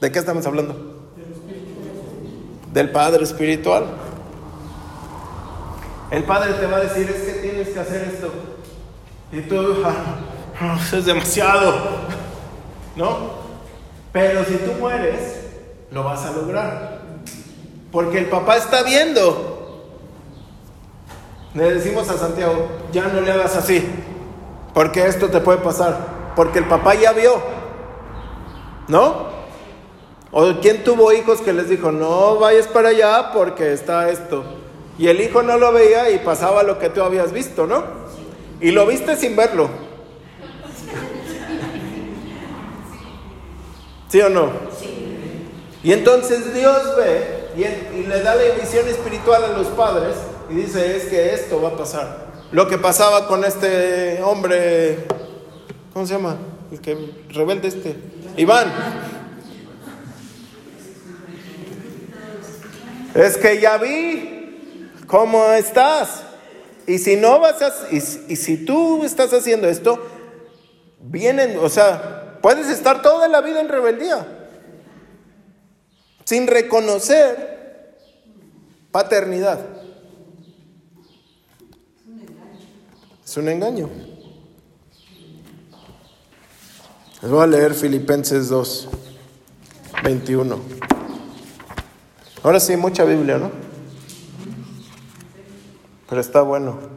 ¿De 0.00 0.10
qué 0.10 0.18
estamos 0.18 0.44
hablando? 0.44 1.12
Del 2.72 2.90
Padre 2.90 3.22
Espiritual. 3.22 3.84
El 6.10 6.24
Padre 6.24 6.54
te 6.54 6.66
va 6.66 6.78
a 6.78 6.80
decir, 6.80 7.08
es 7.08 7.22
que 7.22 7.40
tienes 7.40 7.68
que 7.68 7.78
hacer 7.78 8.10
esto. 8.12 8.32
Y 9.30 9.42
tú, 9.42 9.76
ah, 10.60 10.80
es 10.92 11.04
demasiado. 11.04 11.72
¿No? 12.96 13.46
Pero 14.12 14.44
si 14.44 14.56
tú 14.56 14.72
mueres, 14.72 15.36
lo 15.90 16.02
vas 16.02 16.24
a 16.24 16.32
lograr. 16.32 17.00
Porque 17.92 18.18
el 18.18 18.26
papá 18.26 18.56
está 18.56 18.82
viendo. 18.82 19.84
Le 21.54 21.74
decimos 21.74 22.08
a 22.10 22.18
Santiago, 22.18 22.68
ya 22.92 23.08
no 23.08 23.20
le 23.20 23.32
hagas 23.32 23.56
así, 23.56 23.82
porque 24.74 25.06
esto 25.06 25.28
te 25.28 25.40
puede 25.40 25.58
pasar 25.58 26.16
porque 26.36 26.58
el 26.58 26.66
papá 26.66 26.94
ya 26.94 27.12
vio, 27.12 27.40
¿no? 28.88 29.34
¿O 30.30 30.52
quién 30.60 30.84
tuvo 30.84 31.12
hijos 31.12 31.40
que 31.40 31.54
les 31.54 31.70
dijo, 31.70 31.90
no 31.90 32.36
vayas 32.36 32.68
para 32.68 32.90
allá 32.90 33.32
porque 33.32 33.72
está 33.72 34.10
esto? 34.10 34.44
Y 34.98 35.08
el 35.08 35.20
hijo 35.20 35.42
no 35.42 35.56
lo 35.56 35.72
veía 35.72 36.10
y 36.10 36.18
pasaba 36.18 36.62
lo 36.62 36.78
que 36.78 36.90
tú 36.90 37.02
habías 37.02 37.32
visto, 37.32 37.66
¿no? 37.66 37.84
Y 38.60 38.70
lo 38.70 38.86
viste 38.86 39.16
sin 39.16 39.34
verlo. 39.34 39.68
¿Sí 44.16 44.22
o 44.22 44.30
no? 44.30 44.50
Y 45.84 45.92
entonces 45.92 46.54
Dios 46.54 46.96
ve 46.96 47.50
y, 47.54 47.98
y, 47.98 48.06
le 48.06 48.22
da 48.22 48.34
la 48.34 48.54
visión 48.58 48.88
espiritual 48.88 49.44
a 49.44 49.48
los 49.48 49.66
padres 49.66 50.16
y 50.48 50.54
dice, 50.54 50.96
es 50.96 51.04
que 51.04 51.34
esto 51.34 51.60
va 51.60 51.68
a 51.68 51.76
pasar. 51.76 52.28
Lo 52.50 52.66
que 52.66 52.78
pasaba 52.78 53.28
con 53.28 53.44
este 53.44 54.22
hombre 54.22 55.04
¿Cómo 55.92 56.06
se 56.06 56.14
llama? 56.14 56.38
El 56.72 56.80
que 56.80 56.96
rebelde 57.28 57.68
este. 57.68 57.94
Iván. 58.38 58.72
Es 63.14 63.36
que 63.36 63.60
ya 63.60 63.76
vi 63.76 64.90
cómo 65.06 65.44
estás. 65.52 66.22
Y 66.86 66.96
si 66.96 67.16
no 67.16 67.38
vas 67.38 67.60
a, 67.60 67.70
y, 67.90 67.96
y 67.96 68.36
si 68.36 68.64
tú 68.64 69.04
estás 69.04 69.34
haciendo 69.34 69.68
esto, 69.68 70.02
vienen, 71.00 71.58
o 71.58 71.68
sea, 71.68 72.25
puedes 72.46 72.68
estar 72.68 73.02
toda 73.02 73.26
la 73.26 73.40
vida 73.40 73.60
en 73.60 73.68
rebeldía 73.68 74.24
sin 76.24 76.46
reconocer 76.46 77.98
paternidad. 78.92 79.58
Es 83.24 83.36
un 83.36 83.48
engaño. 83.48 83.90
Les 87.20 87.28
voy 87.28 87.42
a 87.42 87.48
leer 87.48 87.74
Filipenses 87.74 88.48
2, 88.48 88.90
21. 90.04 90.60
Ahora 92.44 92.60
sí, 92.60 92.76
mucha 92.76 93.02
Biblia, 93.02 93.38
¿no? 93.38 93.50
Pero 96.08 96.20
está 96.20 96.42
bueno. 96.42 96.95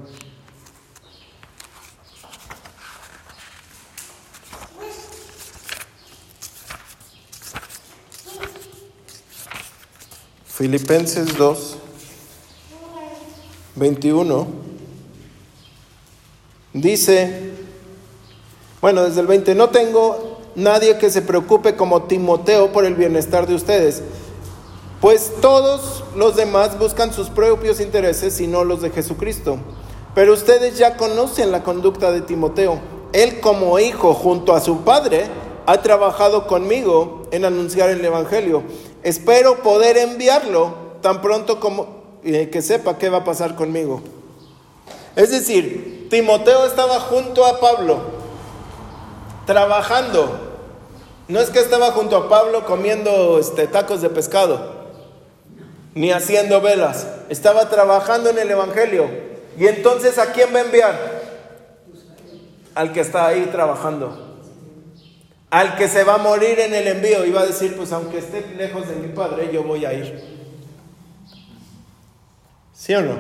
Filipenses 10.59 11.37
2, 11.37 11.77
21. 13.75 14.47
Dice, 16.73 17.51
bueno, 18.81 19.05
desde 19.05 19.21
el 19.21 19.27
20, 19.27 19.55
no 19.55 19.69
tengo 19.69 20.37
nadie 20.55 20.97
que 20.97 21.09
se 21.09 21.21
preocupe 21.21 21.77
como 21.77 22.03
Timoteo 22.03 22.73
por 22.73 22.83
el 22.83 22.95
bienestar 22.95 23.47
de 23.47 23.55
ustedes, 23.55 24.01
pues 24.99 25.31
todos 25.39 26.03
los 26.17 26.35
demás 26.35 26.77
buscan 26.77 27.13
sus 27.13 27.29
propios 27.29 27.79
intereses 27.79 28.41
y 28.41 28.47
no 28.47 28.65
los 28.65 28.81
de 28.81 28.89
Jesucristo. 28.89 29.59
Pero 30.13 30.33
ustedes 30.33 30.77
ya 30.77 30.97
conocen 30.97 31.53
la 31.53 31.63
conducta 31.63 32.11
de 32.11 32.19
Timoteo. 32.19 32.81
Él 33.13 33.39
como 33.39 33.79
hijo 33.79 34.13
junto 34.13 34.53
a 34.53 34.59
su 34.59 34.81
padre 34.81 35.27
ha 35.65 35.81
trabajado 35.81 36.47
conmigo 36.47 37.21
en 37.31 37.45
anunciar 37.45 37.91
el 37.91 38.03
Evangelio. 38.03 38.63
Espero 39.03 39.63
poder 39.63 39.97
enviarlo 39.97 40.73
tan 41.01 41.21
pronto 41.21 41.59
como 41.59 41.99
que 42.23 42.61
sepa 42.61 42.97
qué 42.97 43.09
va 43.09 43.19
a 43.19 43.23
pasar 43.23 43.55
conmigo. 43.55 44.01
Es 45.15 45.31
decir, 45.31 46.07
Timoteo 46.09 46.65
estaba 46.65 46.99
junto 46.99 47.45
a 47.45 47.59
Pablo 47.59 47.99
trabajando. 49.45 50.47
No 51.27 51.39
es 51.39 51.49
que 51.49 51.59
estaba 51.59 51.91
junto 51.91 52.17
a 52.17 52.29
Pablo 52.29 52.65
comiendo 52.65 53.39
este, 53.39 53.67
tacos 53.67 54.01
de 54.01 54.09
pescado, 54.09 54.87
ni 55.93 56.11
haciendo 56.11 56.61
velas. 56.61 57.07
Estaba 57.29 57.69
trabajando 57.69 58.29
en 58.29 58.39
el 58.39 58.51
Evangelio. 58.51 59.09
Y 59.57 59.67
entonces, 59.67 60.17
¿a 60.17 60.31
quién 60.31 60.53
va 60.53 60.59
a 60.59 60.63
enviar? 60.63 61.21
Al 62.75 62.93
que 62.93 63.01
está 63.01 63.27
ahí 63.27 63.47
trabajando. 63.51 64.28
Al 65.49 65.75
que 65.77 65.87
se 65.87 66.03
va 66.03 66.15
a 66.15 66.17
morir 66.17 66.59
en 66.59 66.73
el 66.73 66.87
envío. 66.87 67.25
Y 67.25 67.31
va 67.31 67.41
a 67.41 67.45
decir, 67.45 67.75
pues 67.75 67.91
aunque 67.91 68.19
esté 68.19 68.45
lejos 68.55 68.87
de 68.87 68.95
mi 68.95 69.07
padre, 69.09 69.49
yo 69.51 69.63
voy 69.63 69.85
a 69.85 69.93
ir. 69.93 70.23
¿Sí 72.73 72.93
o 72.95 73.01
no? 73.01 73.19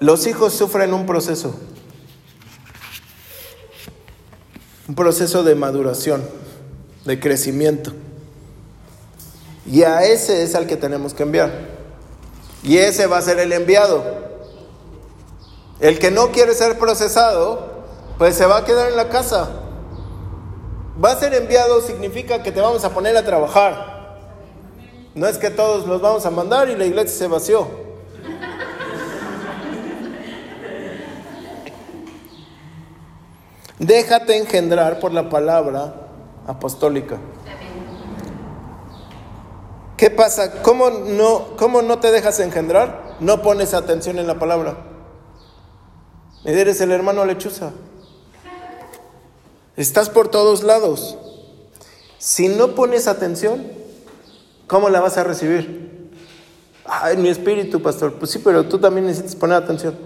Los 0.00 0.26
hijos 0.26 0.52
sufren 0.52 0.92
un 0.92 1.06
proceso. 1.06 1.58
un 4.88 4.94
proceso 4.94 5.42
de 5.42 5.54
maduración, 5.54 6.24
de 7.04 7.18
crecimiento. 7.18 7.92
Y 9.66 9.82
a 9.82 10.04
ese 10.04 10.44
es 10.44 10.54
al 10.54 10.66
que 10.66 10.76
tenemos 10.76 11.12
que 11.12 11.24
enviar. 11.24 11.50
Y 12.62 12.78
ese 12.78 13.06
va 13.06 13.18
a 13.18 13.22
ser 13.22 13.38
el 13.38 13.52
enviado. 13.52 14.04
El 15.80 15.98
que 15.98 16.10
no 16.10 16.30
quiere 16.30 16.54
ser 16.54 16.78
procesado, 16.78 17.75
pues 18.18 18.36
se 18.36 18.46
va 18.46 18.58
a 18.58 18.64
quedar 18.64 18.90
en 18.90 18.96
la 18.96 19.08
casa. 19.08 19.50
Va 21.02 21.12
a 21.12 21.16
ser 21.16 21.34
enviado 21.34 21.80
significa 21.82 22.42
que 22.42 22.52
te 22.52 22.60
vamos 22.60 22.84
a 22.84 22.90
poner 22.90 23.16
a 23.16 23.24
trabajar. 23.24 23.96
No 25.14 25.26
es 25.26 25.38
que 25.38 25.50
todos 25.50 25.86
los 25.86 26.00
vamos 26.00 26.24
a 26.24 26.30
mandar 26.30 26.68
y 26.68 26.76
la 26.76 26.86
iglesia 26.86 27.16
se 27.16 27.26
vació. 27.26 27.68
Déjate 33.78 34.38
engendrar 34.38 35.00
por 35.00 35.12
la 35.12 35.28
palabra 35.28 35.94
apostólica. 36.46 37.18
¿Qué 39.98 40.10
pasa? 40.10 40.62
¿Cómo 40.62 40.90
no, 40.90 41.56
¿Cómo 41.58 41.82
no 41.82 41.98
te 41.98 42.10
dejas 42.10 42.40
engendrar? 42.40 43.16
No 43.20 43.42
pones 43.42 43.74
atención 43.74 44.18
en 44.18 44.26
la 44.26 44.38
palabra. 44.38 44.76
Eres 46.44 46.80
el 46.80 46.92
hermano 46.92 47.24
lechuza. 47.24 47.72
Estás 49.76 50.08
por 50.08 50.28
todos 50.28 50.62
lados. 50.62 51.18
Si 52.18 52.48
no 52.48 52.74
pones 52.74 53.06
atención, 53.08 53.66
¿cómo 54.66 54.88
la 54.88 55.00
vas 55.00 55.18
a 55.18 55.24
recibir? 55.24 56.10
Ay, 56.84 57.16
mi 57.16 57.28
espíritu, 57.28 57.82
pastor. 57.82 58.14
Pues 58.14 58.30
sí, 58.30 58.38
pero 58.38 58.66
tú 58.66 58.78
también 58.78 59.06
necesitas 59.06 59.36
poner 59.36 59.56
atención. 59.56 59.98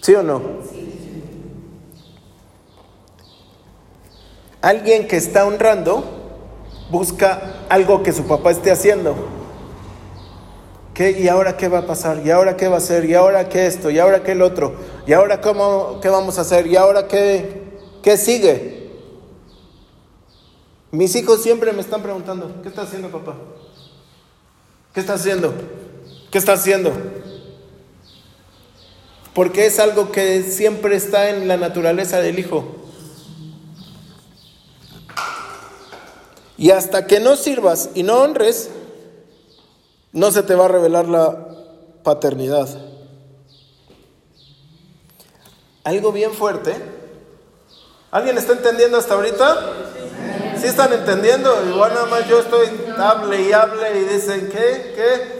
¿Sí 0.00 0.14
o 0.14 0.22
no? 0.22 0.40
Alguien 4.62 5.06
que 5.06 5.16
está 5.16 5.44
honrando 5.44 6.04
busca 6.90 7.64
algo 7.68 8.02
que 8.02 8.12
su 8.12 8.26
papá 8.26 8.50
esté 8.50 8.70
haciendo. 8.70 9.14
¿Y 10.98 11.28
ahora 11.28 11.56
qué 11.56 11.68
va 11.68 11.78
a 11.78 11.86
pasar? 11.86 12.22
¿Y 12.24 12.30
ahora 12.30 12.56
qué 12.56 12.66
va 12.66 12.74
a 12.74 12.78
hacer? 12.78 13.04
¿Y 13.04 13.14
ahora 13.14 13.48
qué 13.48 13.66
esto? 13.66 13.88
¿Y 13.88 14.00
ahora 14.00 14.24
qué 14.24 14.32
el 14.32 14.42
otro? 14.42 14.74
¿Y 15.06 15.12
ahora 15.12 15.40
cómo, 15.40 16.00
qué 16.02 16.08
vamos 16.08 16.38
a 16.38 16.40
hacer? 16.40 16.66
¿Y 16.66 16.74
ahora 16.74 17.06
qué, 17.06 17.62
qué 18.02 18.16
sigue? 18.16 18.90
Mis 20.90 21.14
hijos 21.14 21.40
siempre 21.42 21.72
me 21.72 21.82
están 21.82 22.02
preguntando, 22.02 22.60
¿qué 22.62 22.68
está 22.68 22.82
haciendo 22.82 23.10
papá? 23.10 23.36
¿Qué 24.92 25.00
está 25.00 25.14
haciendo? 25.14 25.54
¿Qué 26.32 26.38
está 26.38 26.54
haciendo? 26.54 26.92
Porque 29.34 29.66
es 29.66 29.78
algo 29.78 30.10
que 30.10 30.42
siempre 30.42 30.96
está 30.96 31.30
en 31.30 31.46
la 31.46 31.56
naturaleza 31.56 32.20
del 32.20 32.40
hijo. 32.40 32.64
Y 36.56 36.72
hasta 36.72 37.06
que 37.06 37.20
no 37.20 37.36
sirvas 37.36 37.90
y 37.94 38.02
no 38.02 38.18
honres, 38.18 38.70
no 40.12 40.30
se 40.30 40.42
te 40.42 40.54
va 40.54 40.66
a 40.66 40.68
revelar 40.68 41.08
la 41.08 41.48
paternidad. 42.02 42.68
Algo 45.84 46.12
bien 46.12 46.32
fuerte. 46.32 46.74
¿Alguien 48.10 48.38
está 48.38 48.52
entendiendo 48.52 48.96
hasta 48.98 49.14
ahorita? 49.14 49.74
¿Sí 50.60 50.66
están 50.66 50.92
entendiendo? 50.92 51.50
Igual 51.68 51.94
nada 51.94 52.06
más 52.06 52.28
yo 52.28 52.40
estoy 52.40 52.68
hable 52.96 53.42
y 53.42 53.52
hable 53.52 54.00
y 54.00 54.04
dicen, 54.04 54.48
¿qué? 54.50 54.92
¿Qué? 54.96 55.38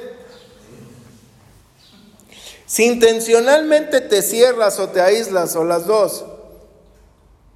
Si 2.67 2.85
intencionalmente 2.85 4.03
te 4.03 4.21
cierras 4.21 4.79
o 4.79 4.91
te 4.91 5.01
aíslas 5.01 5.57
o 5.57 5.65
las 5.65 5.87
dos, 5.87 6.27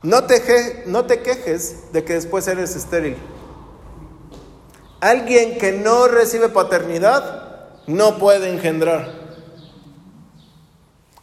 no 0.03 0.25
te, 0.25 0.85
no 0.87 1.05
te 1.05 1.21
quejes 1.21 1.93
de 1.93 2.03
que 2.03 2.15
después 2.15 2.49
eres 2.49 2.75
estéril. 2.75 3.17
Alguien 5.03 5.59
que 5.59 5.73
no 5.73 6.07
recibe 6.07 6.49
paternidad 6.49 7.81
no 7.89 8.19
puede 8.19 8.49
engendrar. 8.49 9.11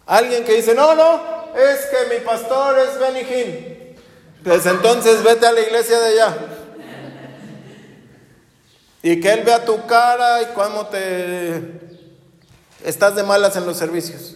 Alguien 0.06 0.44
que 0.44 0.56
dice, 0.56 0.76
no, 0.76 0.96
no, 0.96 1.22
es 1.56 1.86
que 1.86 2.14
mi 2.14 2.26
pastor 2.26 2.78
es 2.78 3.00
Benijín. 3.00 3.96
Pues 4.44 4.66
entonces 4.66 5.24
vete 5.24 5.48
a 5.48 5.54
la 5.54 5.62
iglesia 5.62 5.98
de 5.98 6.08
allá. 6.08 6.38
Y 9.02 9.22
que 9.22 9.32
él 9.32 9.44
vea 9.46 9.64
tu 9.64 9.86
cara 9.86 10.42
y 10.42 10.48
cómo 10.48 10.88
te 10.88 11.80
estás 12.84 13.16
de 13.16 13.24
malas 13.24 13.56
en 13.56 13.66
los 13.66 13.78
servicios. 13.78 14.36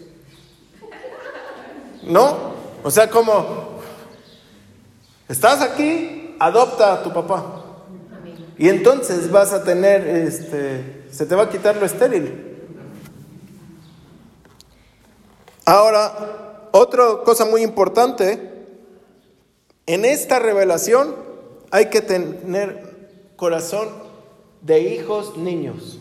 ¿No? 2.04 2.54
O 2.82 2.90
sea, 2.90 3.10
como 3.10 3.82
estás 5.28 5.62
aquí, 5.62 6.38
adopta 6.40 6.94
a 6.94 7.04
tu 7.04 7.12
papá. 7.12 7.62
Y 8.63 8.69
entonces 8.69 9.30
vas 9.30 9.52
a 9.52 9.65
tener, 9.65 10.08
este, 10.08 11.04
se 11.12 11.26
te 11.26 11.36
va 11.36 11.43
a 11.43 11.49
quitar 11.49 11.76
lo 11.76 11.86
estéril. 11.86 12.34
Ahora, 15.65 16.69
otra 16.71 17.04
cosa 17.26 17.43
muy 17.43 17.62
importante, 17.62 18.39
en 19.86 20.06
esta 20.06 20.39
revelación 20.39 21.13
hay 21.71 21.89
que 21.89 21.99
tener 22.02 23.10
corazón 23.36 23.89
de 24.62 24.80
hijos 24.80 25.36
niños. 25.36 25.99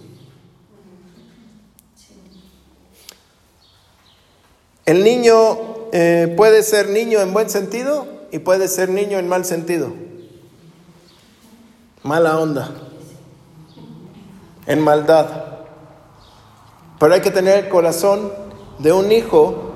El 4.86 5.02
niño 5.02 5.90
eh, 5.90 6.32
puede 6.36 6.62
ser 6.62 6.90
niño 6.90 7.18
en 7.22 7.32
buen 7.32 7.50
sentido 7.50 8.06
y 8.30 8.38
puede 8.38 8.68
ser 8.68 8.88
niño 8.88 9.18
en 9.18 9.26
mal 9.26 9.44
sentido 9.44 10.11
mala 12.02 12.38
onda, 12.38 12.70
en 14.66 14.80
maldad. 14.80 15.26
Pero 16.98 17.14
hay 17.14 17.20
que 17.20 17.30
tener 17.30 17.64
el 17.64 17.68
corazón 17.68 18.32
de 18.78 18.92
un 18.92 19.10
hijo, 19.10 19.72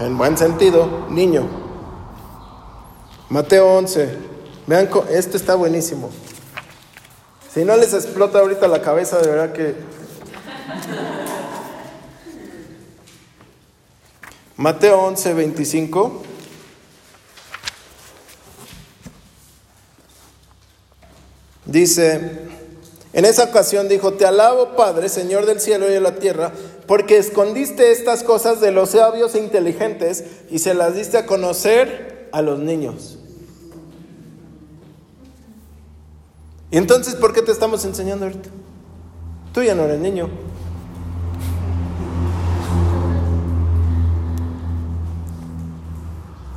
en 0.00 0.16
buen 0.16 0.36
sentido, 0.36 1.06
niño. 1.08 1.46
Mateo 3.28 3.76
11, 3.78 4.18
vean, 4.66 4.88
este 5.10 5.36
está 5.36 5.54
buenísimo. 5.54 6.10
Si 7.52 7.64
no 7.64 7.76
les 7.76 7.94
explota 7.94 8.38
ahorita 8.38 8.68
la 8.68 8.82
cabeza, 8.82 9.18
de 9.18 9.28
verdad 9.30 9.52
que... 9.52 9.74
Mateo 14.58 15.00
11, 15.00 15.34
25. 15.34 16.22
Dice, 21.76 22.30
en 23.12 23.26
esa 23.26 23.44
ocasión 23.44 23.86
dijo, 23.86 24.14
te 24.14 24.24
alabo 24.24 24.76
Padre, 24.76 25.10
Señor 25.10 25.44
del 25.44 25.60
cielo 25.60 25.86
y 25.86 25.92
de 25.92 26.00
la 26.00 26.14
tierra, 26.14 26.50
porque 26.86 27.18
escondiste 27.18 27.92
estas 27.92 28.22
cosas 28.22 28.62
de 28.62 28.72
los 28.72 28.92
sabios 28.92 29.34
e 29.34 29.40
inteligentes 29.40 30.24
y 30.50 30.60
se 30.60 30.72
las 30.72 30.94
diste 30.94 31.18
a 31.18 31.26
conocer 31.26 32.30
a 32.32 32.40
los 32.40 32.60
niños. 32.60 33.18
Y 36.70 36.78
entonces, 36.78 37.14
¿por 37.14 37.34
qué 37.34 37.42
te 37.42 37.52
estamos 37.52 37.84
enseñando 37.84 38.24
ahorita? 38.24 38.48
Tú 39.52 39.62
ya 39.62 39.74
no 39.74 39.82
eres 39.84 40.00
niño. 40.00 40.30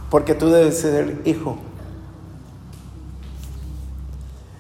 Porque 0.10 0.34
tú 0.34 0.50
debes 0.50 0.78
ser 0.78 1.20
hijo. 1.26 1.58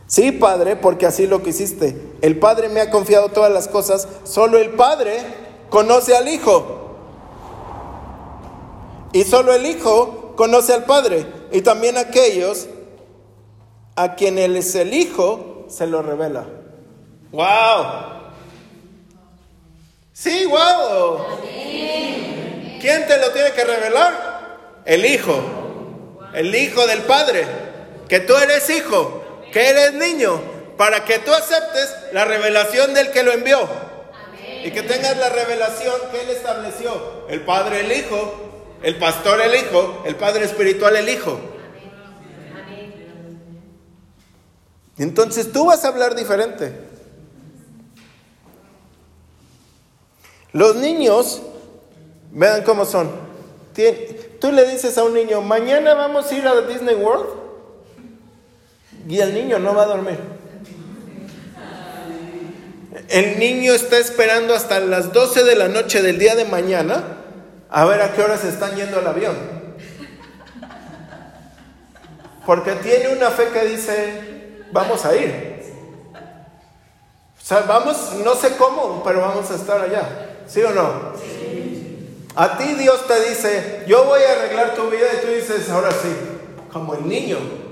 Sí, 0.09 0.31
Padre, 0.31 0.75
porque 0.75 1.05
así 1.05 1.27
lo 1.27 1.43
quisiste. 1.43 1.95
El 2.23 2.39
Padre 2.39 2.67
me 2.67 2.81
ha 2.81 2.89
confiado 2.89 3.29
todas 3.29 3.53
las 3.53 3.67
cosas. 3.67 4.07
Solo 4.23 4.57
el 4.57 4.71
Padre 4.71 5.19
conoce 5.69 6.17
al 6.17 6.27
Hijo. 6.27 6.97
Y 9.13 9.23
solo 9.23 9.53
el 9.53 9.67
Hijo 9.67 10.33
conoce 10.35 10.73
al 10.73 10.85
Padre. 10.85 11.27
Y 11.51 11.61
también 11.61 11.95
aquellos 11.95 12.67
a 13.95 14.15
quienes 14.15 14.73
el 14.73 14.95
Hijo 14.95 15.67
se 15.69 15.85
lo 15.85 16.01
revela. 16.01 16.47
¡Wow! 17.31 17.45
Sí, 20.11 20.47
wow. 20.47 21.19
¿Quién 22.81 23.05
te 23.05 23.17
lo 23.19 23.29
tiene 23.31 23.51
que 23.51 23.63
revelar? 23.63 24.81
El 24.85 25.05
Hijo. 25.05 25.39
El 26.33 26.55
Hijo 26.55 26.87
del 26.87 27.03
Padre. 27.03 27.45
Que 28.07 28.21
tú 28.21 28.35
eres 28.35 28.67
hijo 28.71 29.18
que 29.51 29.69
eres 29.69 29.93
niño, 29.93 30.39
para 30.77 31.03
que 31.03 31.19
tú 31.19 31.33
aceptes 31.33 31.93
la 32.13 32.25
revelación 32.25 32.93
del 32.93 33.11
que 33.11 33.23
lo 33.23 33.31
envió. 33.31 33.67
Y 34.63 34.71
que 34.71 34.81
tengas 34.81 35.17
la 35.17 35.29
revelación 35.29 35.95
que 36.11 36.21
Él 36.21 36.29
estableció. 36.29 37.27
El 37.29 37.41
Padre, 37.41 37.81
el 37.81 37.91
Hijo, 37.91 38.77
el 38.83 38.97
Pastor, 38.97 39.41
el 39.41 39.55
Hijo, 39.55 40.03
el 40.05 40.15
Padre 40.15 40.45
Espiritual, 40.45 40.95
el 40.95 41.09
Hijo. 41.09 41.39
Entonces 44.97 45.51
tú 45.51 45.65
vas 45.65 45.85
a 45.85 45.89
hablar 45.89 46.15
diferente. 46.15 46.73
Los 50.51 50.75
niños, 50.75 51.41
vean 52.31 52.63
cómo 52.63 52.85
son. 52.85 53.09
Tú 54.39 54.51
le 54.51 54.65
dices 54.65 54.97
a 54.97 55.03
un 55.03 55.13
niño, 55.13 55.41
mañana 55.41 55.93
vamos 55.93 56.31
a 56.31 56.35
ir 56.35 56.47
a 56.47 56.61
Disney 56.61 56.95
World 56.95 57.48
y 59.09 59.19
el 59.19 59.33
niño 59.33 59.57
no 59.57 59.73
va 59.73 59.83
a 59.83 59.87
dormir. 59.87 60.19
El 63.07 63.39
niño 63.39 63.73
está 63.73 63.97
esperando 63.97 64.53
hasta 64.53 64.79
las 64.79 65.11
12 65.11 65.43
de 65.43 65.55
la 65.55 65.67
noche 65.67 66.03
del 66.03 66.19
día 66.19 66.35
de 66.35 66.45
mañana 66.45 67.03
a 67.71 67.85
ver 67.85 68.03
a 68.03 68.13
qué 68.13 68.21
hora 68.21 68.37
se 68.37 68.49
están 68.49 68.75
yendo 68.75 68.99
al 68.99 69.07
avión. 69.07 69.35
Porque 72.45 72.73
tiene 72.73 73.09
una 73.09 73.31
fe 73.31 73.47
que 73.51 73.65
dice, 73.65 74.61
vamos 74.71 75.03
a 75.05 75.15
ir. 75.15 75.63
sea, 77.41 77.61
vamos, 77.61 78.13
no 78.23 78.35
sé 78.35 78.57
cómo, 78.57 79.03
pero 79.03 79.21
vamos 79.21 79.49
a 79.49 79.55
estar 79.55 79.81
allá. 79.81 80.03
¿Sí 80.47 80.61
o 80.61 80.69
no? 80.69 81.13
A 82.35 82.57
ti 82.59 82.75
Dios 82.75 83.07
te 83.07 83.27
dice, 83.27 83.83
yo 83.87 84.03
voy 84.05 84.21
a 84.21 84.33
arreglar 84.33 84.75
tu 84.75 84.87
vida 84.91 85.07
y 85.17 85.25
tú 85.25 85.31
dices, 85.31 85.67
ahora 85.71 85.89
sí, 85.89 86.15
como 86.71 86.93
el 86.93 87.07
niño. 87.07 87.68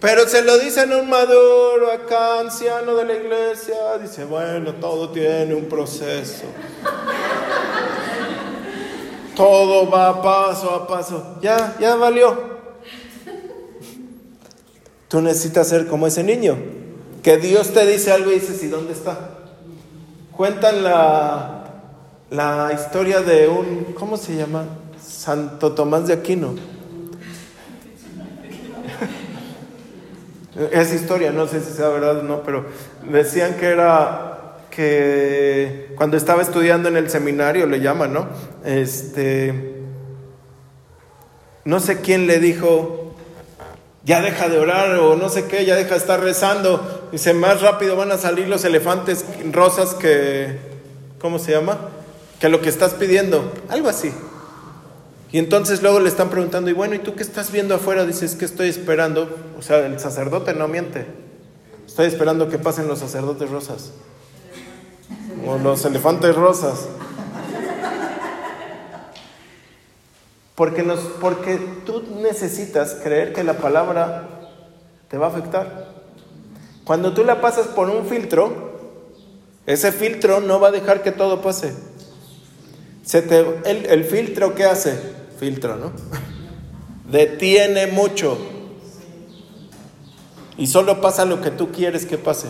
Pero 0.00 0.26
se 0.26 0.42
lo 0.42 0.58
dicen 0.58 0.92
a 0.92 0.96
un 0.96 1.10
maduro, 1.10 1.92
acá, 1.92 2.40
anciano 2.40 2.94
de 2.94 3.04
la 3.04 3.14
iglesia, 3.14 3.98
dice, 4.00 4.24
bueno, 4.24 4.74
todo 4.74 5.10
tiene 5.10 5.54
un 5.54 5.66
proceso. 5.66 6.44
Todo 9.36 9.90
va 9.90 10.22
paso 10.22 10.70
a 10.70 10.86
paso. 10.86 11.36
Ya, 11.42 11.76
ya 11.78 11.96
valió. 11.96 12.34
Tú 15.08 15.20
necesitas 15.20 15.68
ser 15.68 15.86
como 15.86 16.06
ese 16.06 16.24
niño. 16.24 16.56
Que 17.22 17.36
Dios 17.36 17.70
te 17.74 17.86
dice 17.86 18.10
algo 18.10 18.30
y 18.30 18.34
dices, 18.34 18.62
¿y 18.62 18.68
dónde 18.68 18.94
está? 18.94 19.18
Cuentan 20.34 20.82
la, 20.82 21.64
la 22.30 22.70
historia 22.72 23.20
de 23.20 23.48
un, 23.48 23.94
¿cómo 23.98 24.16
se 24.16 24.34
llama? 24.34 24.64
Santo 25.02 25.72
Tomás 25.72 26.06
de 26.06 26.14
Aquino. 26.14 26.54
Es 30.72 30.92
historia, 30.92 31.32
no 31.32 31.46
sé 31.46 31.60
si 31.60 31.72
sea 31.72 31.88
verdad 31.88 32.18
o 32.18 32.22
no, 32.22 32.42
pero 32.42 32.66
decían 33.10 33.54
que 33.54 33.66
era 33.66 34.56
que 34.70 35.92
cuando 35.96 36.16
estaba 36.16 36.42
estudiando 36.42 36.88
en 36.88 36.96
el 36.96 37.08
seminario, 37.08 37.66
le 37.66 37.80
llaman, 37.80 38.12
¿no? 38.12 38.28
Este, 38.64 39.82
no 41.64 41.80
sé 41.80 42.00
quién 42.00 42.26
le 42.26 42.38
dijo, 42.38 43.14
ya 44.04 44.20
deja 44.20 44.48
de 44.48 44.58
orar 44.58 44.96
o 44.96 45.16
no 45.16 45.28
sé 45.28 45.46
qué, 45.46 45.64
ya 45.64 45.76
deja 45.76 45.90
de 45.90 45.96
estar 45.96 46.20
rezando. 46.20 47.08
Dice, 47.10 47.32
más 47.34 47.62
rápido 47.62 47.96
van 47.96 48.12
a 48.12 48.18
salir 48.18 48.48
los 48.48 48.64
elefantes 48.64 49.24
rosas 49.50 49.94
que, 49.94 50.58
¿cómo 51.20 51.38
se 51.38 51.52
llama? 51.52 51.78
Que 52.38 52.48
lo 52.48 52.60
que 52.60 52.68
estás 52.68 52.94
pidiendo, 52.94 53.52
algo 53.68 53.88
así. 53.88 54.12
Y 55.32 55.38
entonces 55.38 55.80
luego 55.82 56.00
le 56.00 56.08
están 56.08 56.28
preguntando, 56.28 56.70
y 56.70 56.72
bueno, 56.72 56.96
¿y 56.96 56.98
tú 56.98 57.14
qué 57.14 57.22
estás 57.22 57.52
viendo 57.52 57.74
afuera? 57.74 58.04
Dices, 58.04 58.34
que 58.34 58.44
estoy 58.44 58.68
esperando. 58.68 59.28
O 59.58 59.62
sea, 59.62 59.86
el 59.86 60.00
sacerdote 60.00 60.54
no 60.54 60.66
miente. 60.66 61.06
Estoy 61.86 62.06
esperando 62.06 62.48
que 62.48 62.58
pasen 62.58 62.88
los 62.88 62.98
sacerdotes 62.98 63.48
rosas. 63.48 63.92
O 65.46 65.56
los 65.58 65.84
elefantes 65.84 66.34
rosas. 66.34 66.88
Porque, 70.56 70.82
nos, 70.82 70.98
porque 71.20 71.58
tú 71.86 72.02
necesitas 72.20 72.96
creer 73.02 73.32
que 73.32 73.44
la 73.44 73.54
palabra 73.54 74.28
te 75.08 75.16
va 75.16 75.26
a 75.26 75.30
afectar. 75.30 75.88
Cuando 76.84 77.14
tú 77.14 77.24
la 77.24 77.40
pasas 77.40 77.68
por 77.68 77.88
un 77.88 78.04
filtro, 78.06 78.70
ese 79.64 79.92
filtro 79.92 80.40
no 80.40 80.58
va 80.58 80.68
a 80.68 80.72
dejar 80.72 81.02
que 81.02 81.12
todo 81.12 81.40
pase. 81.40 81.72
Se 83.04 83.22
te, 83.22 83.38
el, 83.64 83.86
el 83.86 84.04
filtro, 84.04 84.54
¿qué 84.54 84.64
hace? 84.64 85.19
Filtro, 85.40 85.76
¿no? 85.76 85.92
Detiene 87.10 87.86
mucho. 87.86 88.36
Y 90.58 90.66
solo 90.66 91.00
pasa 91.00 91.24
lo 91.24 91.40
que 91.40 91.50
tú 91.50 91.72
quieres 91.72 92.04
que 92.04 92.18
pase. 92.18 92.48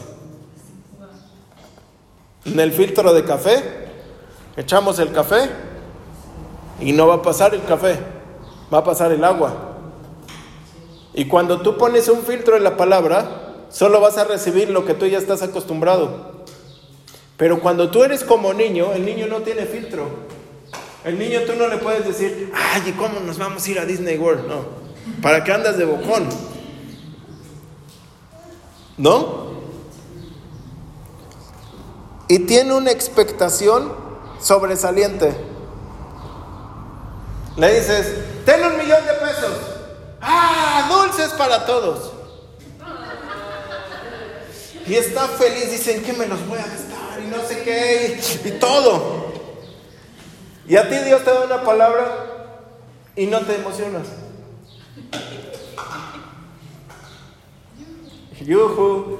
En 2.45 2.59
el 2.59 2.73
filtro 2.73 3.15
de 3.15 3.25
café, 3.25 3.63
echamos 4.57 4.99
el 4.99 5.13
café 5.13 5.49
y 6.81 6.93
no 6.93 7.07
va 7.07 7.17
a 7.17 7.23
pasar 7.23 7.55
el 7.55 7.63
café, 7.63 7.97
va 8.73 8.79
a 8.79 8.85
pasar 8.85 9.13
el 9.13 9.23
agua. 9.23 9.77
Y 11.15 11.27
cuando 11.27 11.61
tú 11.61 11.79
pones 11.79 12.09
un 12.09 12.23
filtro 12.23 12.57
en 12.57 12.65
la 12.65 12.77
palabra, 12.77 13.65
solo 13.69 14.01
vas 14.01 14.19
a 14.19 14.25
recibir 14.25 14.71
lo 14.71 14.85
que 14.85 14.95
tú 14.95 15.07
ya 15.07 15.19
estás 15.19 15.43
acostumbrado. 15.43 16.43
Pero 17.37 17.61
cuando 17.61 17.91
tú 17.91 18.03
eres 18.03 18.25
como 18.25 18.53
niño, 18.53 18.93
el 18.93 19.05
niño 19.05 19.27
no 19.29 19.39
tiene 19.43 19.67
filtro. 19.67 20.40
El 21.05 21.19
niño 21.19 21.41
tú 21.47 21.55
no 21.55 21.67
le 21.69 21.79
puedes 21.79 22.05
decir, 22.05 22.53
ay, 22.55 22.83
¿y 22.87 22.93
cómo 22.93 23.21
nos 23.21 23.39
vamos 23.39 23.65
a 23.65 23.71
ir 23.71 23.79
a 23.79 23.87
Disney 23.87 24.19
World? 24.19 24.47
No. 24.47 24.65
¿Para 25.23 25.43
qué 25.43 25.53
andas 25.53 25.79
de 25.79 25.85
bocón? 25.87 26.29
¿No? 28.99 29.51
Y 32.29 32.41
tiene 32.41 32.75
una 32.75 32.91
expectación 32.91 33.93
sobresaliente. 34.41 35.35
Le 37.57 37.81
dices, 37.81 38.15
ten 38.45 38.65
un 38.65 38.77
millón 38.77 39.05
de 39.07 39.13
pesos. 39.15 39.53
¡Ah! 40.21 40.87
Dulces 40.91 41.31
para 41.31 41.65
todos. 41.65 42.13
Y 44.87 44.95
está 44.95 45.29
feliz, 45.29 45.71
dicen 45.71 46.03
que 46.03 46.13
me 46.13 46.27
los 46.27 46.47
voy 46.47 46.59
a 46.59 46.67
gastar 46.67 47.21
y 47.23 47.27
no 47.29 47.43
sé 47.47 47.63
qué, 47.63 48.21
y, 48.45 48.49
y 48.49 48.53
todo. 48.53 49.20
Y 50.71 50.77
a 50.77 50.89
ti 50.89 50.95
Dios 50.99 51.25
te 51.25 51.31
da 51.33 51.47
una 51.47 51.65
palabra 51.65 52.07
y 53.17 53.27
no 53.27 53.41
te 53.41 53.57
emocionas. 53.57 54.07
Yuhu. 58.41 59.19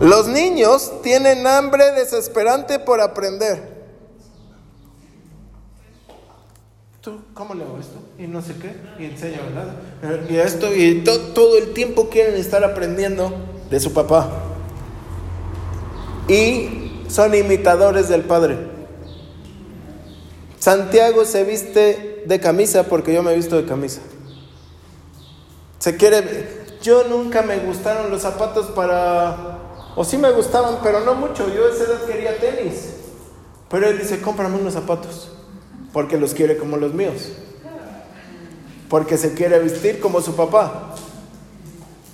Los 0.00 0.28
niños 0.28 1.00
tienen 1.00 1.46
hambre 1.46 1.92
desesperante 1.92 2.78
por 2.78 3.00
aprender. 3.00 3.78
¿Tú 7.00 7.18
cómo 7.32 7.54
le 7.54 7.64
hago 7.64 7.78
esto? 7.78 7.98
Y 8.18 8.26
no 8.26 8.42
sé 8.42 8.56
qué, 8.58 8.76
y 9.02 9.06
enseña, 9.06 9.38
¿verdad? 9.40 10.28
Y 10.28 10.36
esto, 10.36 10.74
y 10.74 11.02
to 11.02 11.18
todo 11.32 11.56
el 11.56 11.72
tiempo 11.72 12.10
quieren 12.10 12.34
estar 12.34 12.62
aprendiendo 12.62 13.32
de 13.70 13.80
su 13.80 13.94
papá. 13.94 14.47
Y 16.28 17.04
son 17.08 17.34
imitadores 17.34 18.08
del 18.08 18.22
Padre. 18.22 18.58
Santiago 20.58 21.24
se 21.24 21.44
viste 21.44 22.22
de 22.26 22.40
camisa 22.40 22.84
porque 22.84 23.14
yo 23.14 23.22
me 23.22 23.32
he 23.32 23.36
visto 23.36 23.56
de 23.56 23.64
camisa. 23.64 24.00
Se 25.78 25.96
quiere. 25.96 26.68
Yo 26.82 27.04
nunca 27.04 27.42
me 27.42 27.58
gustaron 27.58 28.10
los 28.10 28.22
zapatos 28.22 28.66
para. 28.66 29.58
O 29.96 30.04
sí 30.04 30.18
me 30.18 30.30
gustaban, 30.30 30.78
pero 30.82 31.00
no 31.00 31.14
mucho. 31.14 31.52
Yo 31.52 31.66
a 31.66 31.70
esa 31.70 31.84
edad 31.84 32.04
quería 32.04 32.38
tenis. 32.38 32.94
Pero 33.70 33.88
él 33.88 33.98
dice: 33.98 34.20
cómprame 34.20 34.58
unos 34.58 34.74
zapatos. 34.74 35.30
Porque 35.92 36.18
los 36.18 36.34
quiere 36.34 36.58
como 36.58 36.76
los 36.76 36.92
míos. 36.92 37.32
Porque 38.90 39.16
se 39.16 39.34
quiere 39.34 39.58
vestir 39.58 40.00
como 40.00 40.20
su 40.20 40.36
papá. 40.36 40.94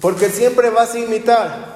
Porque 0.00 0.28
siempre 0.28 0.70
vas 0.70 0.94
a 0.94 0.98
imitar. 0.98 1.73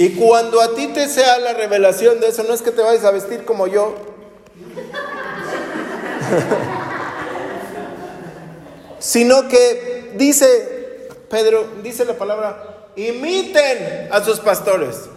Y 0.00 0.14
cuando 0.14 0.62
a 0.62 0.74
ti 0.74 0.86
te 0.86 1.06
sea 1.10 1.38
la 1.38 1.52
revelación 1.52 2.20
de 2.20 2.28
eso, 2.28 2.42
no 2.44 2.54
es 2.54 2.62
que 2.62 2.70
te 2.70 2.80
vayas 2.80 3.04
a 3.04 3.10
vestir 3.10 3.44
como 3.44 3.66
yo. 3.66 3.94
sino 8.98 9.46
que 9.46 10.14
dice 10.16 11.10
Pedro, 11.28 11.68
dice 11.82 12.06
la 12.06 12.14
palabra, 12.14 12.88
imiten 12.96 14.08
a 14.10 14.24
sus 14.24 14.40
pastores. 14.40 15.10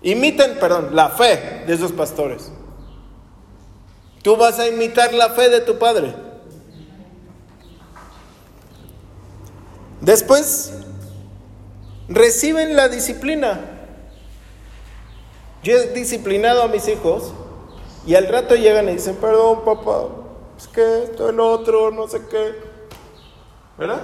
Imiten, 0.00 0.58
perdón, 0.58 0.96
la 0.96 1.10
fe 1.10 1.64
de 1.66 1.74
esos 1.74 1.92
pastores. 1.92 2.50
Tú 4.22 4.34
vas 4.34 4.58
a 4.58 4.66
imitar 4.66 5.12
la 5.12 5.28
fe 5.28 5.50
de 5.50 5.60
tu 5.60 5.78
padre. 5.78 6.14
Después 10.00 10.72
reciben 12.08 12.76
la 12.76 12.88
disciplina. 12.88 13.60
Yo 15.62 15.76
he 15.76 15.88
disciplinado 15.88 16.62
a 16.62 16.68
mis 16.68 16.88
hijos 16.88 17.32
y 18.06 18.14
al 18.14 18.28
rato 18.28 18.54
llegan 18.54 18.88
y 18.88 18.92
dicen, 18.92 19.16
perdón 19.16 19.64
papá, 19.64 20.08
es 20.56 20.68
que 20.68 21.04
esto, 21.04 21.28
el 21.28 21.40
otro, 21.40 21.90
no 21.90 22.08
sé 22.08 22.22
qué. 22.30 22.54
¿Verdad? 23.76 24.00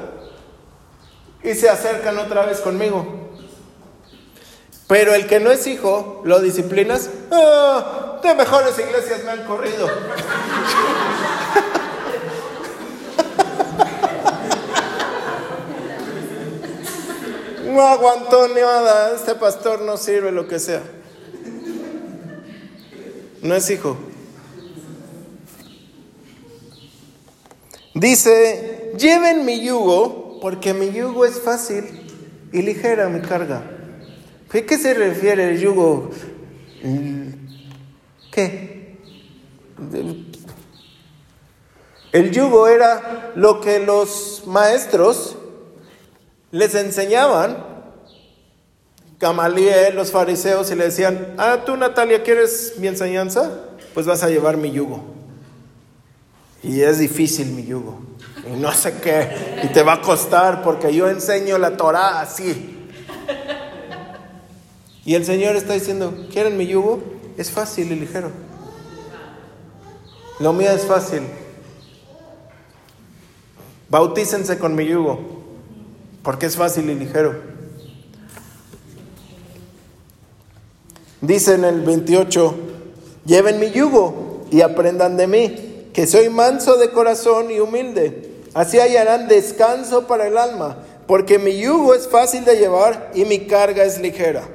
Y 1.42 1.54
se 1.54 1.68
acercan 1.68 2.18
otra 2.18 2.46
vez 2.46 2.60
conmigo. 2.60 3.06
Pero 4.86 5.14
el 5.14 5.26
que 5.26 5.40
no 5.40 5.50
es 5.50 5.66
hijo, 5.66 6.22
lo 6.24 6.40
disciplinas, 6.40 7.10
ah, 7.30 8.20
de 8.22 8.34
mejores 8.34 8.78
iglesias 8.78 9.24
me 9.24 9.30
han 9.30 9.44
corrido. 9.44 9.88
No 17.74 17.82
aguantó 17.82 18.48
nada, 18.48 19.14
este 19.14 19.34
pastor 19.34 19.82
no 19.82 19.96
sirve, 19.96 20.32
lo 20.32 20.48
que 20.48 20.58
sea. 20.58 20.82
No 23.42 23.54
es 23.54 23.68
hijo. 23.68 23.96
Dice, 27.94 28.92
lleven 28.98 29.44
mi 29.44 29.60
yugo, 29.60 30.40
porque 30.40 30.72
mi 30.72 30.90
yugo 30.90 31.24
es 31.26 31.40
fácil 31.40 31.84
y 32.52 32.62
ligera 32.62 33.08
mi 33.08 33.20
carga. 33.20 33.62
¿A 34.48 34.60
qué 34.60 34.78
se 34.78 34.94
refiere 34.94 35.50
el 35.50 35.60
yugo? 35.60 36.10
¿Qué? 38.30 38.98
El 42.12 42.30
yugo 42.30 42.68
era 42.68 43.32
lo 43.34 43.60
que 43.60 43.80
los 43.80 44.44
maestros 44.46 45.36
les 46.54 46.72
enseñaban, 46.76 47.56
Gamaliel, 49.18 49.96
los 49.96 50.12
fariseos, 50.12 50.70
y 50.70 50.76
le 50.76 50.84
decían, 50.84 51.34
ah, 51.36 51.64
tú 51.66 51.76
Natalia, 51.76 52.22
¿quieres 52.22 52.74
mi 52.78 52.86
enseñanza? 52.86 53.50
Pues 53.92 54.06
vas 54.06 54.22
a 54.22 54.28
llevar 54.28 54.56
mi 54.56 54.70
yugo. 54.70 55.02
Y 56.62 56.80
es 56.80 57.00
difícil 57.00 57.48
mi 57.48 57.64
yugo. 57.64 57.98
Y 58.46 58.56
no 58.60 58.70
sé 58.70 58.94
qué. 59.02 59.62
Y 59.64 59.72
te 59.72 59.82
va 59.82 59.94
a 59.94 60.00
costar 60.00 60.62
porque 60.62 60.94
yo 60.94 61.08
enseño 61.08 61.58
la 61.58 61.76
Torah 61.76 62.20
así. 62.20 62.88
Y 65.04 65.16
el 65.16 65.24
Señor 65.24 65.56
está 65.56 65.72
diciendo, 65.72 66.14
¿quieren 66.32 66.56
mi 66.56 66.68
yugo? 66.68 67.02
Es 67.36 67.50
fácil 67.50 67.90
y 67.90 67.96
ligero. 67.96 68.30
Lo 70.38 70.52
mío 70.52 70.70
es 70.70 70.86
fácil. 70.86 71.22
Bautícense 73.88 74.56
con 74.56 74.76
mi 74.76 74.86
yugo, 74.86 75.43
porque 76.24 76.46
es 76.46 76.56
fácil 76.56 76.88
y 76.90 76.94
ligero. 76.94 77.34
Dice 81.20 81.54
en 81.54 81.64
el 81.64 81.82
28, 81.82 82.54
lleven 83.26 83.60
mi 83.60 83.70
yugo 83.70 84.46
y 84.50 84.62
aprendan 84.62 85.16
de 85.16 85.26
mí, 85.26 85.90
que 85.92 86.06
soy 86.06 86.30
manso 86.30 86.76
de 86.76 86.90
corazón 86.90 87.50
y 87.50 87.60
humilde. 87.60 88.42
Así 88.54 88.80
hallarán 88.80 89.28
descanso 89.28 90.06
para 90.06 90.26
el 90.26 90.38
alma, 90.38 90.78
porque 91.06 91.38
mi 91.38 91.58
yugo 91.58 91.94
es 91.94 92.08
fácil 92.08 92.44
de 92.44 92.56
llevar 92.56 93.10
y 93.14 93.26
mi 93.26 93.46
carga 93.46 93.84
es 93.84 94.00
ligera. 94.00 94.48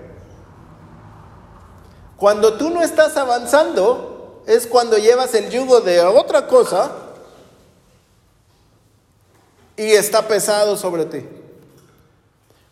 Cuando 2.18 2.58
tú 2.58 2.70
no 2.72 2.82
estás 2.82 3.16
avanzando, 3.16 4.44
es 4.48 4.66
cuando 4.66 4.98
llevas 4.98 5.36
el 5.36 5.50
yugo 5.50 5.82
de 5.82 6.02
otra 6.02 6.48
cosa 6.48 6.92
y 9.78 9.92
está 9.92 10.28
pesado 10.28 10.76
sobre 10.76 11.06
ti. 11.06 11.39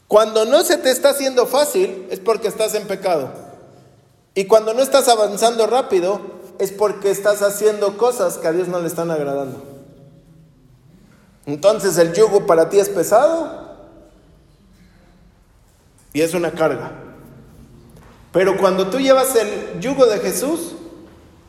Cuando 0.08 0.46
no 0.46 0.64
se 0.64 0.78
te 0.78 0.90
está 0.90 1.10
haciendo 1.10 1.46
fácil, 1.46 2.08
es 2.10 2.20
porque 2.20 2.48
estás 2.48 2.76
en 2.76 2.88
pecado. 2.88 3.30
Y 4.34 4.46
cuando 4.46 4.74
no 4.74 4.82
estás 4.82 5.08
avanzando 5.10 5.68
rápido, 5.68 6.22
es 6.60 6.72
porque 6.72 7.12
estás 7.12 7.42
haciendo 7.42 7.98
cosas 7.98 8.38
que 8.38 8.48
a 8.48 8.52
Dios 8.52 8.68
no 8.68 8.80
le 8.80 8.88
están 8.88 9.12
agradando. 9.12 9.64
Entonces 11.46 11.98
el 11.98 12.14
yugo 12.14 12.46
para 12.46 12.70
ti 12.70 12.80
es 12.80 12.90
pesado 12.90 13.68
y 16.14 16.22
es 16.22 16.34
una 16.34 16.52
carga. 16.52 16.92
Pero 18.32 18.58
cuando 18.58 18.90
tú 18.90 19.00
llevas 19.00 19.36
el 19.36 19.80
yugo 19.80 20.06
de 20.06 20.20
Jesús, 20.20 20.74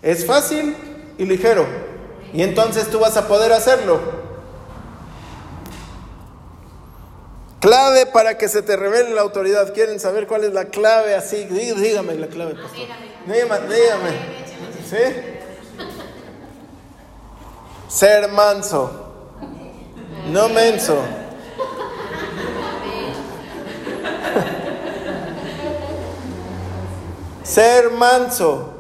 es 0.02 0.24
fácil 0.24 0.74
y 1.18 1.24
ligero. 1.24 1.66
Y 2.32 2.42
entonces 2.42 2.88
tú 2.88 3.00
vas 3.00 3.16
a 3.16 3.28
poder 3.28 3.52
hacerlo. 3.52 4.27
Clave 7.60 8.06
para 8.06 8.38
que 8.38 8.48
se 8.48 8.62
te 8.62 8.76
revele 8.76 9.10
la 9.14 9.22
autoridad. 9.22 9.72
¿Quieren 9.74 9.98
saber 9.98 10.28
cuál 10.28 10.44
es 10.44 10.52
la 10.52 10.66
clave 10.66 11.16
así? 11.16 11.44
Dígame 11.44 12.14
la 12.14 12.28
clave, 12.28 12.54
dígame. 13.26 14.10
¿Sí? 14.88 14.96
Ser 17.88 18.28
manso. 18.28 19.12
No 20.28 20.48
menso. 20.48 21.02
Ser 27.42 27.90
manso. 27.90 28.74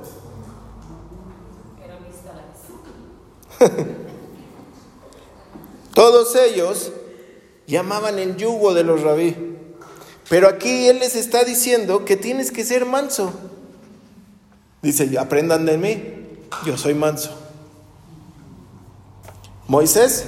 Todos 5.94 6.36
ellos 6.36 6.92
llamaban 7.68 8.18
el 8.18 8.36
yugo 8.36 8.74
de 8.74 8.82
los 8.82 9.02
rabí. 9.02 9.36
Pero 10.28 10.48
aquí 10.48 10.88
Él 10.88 10.98
les 10.98 11.14
está 11.14 11.44
diciendo 11.44 12.04
que 12.04 12.16
tienes 12.16 12.50
que 12.50 12.64
ser 12.64 12.84
manso. 12.84 13.32
Dice, 14.82 15.16
aprendan 15.18 15.64
de 15.66 15.78
mí, 15.78 16.02
yo 16.66 16.76
soy 16.76 16.94
manso. 16.94 17.30
Moisés, 19.68 20.24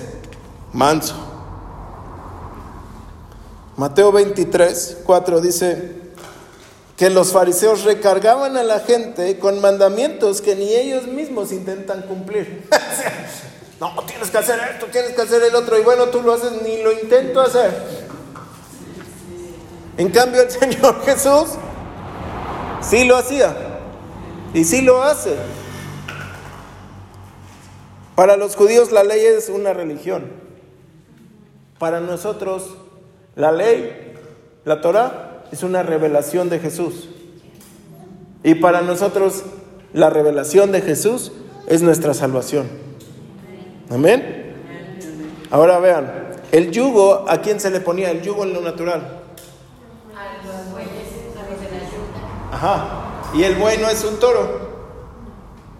manso. 0.72 1.16
Mateo 3.76 4.12
23, 4.12 4.99
4 5.05 5.41
dice 5.41 6.01
que 6.97 7.09
los 7.09 7.32
fariseos 7.32 7.84
recargaban 7.84 8.59
a 8.59 8.62
la 8.62 8.80
gente 8.80 9.38
con 9.38 9.61
mandamientos 9.61 10.43
que 10.43 10.55
ni 10.55 10.74
ellos 10.74 11.07
mismos 11.07 11.53
intentan 11.53 12.03
cumplir. 12.03 12.68
no, 13.80 13.94
tienes 14.06 14.30
que 14.30 14.38
hacer 14.38 14.60
esto, 14.72 14.86
tienes 14.86 15.12
que 15.12 15.22
hacer 15.22 15.42
el 15.42 15.54
otro, 15.54 15.78
y 15.78 15.82
bueno, 15.82 16.06
tú 16.06 16.20
lo 16.22 16.34
haces, 16.34 16.60
ni 16.62 16.82
lo 16.82 16.92
intento 16.92 17.40
hacer. 17.40 17.72
En 19.96 20.10
cambio, 20.10 20.42
el 20.42 20.50
Señor 20.50 21.02
Jesús 21.04 21.50
sí 22.82 23.04
lo 23.04 23.16
hacía 23.16 23.54
y 24.54 24.64
sí 24.64 24.82
lo 24.82 25.02
hace. 25.02 25.34
Para 28.14 28.36
los 28.36 28.54
judíos 28.54 28.92
la 28.92 29.02
ley 29.02 29.24
es 29.24 29.48
una 29.48 29.72
religión. 29.72 30.30
Para 31.78 32.00
nosotros 32.00 32.76
la 33.34 33.52
ley, 33.52 34.14
la 34.64 34.82
Torah, 34.82 35.44
es 35.52 35.62
una 35.62 35.82
revelación 35.82 36.50
de 36.50 36.58
Jesús. 36.58 37.08
Y 38.42 38.56
para 38.56 38.82
nosotros 38.82 39.44
la 39.92 40.10
revelación 40.10 40.70
de 40.70 40.82
Jesús 40.82 41.32
es 41.66 41.82
nuestra 41.82 42.12
salvación. 42.12 42.89
Amén. 43.91 44.55
Ahora 45.51 45.80
vean, 45.80 46.30
el 46.53 46.70
yugo, 46.70 47.24
¿a 47.28 47.41
quién 47.41 47.59
se 47.59 47.70
le 47.70 47.80
ponía 47.80 48.12
el 48.12 48.22
yugo 48.22 48.45
en 48.45 48.53
lo 48.53 48.61
natural? 48.61 49.22
A 50.16 50.47
los 50.47 50.72
bueyes, 50.72 51.09
a 51.36 51.51
los 51.51 51.61
de 51.61 51.70
la 51.70 51.84
yuta. 51.84 52.55
Ajá. 52.57 53.30
Y 53.34 53.43
el 53.43 53.57
buey 53.57 53.78
no 53.78 53.88
es 53.88 54.05
un 54.05 54.18
toro. 54.20 54.70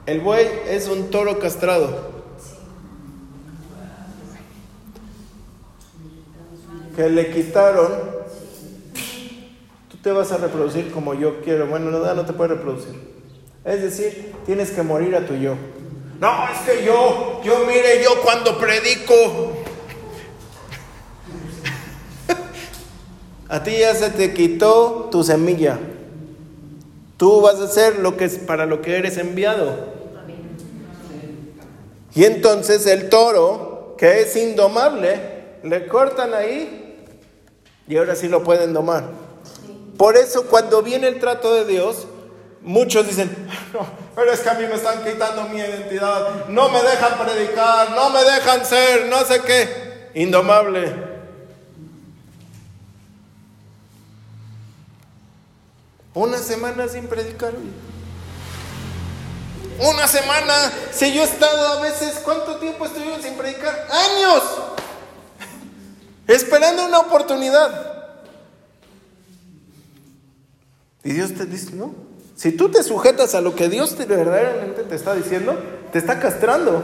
El 0.07 0.21
buey 0.21 0.47
es 0.69 0.89
un 0.89 1.11
toro 1.11 1.39
castrado. 1.39 2.11
Que 6.97 7.09
le 7.09 7.31
quitaron. 7.31 7.93
Tú 9.89 9.97
te 10.03 10.11
vas 10.11 10.33
a 10.33 10.39
reproducir 10.39 10.91
como 10.91 11.15
yo 11.15 11.41
quiero. 11.43 11.69
Bueno, 11.69 11.93
no, 11.93 12.15
no 12.15 12.25
te 12.25 12.33
puedes 12.33 12.57
reproducir. 12.57 12.95
Es 13.65 13.83
decir, 13.83 14.33
tienes 14.47 14.73
que 14.73 14.83
morir 14.83 15.15
a 15.15 15.27
tu 15.27 15.35
yo. 15.35 15.55
No, 16.21 16.45
es 16.53 16.59
que 16.61 16.85
yo, 16.85 17.41
yo 17.43 17.65
mire, 17.67 18.05
yo 18.05 18.21
cuando 18.23 18.59
predico. 18.59 19.55
A 23.49 23.63
ti 23.63 23.79
ya 23.79 23.95
se 23.95 24.11
te 24.11 24.35
quitó 24.35 25.09
tu 25.11 25.25
semilla. 25.25 25.79
Tú 27.17 27.41
vas 27.41 27.59
a 27.61 27.65
hacer 27.65 28.01
lo 28.01 28.19
que 28.19 28.27
es 28.27 28.37
para 28.37 28.67
lo 28.67 28.83
que 28.83 28.99
eres 28.99 29.17
enviado. 29.17 29.99
Y 32.15 32.25
entonces 32.25 32.87
el 32.87 33.09
toro, 33.09 33.95
que 33.97 34.21
es 34.21 34.37
indomable, 34.37 35.21
le 35.63 35.87
cortan 35.87 36.35
ahí 36.35 37.07
y 37.89 37.97
ahora 37.97 38.15
sí 38.15 38.29
lo 38.29 38.45
pueden 38.45 38.75
domar. 38.75 39.05
Por 39.97 40.17
eso 40.19 40.47
cuando 40.47 40.83
viene 40.83 41.09
el 41.09 41.19
trato 41.19 41.55
de 41.55 41.65
Dios, 41.65 42.07
muchos 42.63 43.07
dicen, 43.07 43.31
no, 43.73 43.87
pero 44.21 44.33
es 44.33 44.41
que 44.41 44.51
a 44.51 44.55
mí 44.55 44.67
me 44.67 44.75
están 44.75 45.03
quitando 45.03 45.45
mi 45.45 45.57
identidad, 45.57 46.47
no 46.49 46.69
me 46.69 46.83
dejan 46.83 47.19
predicar, 47.19 47.93
no 47.93 48.11
me 48.11 48.23
dejan 48.23 48.67
ser, 48.67 49.07
no 49.07 49.25
sé 49.25 49.41
qué, 49.41 50.11
indomable. 50.15 50.95
Una 56.13 56.37
semana 56.37 56.87
sin 56.87 57.07
predicar. 57.07 57.55
Una 59.79 60.07
semana. 60.07 60.71
Si 60.93 61.15
yo 61.15 61.23
he 61.23 61.25
estado 61.25 61.79
a 61.79 61.81
veces, 61.81 62.21
¿cuánto 62.23 62.57
tiempo 62.57 62.85
estuvimos 62.85 63.23
sin 63.23 63.39
predicar? 63.39 63.89
Años. 63.91 64.43
Esperando 66.27 66.85
una 66.85 66.99
oportunidad. 66.99 68.11
Y 71.05 71.13
Dios 71.13 71.33
te 71.33 71.47
dice, 71.47 71.71
no. 71.73 72.10
Si 72.41 72.53
tú 72.53 72.71
te 72.71 72.83
sujetas 72.83 73.35
a 73.35 73.43
lo 73.43 73.55
que 73.55 73.69
Dios 73.69 73.97
te, 73.97 74.07
verdaderamente 74.07 74.83
te 74.85 74.95
está 74.95 75.15
diciendo, 75.15 75.63
te 75.93 75.99
está 75.99 76.19
castrando. 76.19 76.83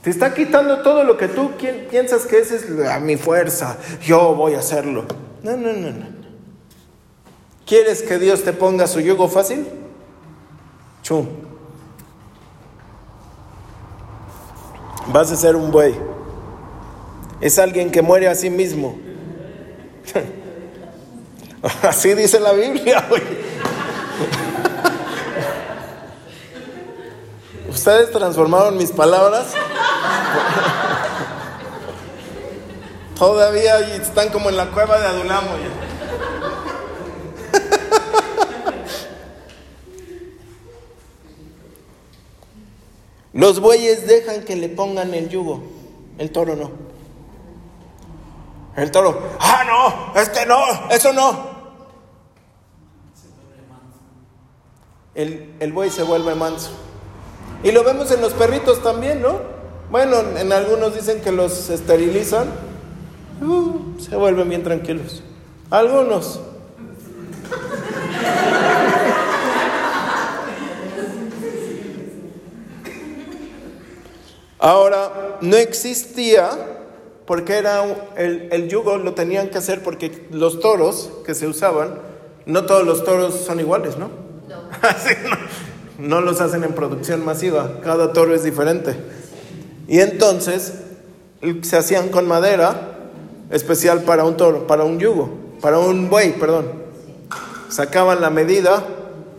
Te 0.00 0.08
está 0.08 0.32
quitando 0.32 0.80
todo 0.80 1.04
lo 1.04 1.18
que 1.18 1.28
tú 1.28 1.50
pi- 1.50 1.86
piensas 1.90 2.24
que 2.24 2.38
esa 2.38 2.54
es 2.54 2.70
la- 2.70 2.98
mi 3.00 3.18
fuerza. 3.18 3.76
Yo 4.02 4.34
voy 4.34 4.54
a 4.54 4.60
hacerlo. 4.60 5.04
No, 5.42 5.58
no, 5.58 5.74
no, 5.74 5.90
no. 5.90 6.06
¿Quieres 7.66 8.00
que 8.00 8.18
Dios 8.18 8.44
te 8.44 8.54
ponga 8.54 8.86
su 8.86 9.00
yugo 9.00 9.28
fácil? 9.28 9.66
Chum. 11.02 11.26
Vas 15.08 15.30
a 15.30 15.36
ser 15.36 15.54
un 15.54 15.70
buey. 15.70 15.94
Es 17.42 17.58
alguien 17.58 17.90
que 17.90 18.00
muere 18.00 18.26
a 18.26 18.34
sí 18.34 18.48
mismo. 18.48 18.98
Así 21.82 22.14
dice 22.14 22.40
la 22.40 22.52
Biblia. 22.52 23.06
Ustedes 27.68 28.10
transformaron 28.12 28.76
mis 28.76 28.90
palabras. 28.92 29.54
Todavía 33.18 33.78
están 33.96 34.28
como 34.30 34.50
en 34.50 34.56
la 34.56 34.66
cueva 34.70 35.00
de 35.00 35.06
Adulamo. 35.06 35.50
Los 43.32 43.60
bueyes 43.60 44.06
dejan 44.06 44.42
que 44.44 44.56
le 44.56 44.68
pongan 44.68 45.14
el 45.14 45.30
yugo, 45.30 45.62
el 46.18 46.30
toro 46.30 46.56
no. 46.56 46.70
El 48.76 48.90
toro, 48.90 49.22
ah, 49.38 49.62
no, 49.64 50.12
este 50.20 50.44
no, 50.46 50.90
eso 50.90 51.12
no. 51.12 51.53
El, 55.14 55.54
el 55.60 55.72
buey 55.72 55.90
se 55.90 56.02
vuelve 56.02 56.34
manso. 56.34 56.70
Y 57.62 57.72
lo 57.72 57.84
vemos 57.84 58.10
en 58.10 58.20
los 58.20 58.32
perritos 58.34 58.82
también, 58.82 59.22
¿no? 59.22 59.40
Bueno, 59.90 60.16
en 60.36 60.52
algunos 60.52 60.94
dicen 60.94 61.20
que 61.20 61.30
los 61.30 61.70
esterilizan, 61.70 62.48
uh, 63.42 64.00
se 64.00 64.16
vuelven 64.16 64.48
bien 64.48 64.62
tranquilos. 64.62 65.22
Algunos. 65.70 66.40
Ahora, 74.58 75.38
no 75.42 75.56
existía, 75.56 76.50
porque 77.26 77.58
era 77.58 77.84
el, 78.16 78.48
el, 78.50 78.68
yugo 78.68 78.96
lo 78.96 79.14
tenían 79.14 79.50
que 79.50 79.58
hacer 79.58 79.82
porque 79.82 80.26
los 80.30 80.58
toros 80.60 81.10
que 81.26 81.34
se 81.34 81.46
usaban, 81.46 81.98
no 82.46 82.64
todos 82.64 82.84
los 82.84 83.04
toros 83.04 83.34
son 83.34 83.60
iguales, 83.60 83.98
¿no? 83.98 84.23
No. 85.98 86.20
los 86.20 86.40
hacen 86.40 86.64
en 86.64 86.72
producción 86.72 87.24
masiva, 87.24 87.80
cada 87.82 88.12
toro 88.12 88.34
es 88.34 88.42
diferente. 88.42 88.96
Y 89.86 90.00
entonces 90.00 90.74
se 91.62 91.76
hacían 91.76 92.08
con 92.08 92.26
madera 92.26 92.98
especial 93.50 94.02
para 94.02 94.24
un 94.24 94.36
toro, 94.36 94.66
para 94.66 94.84
un 94.84 94.98
yugo, 94.98 95.30
para 95.60 95.78
un 95.78 96.08
buey, 96.08 96.38
perdón. 96.38 96.66
Sacaban 97.68 98.20
la 98.20 98.30
medida 98.30 98.84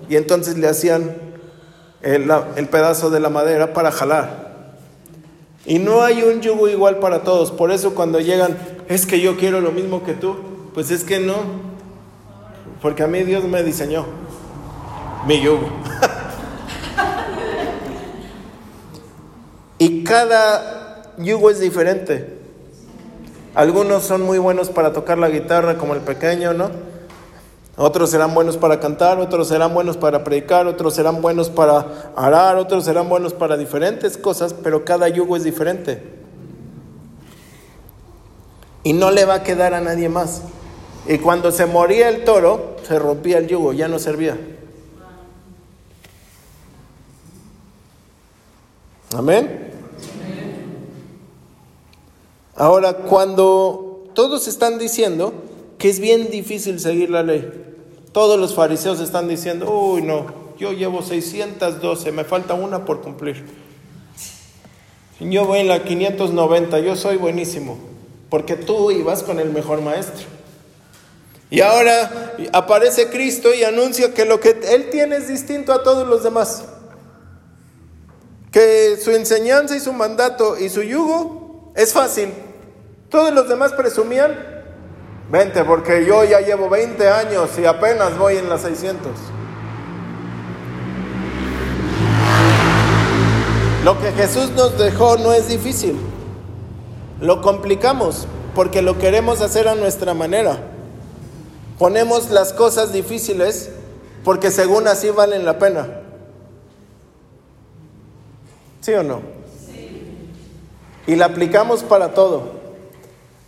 y 0.09 0.15
entonces 0.15 0.57
le 0.57 0.67
hacían 0.67 1.15
el 2.01 2.67
pedazo 2.69 3.09
de 3.09 3.19
la 3.19 3.29
madera 3.29 3.73
para 3.73 3.91
jalar. 3.91 4.45
Y 5.65 5.79
no 5.79 6.03
hay 6.03 6.21
un 6.21 6.41
yugo 6.41 6.69
igual 6.69 6.99
para 6.99 7.23
todos. 7.23 7.51
Por 7.51 7.71
eso 7.71 7.95
cuando 7.95 8.19
llegan, 8.19 8.55
es 8.87 9.07
que 9.07 9.19
yo 9.19 9.35
quiero 9.35 9.61
lo 9.61 9.71
mismo 9.71 10.03
que 10.03 10.13
tú. 10.13 10.35
Pues 10.75 10.91
es 10.91 11.03
que 11.03 11.19
no. 11.19 11.35
Porque 12.81 13.01
a 13.01 13.07
mí 13.07 13.23
Dios 13.23 13.45
me 13.45 13.63
diseñó 13.63 14.05
mi 15.25 15.41
yugo. 15.41 15.69
y 19.79 20.03
cada 20.03 21.13
yugo 21.17 21.49
es 21.49 21.59
diferente. 21.59 22.39
Algunos 23.53 24.03
son 24.03 24.21
muy 24.21 24.37
buenos 24.37 24.69
para 24.69 24.93
tocar 24.93 25.17
la 25.17 25.29
guitarra, 25.29 25.77
como 25.77 25.93
el 25.93 26.01
pequeño, 26.01 26.53
¿no? 26.53 26.69
Otros 27.77 28.09
serán 28.09 28.33
buenos 28.33 28.55
para 28.57 28.79
cantar, 28.79 29.19
otros 29.19 29.49
serán 29.49 29.73
buenos 29.73 29.97
para 29.97 30.23
predicar, 30.23 30.67
otros 30.67 30.93
serán 30.93 31.21
buenos 31.21 31.49
para 31.49 32.11
arar, 32.15 32.55
otros 32.57 32.85
serán 32.85 33.09
buenos 33.09 33.33
para 33.33 33.57
diferentes 33.57 34.17
cosas, 34.17 34.53
pero 34.53 34.85
cada 34.85 35.09
yugo 35.09 35.35
es 35.35 35.43
diferente. 35.43 36.01
Y 38.83 38.93
no 38.93 39.11
le 39.11 39.25
va 39.25 39.35
a 39.35 39.43
quedar 39.43 39.73
a 39.73 39.81
nadie 39.81 40.07
más. 40.07 40.43
Y 41.07 41.17
cuando 41.17 41.51
se 41.51 41.65
moría 41.65 42.07
el 42.07 42.23
toro, 42.23 42.77
se 42.87 42.97
rompía 42.97 43.39
el 43.39 43.47
yugo, 43.47 43.73
ya 43.73 43.87
no 43.87 43.99
servía. 43.99 44.37
Amén. 49.15 49.71
Ahora, 52.55 52.93
cuando 52.97 54.09
todos 54.13 54.47
están 54.47 54.77
diciendo 54.77 55.33
que 55.77 55.89
es 55.89 55.99
bien 55.99 56.29
difícil 56.29 56.79
seguir 56.79 57.09
la 57.09 57.23
ley, 57.23 57.49
todos 58.11 58.39
los 58.39 58.55
fariseos 58.55 58.99
están 58.99 59.27
diciendo, 59.27 59.71
uy, 59.71 60.01
no, 60.01 60.25
yo 60.57 60.71
llevo 60.73 61.01
612, 61.01 62.11
me 62.11 62.23
falta 62.23 62.53
una 62.53 62.85
por 62.85 63.01
cumplir. 63.01 63.45
Yo 65.19 65.45
voy 65.45 65.59
en 65.59 65.69
la 65.69 65.83
590, 65.83 66.79
yo 66.79 66.95
soy 66.95 67.17
buenísimo, 67.17 67.77
porque 68.29 68.55
tú 68.55 68.91
ibas 68.91 69.23
con 69.23 69.39
el 69.39 69.49
mejor 69.49 69.81
maestro. 69.81 70.25
Y 71.49 71.61
ahora 71.61 72.35
aparece 72.51 73.09
Cristo 73.09 73.53
y 73.53 73.63
anuncia 73.63 74.13
que 74.13 74.25
lo 74.25 74.39
que 74.41 74.59
Él 74.71 74.89
tiene 74.89 75.17
es 75.17 75.27
distinto 75.29 75.71
a 75.71 75.83
todos 75.83 76.07
los 76.07 76.23
demás. 76.23 76.65
Que 78.55 78.95
su 79.03 79.11
enseñanza 79.11 79.75
y 79.75 79.81
su 79.81 79.91
mandato 79.91 80.57
y 80.57 80.69
su 80.69 80.81
yugo 80.81 81.73
es 81.75 81.91
fácil. 81.91 82.33
Todos 83.09 83.33
los 83.33 83.49
demás 83.49 83.73
presumían 83.73 84.31
Vente, 85.29 85.65
porque 85.65 86.05
yo 86.05 86.23
ya 86.23 86.39
llevo 86.39 86.69
20 86.69 87.09
años 87.09 87.49
y 87.59 87.65
apenas 87.65 88.17
voy 88.17 88.37
en 88.37 88.47
las 88.47 88.61
600. 88.61 89.11
Lo 93.83 93.99
que 93.99 94.13
Jesús 94.13 94.51
nos 94.51 94.77
dejó 94.77 95.17
no 95.17 95.33
es 95.33 95.49
difícil. 95.49 95.99
Lo 97.19 97.41
complicamos 97.41 98.25
porque 98.55 98.81
lo 98.81 98.97
queremos 98.97 99.41
hacer 99.41 99.67
a 99.67 99.75
nuestra 99.75 100.13
manera. 100.13 100.59
Ponemos 101.77 102.29
las 102.29 102.53
cosas 102.53 102.93
difíciles 102.93 103.69
porque 104.23 104.49
según 104.49 104.87
así 104.87 105.09
valen 105.09 105.43
la 105.43 105.59
pena. 105.59 106.04
¿Sí 108.85 108.93
o 108.93 109.01
no? 109.01 109.23
Sí. 109.65 109.89
Y 111.07 111.15
la 111.15 111.25
aplicamos 111.25 111.81
para 111.81 112.13
todo, 112.13 112.51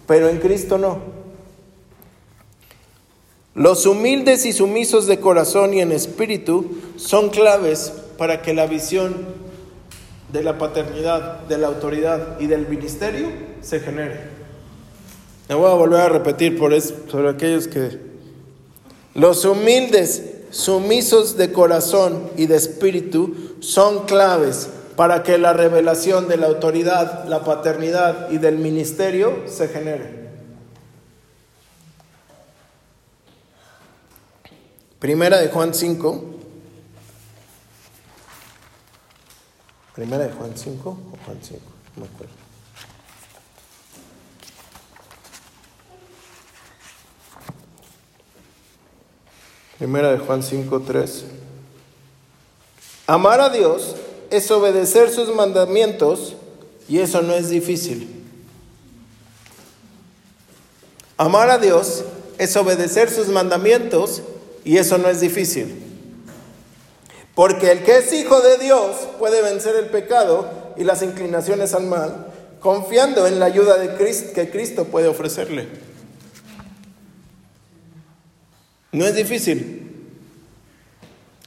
pero 0.08 0.30
en 0.30 0.40
Cristo 0.40 0.80
no. 0.80 0.98
Los 3.54 3.86
humildes 3.86 4.48
y 4.48 4.52
sumisos 4.52 5.06
de 5.06 5.20
corazón 5.20 5.76
y 5.76 5.82
en 5.82 5.92
espíritu 5.92 6.80
son 6.96 7.30
claves 7.30 7.94
para 8.18 8.42
que 8.42 8.56
la 8.56 8.66
visión 8.66 9.14
de 10.34 10.42
la 10.42 10.58
paternidad, 10.58 11.42
de 11.42 11.60
la 11.60 11.68
autoridad 11.68 12.40
y 12.40 12.48
del 12.48 12.68
ministerio 12.68 13.28
se 13.62 13.80
genere. 13.80 14.20
Me 15.50 15.54
voy 15.54 15.70
a 15.70 15.76
volver 15.76 16.02
a 16.02 16.10
repetir 16.10 16.58
por 16.58 16.74
eso, 16.74 16.96
sobre 17.12 17.30
aquellos 17.30 17.68
que... 17.68 18.00
Los 19.14 19.46
humildes, 19.46 20.24
sumisos 20.50 21.38
de 21.38 21.52
corazón 21.52 22.28
y 22.38 22.48
de 22.48 22.56
espíritu 22.56 23.36
son 23.60 24.08
claves 24.08 24.70
para 24.98 25.22
que 25.22 25.38
la 25.38 25.54
revelación 25.54 26.28
de 26.28 26.38
la 26.38 26.48
autoridad, 26.48 27.26
la 27.26 27.44
paternidad 27.44 28.32
y 28.32 28.40
del 28.40 28.58
ministerio 28.58 29.44
se 29.48 29.68
genere. 29.68 30.28
Primera 34.98 35.38
de 35.38 35.50
Juan 35.50 35.76
5. 35.76 36.26
Primera 39.94 40.24
de 40.24 40.34
Juan 40.34 40.58
5 40.58 40.90
o 40.90 41.26
Juan 41.26 41.40
5, 41.44 41.62
no 41.96 42.02
me 42.02 42.12
acuerdo. 42.12 42.34
Primera 49.78 50.12
de 50.12 50.18
Juan 50.18 50.42
5, 50.42 50.80
3. 50.80 51.26
Amar 53.06 53.42
a 53.42 53.50
Dios 53.50 53.96
es 54.30 54.50
obedecer 54.52 55.10
sus 55.10 55.34
mandamientos 55.34 56.36
y 56.88 57.00
eso 57.00 57.22
no 57.22 57.34
es 57.34 57.50
difícil. 57.50 58.24
Amar 61.18 61.50
a 61.50 61.58
Dios 61.58 62.04
es 62.38 62.56
obedecer 62.56 63.10
sus 63.10 63.28
mandamientos 63.28 64.22
y 64.64 64.78
eso 64.78 64.98
no 64.98 65.10
es 65.10 65.20
difícil. 65.20 65.84
Porque 67.34 67.72
el 67.72 67.84
que 67.84 67.98
es 67.98 68.14
hijo 68.14 68.42
de 68.42 68.58
Dios 68.58 68.96
puede 69.20 69.42
vencer 69.42 69.76
el 69.76 69.88
pecado 69.88 70.74
y 70.78 70.84
las 70.84 71.02
inclinaciones 71.02 71.74
al 71.74 71.86
mal, 71.86 72.28
confiando 72.60 73.28
en 73.28 73.40
la 73.40 73.46
ayuda 73.46 73.78
de 73.78 73.96
Cristo, 73.96 74.34
que 74.34 74.50
Cristo 74.50 74.86
puede 74.86 75.08
ofrecerle. 75.08 75.68
No 78.92 79.06
es 79.06 79.16
difícil. 79.16 79.84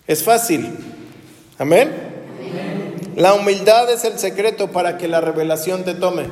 Es 0.07 0.23
fácil. 0.23 0.77
Amén. 1.59 2.10
La 3.17 3.35
humildad 3.35 3.91
es 3.91 4.05
el 4.05 4.19
secreto 4.19 4.69
para 4.69 4.97
que 4.97 5.09
la 5.09 5.21
revelación 5.21 5.85
te 5.85 5.95
tome. 5.95 6.29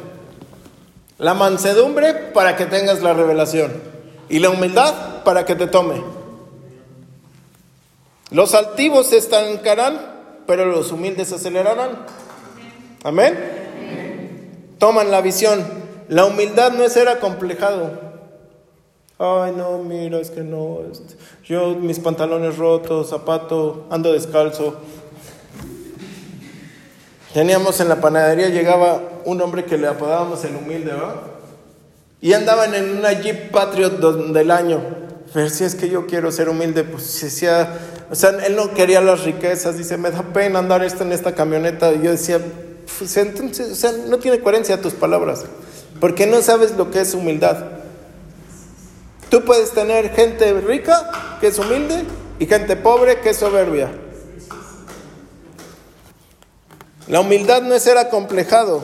La 1.18 1.34
mansedumbre 1.34 2.14
para 2.14 2.56
que 2.56 2.66
tengas 2.66 3.02
la 3.02 3.12
revelación. 3.12 3.72
Y 4.28 4.38
la 4.38 4.50
humildad 4.50 5.22
para 5.24 5.44
que 5.44 5.54
te 5.54 5.66
tome. 5.66 6.02
Los 8.30 8.54
altivos 8.54 9.08
se 9.08 9.16
estancarán, 9.16 9.98
pero 10.46 10.66
los 10.66 10.92
humildes 10.92 11.28
se 11.28 11.36
acelerarán. 11.36 12.06
Amén. 13.02 14.76
Toman 14.78 15.10
la 15.10 15.20
visión. 15.20 15.64
La 16.08 16.24
humildad 16.24 16.72
no 16.72 16.84
es 16.84 16.92
ser 16.92 17.08
acomplejado. 17.08 18.08
Ay, 19.18 19.52
no, 19.56 19.78
mira, 19.78 20.20
es 20.20 20.30
que 20.30 20.42
no. 20.42 20.78
Este, 20.90 21.16
yo, 21.44 21.74
mis 21.74 21.98
pantalones 21.98 22.56
rotos, 22.56 23.10
zapato, 23.10 23.86
ando 23.90 24.12
descalzo. 24.12 24.76
Teníamos 27.32 27.80
en 27.80 27.88
la 27.88 28.00
panadería, 28.00 28.48
llegaba 28.48 29.02
un 29.24 29.40
hombre 29.40 29.64
que 29.64 29.76
le 29.76 29.86
apodábamos 29.86 30.42
el 30.44 30.56
humilde, 30.56 30.92
¿verdad? 30.92 31.16
Y 32.20 32.32
andaban 32.32 32.74
en 32.74 32.98
una 32.98 33.12
Jeep 33.12 33.50
Patriot 33.50 33.98
del 34.32 34.50
año. 34.50 34.80
Pero 35.32 35.50
si 35.50 35.64
es 35.64 35.74
que 35.74 35.90
yo 35.90 36.06
quiero 36.06 36.32
ser 36.32 36.48
humilde, 36.48 36.84
pues 36.84 37.20
decía, 37.20 37.78
o 38.10 38.14
sea, 38.14 38.30
él 38.46 38.56
no 38.56 38.72
quería 38.72 39.00
las 39.02 39.24
riquezas, 39.24 39.76
dice, 39.76 39.98
me 39.98 40.10
da 40.10 40.22
pena 40.22 40.58
andar 40.58 40.82
esto 40.82 41.04
en 41.04 41.12
esta 41.12 41.34
camioneta. 41.34 41.92
Y 41.92 42.02
yo 42.02 42.10
decía, 42.10 42.40
pues, 42.98 43.16
entonces, 43.18 43.72
o 43.72 43.74
sea, 43.74 43.92
no 44.08 44.18
tiene 44.18 44.40
coherencia 44.40 44.80
tus 44.80 44.94
palabras, 44.94 45.44
porque 46.00 46.26
no 46.26 46.40
sabes 46.40 46.72
lo 46.76 46.90
que 46.90 47.02
es 47.02 47.12
humildad. 47.12 47.58
Tú 49.28 49.44
puedes 49.44 49.72
tener 49.72 50.10
gente 50.14 50.50
rica 50.62 51.36
que 51.40 51.48
es 51.48 51.58
humilde 51.58 52.04
y 52.38 52.46
gente 52.46 52.76
pobre 52.76 53.20
que 53.20 53.30
es 53.30 53.36
soberbia. 53.36 53.90
La 57.08 57.20
humildad 57.20 57.62
no 57.62 57.74
es 57.74 57.82
ser 57.82 57.96
acomplejado, 57.96 58.82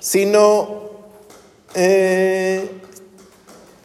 sino 0.00 0.90
eh, 1.74 2.70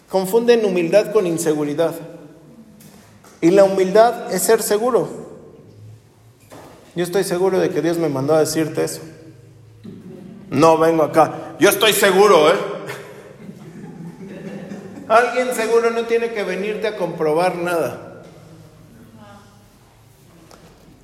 confunden 0.09 0.65
humildad 0.65 1.13
con 1.13 1.25
inseguridad. 1.25 1.95
Y 3.39 3.51
la 3.51 3.63
humildad 3.63 4.33
es 4.33 4.41
ser 4.43 4.61
seguro. 4.61 5.07
Yo 6.93 7.05
estoy 7.05 7.23
seguro 7.23 7.59
de 7.59 7.69
que 7.69 7.81
Dios 7.81 7.97
me 7.97 8.09
mandó 8.09 8.35
a 8.35 8.39
decirte 8.39 8.83
eso. 8.83 9.01
No 10.49 10.77
vengo 10.77 11.03
acá. 11.03 11.55
Yo 11.57 11.69
estoy 11.69 11.93
seguro, 11.93 12.49
¿eh? 12.49 12.55
Alguien 15.07 15.55
seguro 15.55 15.89
no 15.91 16.03
tiene 16.03 16.31
que 16.31 16.43
venirte 16.43 16.87
a 16.87 16.97
comprobar 16.97 17.55
nada. 17.55 18.10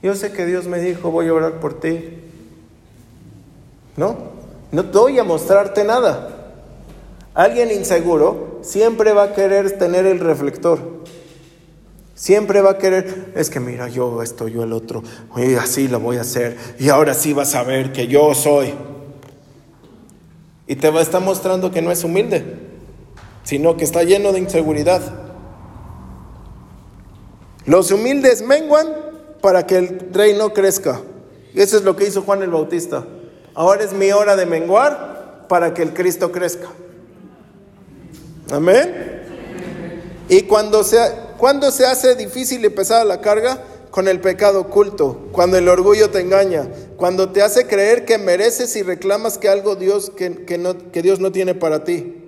Yo 0.01 0.15
sé 0.15 0.31
que 0.31 0.45
Dios 0.45 0.67
me 0.67 0.79
dijo, 0.79 1.11
voy 1.11 1.27
a 1.27 1.33
orar 1.33 1.59
por 1.59 1.79
ti. 1.79 2.03
No, 3.95 4.15
no 4.71 4.85
te 4.85 4.97
voy 4.97 5.19
a 5.19 5.23
mostrarte 5.23 5.83
nada. 5.83 6.53
Alguien 7.33 7.71
inseguro 7.71 8.59
siempre 8.61 9.13
va 9.13 9.23
a 9.23 9.33
querer 9.33 9.77
tener 9.77 10.05
el 10.05 10.19
reflector. 10.19 10.79
Siempre 12.13 12.61
va 12.61 12.71
a 12.71 12.77
querer, 12.79 13.31
es 13.35 13.51
que 13.51 13.59
mira, 13.59 13.89
yo 13.89 14.23
esto, 14.23 14.47
yo 14.47 14.63
el 14.63 14.73
otro, 14.73 15.03
y 15.35 15.53
así 15.53 15.87
lo 15.87 15.99
voy 15.99 16.17
a 16.17 16.21
hacer, 16.21 16.57
y 16.79 16.89
ahora 16.89 17.13
sí 17.13 17.31
vas 17.31 17.53
a 17.53 17.61
ver 17.61 17.91
que 17.91 18.07
yo 18.07 18.33
soy. 18.33 18.73
Y 20.65 20.75
te 20.77 20.89
va 20.89 20.99
a 20.99 21.03
estar 21.03 21.21
mostrando 21.21 21.69
que 21.69 21.83
no 21.83 21.91
es 21.91 22.03
humilde, 22.03 22.43
sino 23.43 23.77
que 23.77 23.83
está 23.83 24.01
lleno 24.01 24.31
de 24.31 24.39
inseguridad. 24.39 25.01
Los 27.67 27.91
humildes 27.91 28.41
menguan 28.41 28.87
para 29.47 29.65
que 29.65 29.77
el 29.77 30.09
reino 30.11 30.51
crezca. 30.51 30.99
Eso 31.55 31.77
es 31.77 31.83
lo 31.83 31.95
que 31.95 32.05
hizo 32.05 32.23
Juan 32.23 32.43
el 32.43 32.49
Bautista. 32.49 33.05
Ahora 33.53 33.85
es 33.85 33.93
mi 33.93 34.11
hora 34.11 34.35
de 34.35 34.45
menguar 34.45 35.45
para 35.47 35.73
que 35.73 35.83
el 35.83 35.93
Cristo 35.93 36.33
crezca. 36.33 36.67
Amén. 38.51 39.23
Y 40.27 40.41
cuando 40.41 40.83
se, 40.83 40.97
cuando 41.37 41.71
se 41.71 41.85
hace 41.85 42.15
difícil 42.15 42.65
y 42.65 42.67
pesada 42.67 43.05
la 43.05 43.21
carga, 43.21 43.63
con 43.89 44.09
el 44.09 44.19
pecado 44.19 44.59
oculto, 44.59 45.29
cuando 45.31 45.57
el 45.57 45.69
orgullo 45.69 46.09
te 46.09 46.19
engaña, 46.19 46.67
cuando 46.97 47.29
te 47.29 47.41
hace 47.41 47.67
creer 47.67 48.03
que 48.03 48.17
mereces 48.17 48.75
y 48.75 48.83
reclamas 48.83 49.37
que 49.37 49.47
algo 49.47 49.77
Dios 49.77 50.09
que, 50.09 50.57
no, 50.57 50.91
que 50.91 51.01
Dios 51.01 51.21
no 51.21 51.31
tiene 51.31 51.55
para 51.55 51.85
ti. 51.85 52.21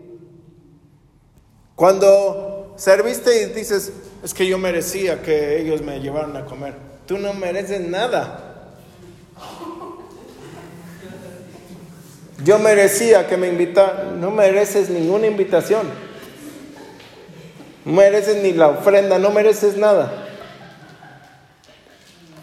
Cuando 1.76 2.76
serviste 2.78 3.42
y 3.42 3.46
dices, 3.48 3.92
es 4.24 4.34
que 4.34 4.48
yo 4.48 4.58
merecía 4.58 5.22
que 5.22 5.60
ellos 5.60 5.82
me 5.82 6.00
llevaran 6.00 6.38
a 6.38 6.46
comer. 6.46 6.89
Tú 7.10 7.18
no 7.18 7.34
mereces 7.34 7.82
nada. 7.82 8.68
Yo 12.44 12.60
merecía 12.60 13.28
que 13.28 13.36
me 13.36 13.48
invitaran. 13.48 14.22
No 14.22 14.30
mereces 14.30 14.92
ninguna 14.92 15.26
invitación. 15.26 15.88
No 17.84 17.94
mereces 17.94 18.44
ni 18.44 18.52
la 18.54 18.68
ofrenda, 18.68 19.18
no 19.18 19.32
mereces 19.32 19.76
nada. 19.76 20.28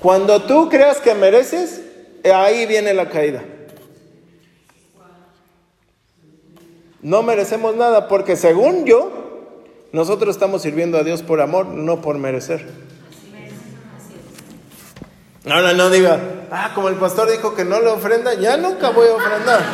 Cuando 0.00 0.42
tú 0.42 0.68
creas 0.68 0.98
que 0.98 1.14
mereces, 1.14 1.82
ahí 2.24 2.66
viene 2.66 2.92
la 2.92 3.08
caída. 3.08 3.44
No 7.02 7.22
merecemos 7.22 7.76
nada 7.76 8.08
porque 8.08 8.34
según 8.34 8.84
yo, 8.84 9.12
nosotros 9.92 10.34
estamos 10.34 10.62
sirviendo 10.62 10.98
a 10.98 11.04
Dios 11.04 11.22
por 11.22 11.40
amor, 11.40 11.66
no 11.66 12.00
por 12.00 12.18
merecer. 12.18 12.85
Ahora 15.48 15.74
no 15.74 15.90
diga, 15.90 16.18
ah, 16.50 16.72
como 16.74 16.88
el 16.88 16.96
pastor 16.96 17.30
dijo 17.30 17.54
que 17.54 17.64
no 17.64 17.80
le 17.80 17.86
ofrenda, 17.86 18.34
ya 18.34 18.56
nunca 18.56 18.90
voy 18.90 19.06
a 19.06 19.14
ofrendar. 19.14 19.60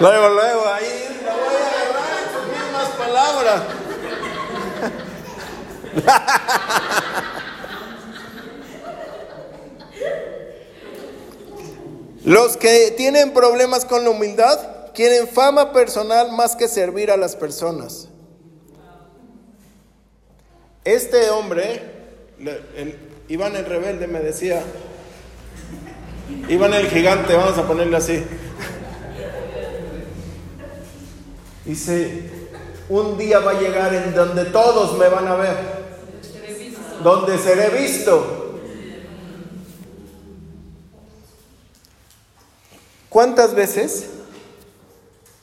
luego, 0.00 0.28
luego, 0.30 0.66
ahí 0.66 1.20
la 1.24 1.32
voy 1.32 1.54
a 1.54 1.70
agarrar 1.70 2.24
en 2.24 2.30
sus 2.34 2.44
mismas 2.50 2.88
palabras. 2.98 3.62
Los 12.24 12.56
que 12.56 12.92
tienen 12.96 13.32
problemas 13.32 13.84
con 13.84 14.02
la 14.02 14.10
humildad 14.10 14.58
quieren 14.92 15.28
fama 15.28 15.72
personal 15.72 16.32
más 16.32 16.56
que 16.56 16.66
servir 16.66 17.12
a 17.12 17.16
las 17.16 17.36
personas. 17.36 18.08
Este 20.88 21.28
hombre, 21.28 21.82
Iván 23.28 23.54
el 23.56 23.66
rebelde 23.66 24.06
me 24.06 24.20
decía, 24.20 24.62
Iván 26.48 26.72
el 26.72 26.88
gigante, 26.88 27.34
vamos 27.34 27.58
a 27.58 27.66
ponerle 27.66 27.98
así. 27.98 28.24
Dice, 31.66 32.30
un 32.88 33.18
día 33.18 33.40
va 33.40 33.50
a 33.50 33.60
llegar 33.60 33.92
en 33.92 34.14
donde 34.14 34.46
todos 34.46 34.96
me 34.96 35.10
van 35.10 35.28
a 35.28 35.34
ver, 35.34 35.56
donde 37.04 37.36
seré 37.36 37.68
visto. 37.78 38.58
¿Cuántas 43.10 43.54
veces 43.54 44.08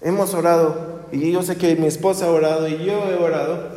hemos 0.02 0.34
orado? 0.34 1.02
Y 1.12 1.32
yo 1.32 1.44
sé 1.44 1.56
que 1.56 1.76
mi 1.76 1.86
esposa 1.86 2.26
ha 2.26 2.32
orado 2.32 2.68
y 2.68 2.84
yo 2.84 3.12
he 3.12 3.14
orado 3.14 3.75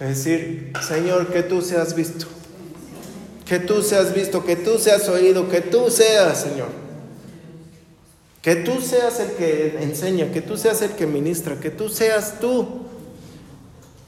es 0.00 0.08
decir, 0.08 0.72
Señor, 0.86 1.26
que 1.28 1.42
tú 1.42 1.60
seas 1.60 1.94
visto. 1.94 2.26
Que 3.44 3.58
tú 3.58 3.82
seas 3.82 4.14
visto, 4.14 4.44
que 4.44 4.56
tú 4.56 4.78
seas 4.78 5.08
oído, 5.08 5.48
que 5.48 5.60
tú 5.60 5.90
seas, 5.90 6.40
Señor. 6.40 6.68
Que 8.42 8.56
tú 8.56 8.80
seas 8.80 9.18
el 9.20 9.32
que 9.32 9.78
enseña, 9.82 10.30
que 10.30 10.40
tú 10.40 10.56
seas 10.56 10.82
el 10.82 10.92
que 10.92 11.06
ministra, 11.06 11.58
que 11.58 11.70
tú 11.70 11.88
seas 11.88 12.38
tú. 12.40 12.86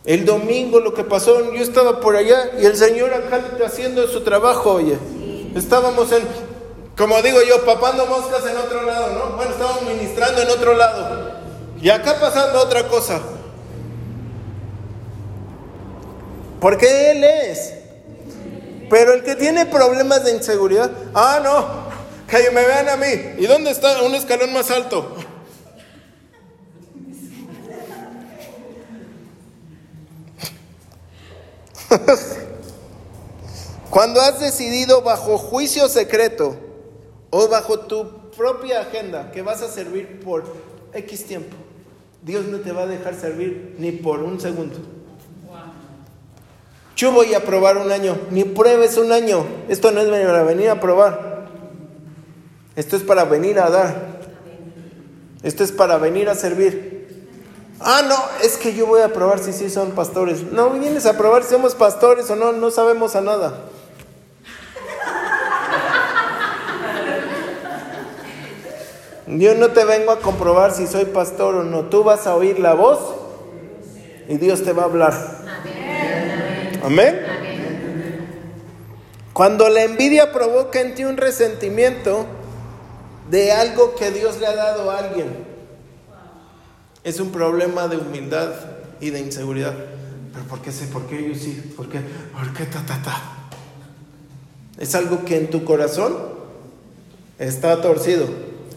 El 0.05 0.25
domingo 0.25 0.79
lo 0.81 0.95
que 0.95 1.05
pasó, 1.05 1.53
yo 1.53 1.61
estaba 1.61 2.01
por 2.01 2.17
allá 2.17 2.53
y 2.61 2.65
el 2.65 2.77
Señor 2.77 3.13
acá 3.13 3.43
haciendo 3.67 4.07
su 4.07 4.21
trabajo, 4.21 4.73
oye. 4.75 4.97
Estábamos 5.57 6.13
en, 6.13 6.23
como 6.97 7.21
digo 7.23 7.39
yo, 7.43 7.65
papando 7.65 8.07
moscas 8.07 8.47
en 8.47 8.57
otro 8.57 8.83
lado, 8.83 9.13
¿no? 9.15 9.37
Bueno, 9.37 9.51
estábamos 9.51 9.83
ministrando 9.83 10.43
en 10.43 10.51
otro 10.51 10.75
lado. 10.75 11.33
Y 11.83 11.91
acá 11.91 12.21
pasando 12.21 12.61
otra 12.61 12.87
cosa. 12.87 13.21
Porque 16.61 17.11
Él 17.11 17.25
es. 17.25 17.75
Pero 18.91 19.15
el 19.15 19.23
que 19.23 19.37
tiene 19.37 19.67
problemas 19.67 20.25
de 20.25 20.33
inseguridad, 20.33 20.91
ah, 21.15 21.41
no, 21.43 21.67
que 22.29 22.51
me 22.51 22.65
vean 22.65 22.89
a 22.89 22.97
mí. 22.97 23.35
¿Y 23.39 23.47
dónde 23.47 23.71
está 23.71 24.03
un 24.03 24.15
escalón 24.15 24.53
más 24.53 24.71
alto? 24.71 25.17
Cuando 33.91 34.21
has 34.21 34.41
decidido 34.41 35.03
bajo 35.03 35.39
juicio 35.39 35.89
secreto 35.89 36.57
o 37.31 37.49
bajo 37.49 37.81
tu 37.81 38.31
propia 38.37 38.83
agenda 38.83 39.33
que 39.33 39.43
vas 39.43 39.63
a 39.63 39.69
servir 39.69 40.21
por 40.21 40.45
X 40.93 41.27
tiempo, 41.27 41.57
Dios 42.23 42.45
no 42.47 42.61
te 42.61 42.71
va 42.73 42.83
a 42.83 42.87
dejar 42.87 43.15
servir 43.15 43.77
ni 43.79 43.93
por 43.93 44.23
un 44.23 44.41
segundo. 44.41 45.00
Yo 47.01 47.13
voy 47.13 47.33
a 47.33 47.43
probar 47.43 47.79
un 47.79 47.91
año, 47.91 48.19
ni 48.31 48.45
pruebes 48.45 48.99
un 48.99 49.11
año. 49.11 49.47
Esto 49.71 49.91
no 49.91 50.03
es 50.03 50.09
para 50.11 50.43
venir 50.43 50.69
a 50.69 50.81
probar. 50.81 51.47
Esto 52.77 52.95
es 52.95 53.03
para 53.03 53.25
venir 53.25 53.59
a 53.59 53.71
dar. 53.71 54.21
Esto 55.43 55.65
es 55.65 55.73
para 55.73 55.97
venir 55.97 56.29
a 56.29 56.35
servir. 56.35 57.25
Ah, 57.81 58.03
no, 58.07 58.17
es 58.45 58.59
que 58.59 58.75
yo 58.75 58.87
voy 58.87 59.01
a 59.01 59.15
probar 59.15 59.39
si 59.39 59.55
sí 59.55 59.71
son 59.71 59.93
pastores. 59.93 60.43
No 60.53 60.69
vienes 60.73 61.07
a 61.07 61.17
probar 61.17 61.43
si 61.43 61.53
somos 61.53 61.75
pastores 61.75 62.29
o 62.29 62.37
no, 62.37 62.53
no 62.53 62.71
sabemos 62.71 63.17
a 63.17 63.23
nada. 63.23 63.55
Yo 69.27 69.55
no 69.55 69.71
te 69.71 69.87
vengo 69.87 70.11
a 70.11 70.21
comprobar 70.21 70.75
si 70.75 70.87
soy 70.87 71.07
pastor 71.07 71.55
o 71.55 71.65
no. 71.65 71.85
Tú 71.85 72.05
vas 72.05 72.27
a 72.27 72.37
oír 72.37 72.59
la 72.59 72.75
voz 72.75 72.99
y 74.29 74.37
Dios 74.37 74.63
te 74.65 74.75
va 74.75 74.83
a 74.83 74.85
hablar. 74.85 75.41
Amén. 76.83 77.21
Cuando 79.33 79.69
la 79.69 79.85
envidia 79.85 80.33
provoca 80.33 80.81
en 80.81 80.95
ti 80.95 81.05
un 81.05 81.17
resentimiento 81.17 82.27
de 83.31 83.53
algo 83.53 83.95
que 83.95 84.11
Dios 84.11 84.39
le 84.41 84.47
ha 84.47 84.55
dado 84.55 84.91
a 84.91 84.99
alguien, 84.99 85.29
es 87.05 87.21
un 87.21 87.31
problema 87.31 87.89
de 87.89 87.97
humildad 87.97 88.51
y 89.01 89.11
de 89.11 89.21
inseguridad. 89.21 89.75
Pero 90.33 90.45
¿por 90.47 90.61
qué 90.61 90.73
sé? 90.73 90.87
¿Por 90.87 91.07
qué 91.07 91.29
yo 91.29 91.35
sí? 91.35 91.73
¿Por 91.77 91.89
qué? 91.89 92.01
¿Por 92.33 92.53
qué 92.53 92.65
ta, 92.65 92.85
ta, 92.85 93.01
ta? 93.03 93.23
Es 94.79 94.95
algo 94.95 95.25
que 95.25 95.39
en 95.39 95.51
tu 95.51 95.65
corazón 95.65 96.17
está 97.39 97.81
torcido. 97.81 98.27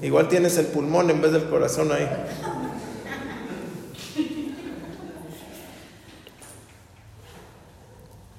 Igual 0.01 0.27
tienes 0.27 0.57
el 0.57 0.67
pulmón 0.67 1.09
en 1.09 1.21
vez 1.21 1.31
del 1.31 1.45
corazón 1.45 1.91
ahí. 1.91 2.07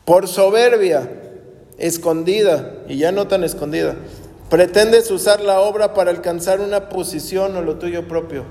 Por 0.05 0.29
soberbia, 0.29 1.09
escondida, 1.79 2.75
y 2.89 2.99
ya 2.99 3.13
no 3.13 3.27
tan 3.27 3.45
escondida, 3.45 3.97
pretendes 4.51 5.11
usar 5.11 5.41
la 5.41 5.61
obra 5.61 5.95
para 5.95 6.11
alcanzar 6.11 6.61
una 6.61 6.89
posición 6.89 7.57
o 7.57 7.63
lo 7.63 7.77
tuyo 7.77 8.07
propio. 8.07 8.45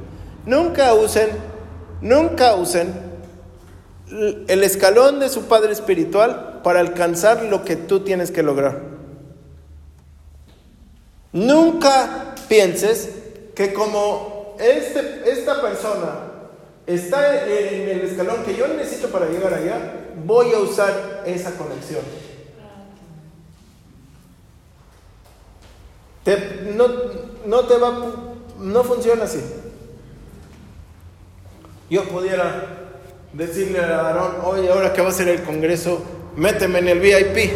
Nunca 0.45 0.93
usen, 0.93 1.29
nunca 2.01 2.55
usen 2.55 2.93
el 4.47 4.63
escalón 4.63 5.19
de 5.19 5.29
su 5.29 5.43
Padre 5.43 5.71
Espiritual 5.73 6.61
para 6.63 6.79
alcanzar 6.79 7.43
lo 7.43 7.63
que 7.63 7.75
tú 7.75 8.01
tienes 8.01 8.31
que 8.31 8.43
lograr. 8.43 8.81
Nunca 11.31 12.35
pienses 12.47 13.09
que 13.55 13.73
como 13.73 14.55
este, 14.59 15.31
esta 15.31 15.61
persona 15.61 16.32
está 16.85 17.45
en 17.45 17.89
el 17.89 18.01
escalón 18.01 18.43
que 18.43 18.55
yo 18.55 18.67
necesito 18.67 19.09
para 19.09 19.27
llegar 19.27 19.53
allá, 19.53 20.11
voy 20.25 20.53
a 20.53 20.59
usar 20.59 21.23
esa 21.25 21.51
conexión. 21.57 22.01
no, 26.75 26.87
no 27.45 27.65
te 27.65 27.77
va, 27.77 27.93
no 28.59 28.83
funciona 28.83 29.25
así. 29.25 29.41
Yo 31.89 32.05
pudiera 32.05 32.65
decirle 33.33 33.79
a 33.79 34.07
Aarón, 34.07 34.35
oye, 34.43 34.69
ahora 34.69 34.93
que 34.93 35.01
va 35.01 35.09
a 35.09 35.13
ser 35.13 35.27
el 35.27 35.43
Congreso, 35.43 36.01
méteme 36.35 36.79
en 36.79 36.87
el 36.87 36.99
VIP. 36.99 37.51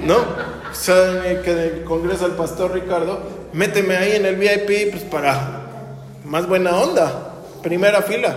¿No? 0.06 0.24
Saben 0.72 1.42
que 1.42 1.54
del 1.54 1.84
Congreso 1.84 2.28
del 2.28 2.36
Pastor 2.36 2.72
Ricardo, 2.72 3.20
méteme 3.52 3.96
ahí 3.96 4.12
en 4.12 4.26
el 4.26 4.36
VIP 4.36 4.92
pues 4.92 5.02
para 5.04 5.65
más 6.26 6.48
buena 6.48 6.76
onda, 6.76 7.34
primera 7.62 8.02
fila. 8.02 8.34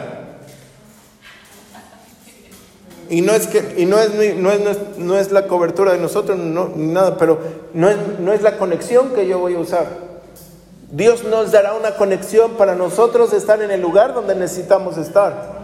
Y 3.10 3.22
no 3.22 3.34
es 3.34 3.48
que 3.48 3.74
y 3.78 3.86
no 3.86 3.98
es, 4.00 4.14
no 4.38 4.52
es, 4.52 4.78
no 4.98 5.18
es 5.18 5.32
la 5.32 5.48
cobertura 5.48 5.94
de 5.94 5.98
nosotros 5.98 6.38
no, 6.38 6.72
nada, 6.76 7.18
pero 7.18 7.40
no 7.74 7.90
es, 7.90 7.98
no 8.20 8.32
es 8.32 8.44
la 8.44 8.58
conexión 8.58 9.14
que 9.16 9.28
yo 9.28 9.40
voy 9.40 9.56
a 9.56 9.60
usar. 9.60 9.88
Dios 10.92 11.24
nos 11.24 11.52
dará 11.52 11.74
una 11.74 11.96
conexión 11.96 12.52
para 12.52 12.76
nosotros 12.76 13.34
estar 13.34 13.62
en 13.62 13.72
el 13.72 13.82
lugar 13.82 14.14
donde 14.14 14.36
necesitamos 14.36 14.98
estar. 14.98 15.60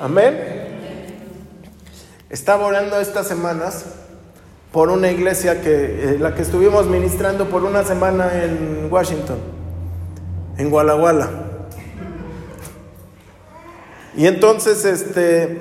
Amén. 0.00 0.64
Estaba 2.28 2.66
orando 2.66 3.00
estas 3.00 3.26
semanas 3.26 3.86
por 4.70 4.90
una 4.90 5.10
iglesia 5.10 5.62
que 5.62 6.14
eh, 6.14 6.18
la 6.18 6.34
que 6.34 6.42
estuvimos 6.42 6.86
ministrando 6.86 7.46
por 7.46 7.64
una 7.64 7.84
semana 7.84 8.44
en 8.44 8.88
Washington, 8.90 9.38
en 10.58 10.68
Guala 10.68 10.94
Y 14.16 14.26
entonces 14.26 14.84
este 14.84 15.58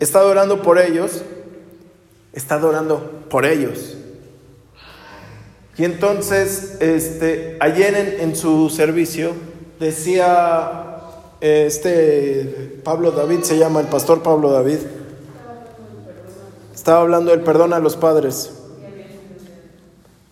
está 0.00 0.24
orando 0.24 0.62
por 0.62 0.78
ellos, 0.78 1.22
está 2.32 2.64
orando 2.64 3.24
por 3.30 3.46
ellos. 3.46 3.96
Y 5.78 5.84
entonces, 5.84 6.78
este, 6.80 7.58
ayer 7.60 8.18
en, 8.20 8.34
su 8.34 8.70
servicio 8.70 9.32
decía 9.78 11.00
este 11.40 12.80
Pablo 12.82 13.10
David, 13.10 13.42
se 13.42 13.58
llama 13.58 13.80
el 13.80 13.86
pastor 13.86 14.22
Pablo 14.22 14.50
David, 14.50 14.78
estaba 16.74 17.02
hablando 17.02 17.30
del 17.30 17.40
perdón 17.40 17.74
a 17.74 17.78
los 17.78 17.94
padres. 17.96 18.55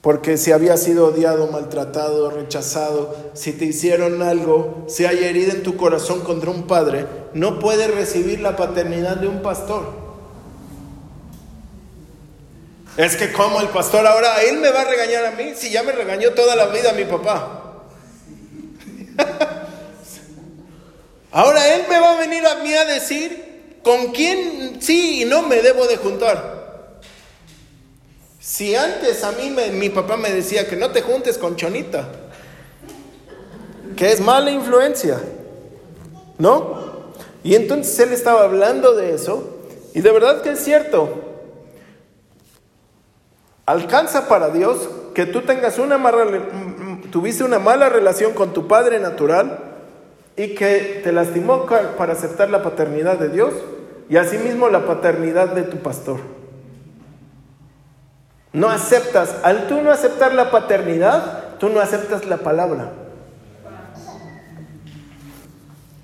Porque 0.05 0.36
si 0.36 0.52
había 0.52 0.76
sido 0.76 1.07
odiado, 1.07 1.46
maltratado, 1.46 2.28
rechazado, 2.30 3.16
si 3.32 3.55
te 3.55 3.64
hicieron 3.64 4.20
algo, 4.20 4.84
si 4.86 5.07
hay 5.07 5.24
herida 5.24 5.55
en 5.55 5.62
tu 5.62 5.78
corazón 5.78 6.20
contra 6.20 6.50
un 6.50 6.66
padre, 6.66 7.07
no 7.32 7.59
puedes 7.59 7.90
recibir 7.90 8.40
la 8.40 8.55
paternidad 8.55 9.16
de 9.16 9.28
un 9.28 9.40
pastor. 9.40 9.94
Es 12.98 13.16
que 13.16 13.32
como 13.32 13.62
el 13.62 13.68
pastor 13.70 14.07
ahora, 14.07 14.42
él 14.42 14.59
me 14.59 14.70
va 14.70 14.82
a 14.82 14.84
regañar 14.84 15.24
a 15.24 15.30
mí, 15.30 15.55
si 15.57 15.70
ya 15.70 15.82
me 15.82 15.92
regañó 15.92 16.32
toda 16.32 16.55
la 16.55 16.66
vida 16.66 16.92
mi 16.92 17.07
papá. 17.07 17.86
ahora 21.32 21.74
él 21.76 21.86
me 21.88 21.98
va 21.98 22.12
a 22.12 22.18
venir 22.18 22.46
a 22.46 22.57
mí 22.57 22.74
a 22.74 22.84
decir 22.84 23.78
con 23.82 24.12
quién 24.12 24.82
sí 24.82 25.22
y 25.22 25.24
no 25.24 25.44
me 25.44 25.62
debo 25.62 25.86
de 25.86 25.96
juntar. 25.96 26.63
Si 28.47 28.76
antes 28.76 29.24
a 29.24 29.32
mí 29.32 29.57
mi 29.72 29.88
papá 29.88 30.18
me 30.18 30.30
decía 30.30 30.68
que 30.68 30.76
no 30.76 30.90
te 30.90 31.01
juntes 31.01 31.38
con 31.38 31.57
Chonita, 31.57 32.07
que 33.97 34.12
es 34.12 34.20
mala 34.20 34.51
influencia, 34.51 35.18
¿no? 36.36 36.74
Y 37.42 37.55
entonces 37.55 37.99
él 38.01 38.12
estaba 38.12 38.45
hablando 38.45 38.95
de 38.95 39.14
eso, 39.14 39.61
y 39.95 40.03
de 40.03 40.11
verdad 40.12 40.42
que 40.42 40.51
es 40.51 40.61
cierto. 40.62 41.09
Alcanza 43.64 44.28
para 44.28 44.51
Dios 44.51 44.90
que 45.14 45.24
tú 45.24 45.40
tengas 45.40 45.78
una 45.78 45.97
mala, 45.97 46.26
tuviste 47.11 47.45
una 47.45 47.59
mala 47.59 47.88
relación 47.88 48.34
con 48.34 48.53
tu 48.53 48.68
padre 48.68 49.01
natural 49.01 49.59
y 50.36 50.55
que 50.55 51.01
te 51.03 51.12
lastimó 51.12 51.64
para 51.64 52.12
aceptar 52.12 52.51
la 52.51 52.62
paternidad 52.62 53.18
de 53.18 53.30
Dios 53.30 53.55
y 54.11 54.18
asimismo 54.18 54.68
la 54.68 54.84
paternidad 54.84 55.49
de 55.49 55.62
tu 55.62 55.78
pastor. 55.78 56.43
No 58.55 58.70
aceptas, 58.70 59.34
al 59.42 59.66
tú 59.66 59.82
no 59.82 59.90
aceptar 59.90 60.32
la 60.32 60.52
paternidad, 60.52 61.59
tú 61.59 61.68
no 61.68 61.80
aceptas 61.80 62.24
la 62.24 62.38
palabra. 62.38 62.92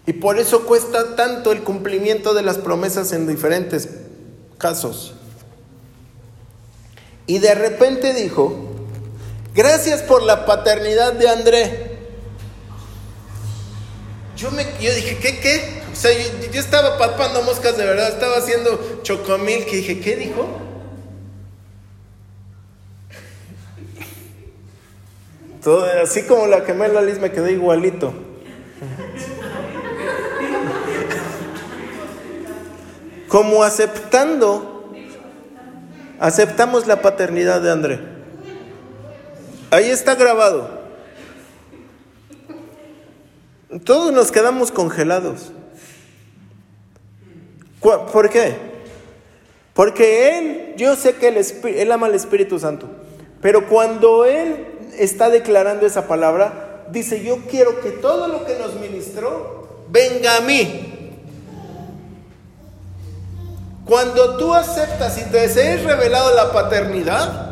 Y 0.04 0.14
por 0.14 0.36
eso 0.36 0.66
cuesta 0.66 1.14
tanto 1.14 1.52
el 1.52 1.62
cumplimiento 1.62 2.34
de 2.34 2.42
las 2.42 2.58
promesas 2.58 3.12
en 3.12 3.28
diferentes 3.28 3.88
casos. 4.58 5.14
Y 7.28 7.38
de 7.38 7.54
repente 7.54 8.12
dijo, 8.14 8.52
gracias 9.54 10.02
por 10.02 10.24
la 10.24 10.44
paternidad 10.44 11.12
de 11.12 11.28
André. 11.28 11.98
Yo, 14.36 14.50
me, 14.50 14.64
yo 14.80 14.92
dije, 14.92 15.18
¿qué, 15.18 15.38
qué? 15.38 15.82
O 15.92 15.94
sea, 15.94 16.10
yo, 16.50 16.60
estaba 16.60 16.98
papando 16.98 17.42
moscas 17.42 17.76
de 17.76 17.84
verdad, 17.84 18.08
estaba 18.08 18.38
haciendo 18.38 19.02
chocomil, 19.04 19.64
que 19.66 19.76
dije, 19.76 20.00
¿qué 20.00 20.16
dijo? 20.16 20.69
Todo, 25.62 25.84
así 26.02 26.22
como 26.22 26.46
la 26.46 26.64
que 26.64 26.72
la 26.74 27.02
Liz 27.02 27.18
me 27.18 27.30
quedé 27.30 27.52
igualito. 27.52 28.12
Como 33.28 33.62
aceptando, 33.62 34.92
aceptamos 36.18 36.86
la 36.86 37.02
paternidad 37.02 37.60
de 37.60 37.70
André. 37.70 38.00
Ahí 39.70 39.90
está 39.90 40.14
grabado. 40.14 40.80
Todos 43.84 44.12
nos 44.12 44.32
quedamos 44.32 44.72
congelados. 44.72 45.52
¿Por 47.80 48.30
qué? 48.30 48.56
Porque 49.74 50.38
Él, 50.38 50.74
yo 50.76 50.96
sé 50.96 51.14
que 51.14 51.28
él, 51.28 51.36
él 51.36 51.92
ama 51.92 52.06
al 52.06 52.14
Espíritu 52.14 52.58
Santo, 52.58 52.88
pero 53.40 53.68
cuando 53.68 54.24
Él 54.24 54.69
está 54.98 55.28
declarando 55.28 55.86
esa 55.86 56.06
palabra, 56.06 56.84
dice, 56.90 57.22
yo 57.22 57.38
quiero 57.48 57.80
que 57.80 57.90
todo 57.90 58.28
lo 58.28 58.44
que 58.44 58.56
nos 58.56 58.74
ministró 58.74 59.68
venga 59.88 60.36
a 60.36 60.40
mí. 60.40 60.96
Cuando 63.84 64.36
tú 64.36 64.54
aceptas 64.54 65.18
y 65.18 65.24
te 65.30 65.44
es 65.44 65.82
revelado 65.82 66.34
la 66.34 66.52
paternidad, 66.52 67.50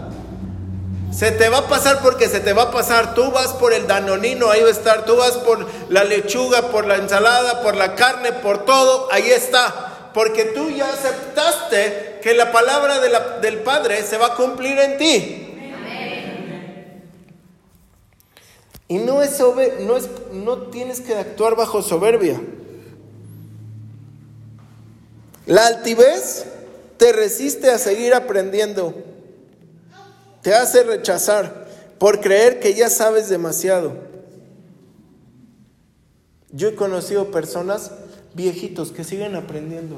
se 1.11 1.32
te 1.32 1.49
va 1.49 1.59
a 1.59 1.68
pasar 1.68 2.01
porque 2.01 2.28
se 2.28 2.39
te 2.39 2.53
va 2.53 2.64
a 2.64 2.70
pasar. 2.70 3.14
Tú 3.14 3.32
vas 3.32 3.49
por 3.55 3.72
el 3.72 3.86
danonino, 3.86 4.51
ahí 4.51 4.62
va 4.62 4.68
a 4.68 4.72
estar. 4.72 5.05
Tú 5.05 5.16
vas 5.16 5.32
por 5.32 5.66
la 5.89 6.05
lechuga, 6.05 6.70
por 6.70 6.86
la 6.86 6.97
ensalada, 6.97 7.62
por 7.62 7.74
la 7.74 7.95
carne, 7.95 8.32
por 8.32 8.64
todo, 8.64 9.09
ahí 9.11 9.30
está. 9.30 10.11
Porque 10.14 10.45
tú 10.45 10.70
ya 10.70 10.89
aceptaste 10.89 12.20
que 12.22 12.34
la 12.34 12.53
palabra 12.53 13.01
del 13.41 13.59
Padre 13.59 14.03
se 14.05 14.18
va 14.18 14.26
a 14.26 14.34
cumplir 14.34 14.78
en 14.78 14.99
ti. 14.99 15.47
Y 18.89 18.99
no 18.99 19.22
es, 19.22 19.39
no 19.80 19.97
es 19.97 20.09
no 20.32 20.57
tienes 20.68 21.01
que 21.01 21.14
actuar 21.14 21.57
bajo 21.57 21.82
soberbia. 21.82 22.41
La 25.47 25.66
altivez 25.66 26.47
te 26.97 27.12
resiste 27.12 27.70
a 27.70 27.78
seguir 27.78 28.12
aprendiendo, 28.14 28.95
te 30.43 30.55
hace 30.55 30.82
rechazar 30.82 31.68
por 31.99 32.20
creer 32.20 32.61
que 32.61 32.74
ya 32.74 32.91
sabes 32.91 33.28
demasiado. 33.28 33.95
Yo 36.51 36.68
he 36.68 36.74
conocido 36.74 37.30
personas 37.30 37.93
viejitos 38.34 38.93
que 38.93 39.05
siguen 39.05 39.36
aprendiendo, 39.36 39.97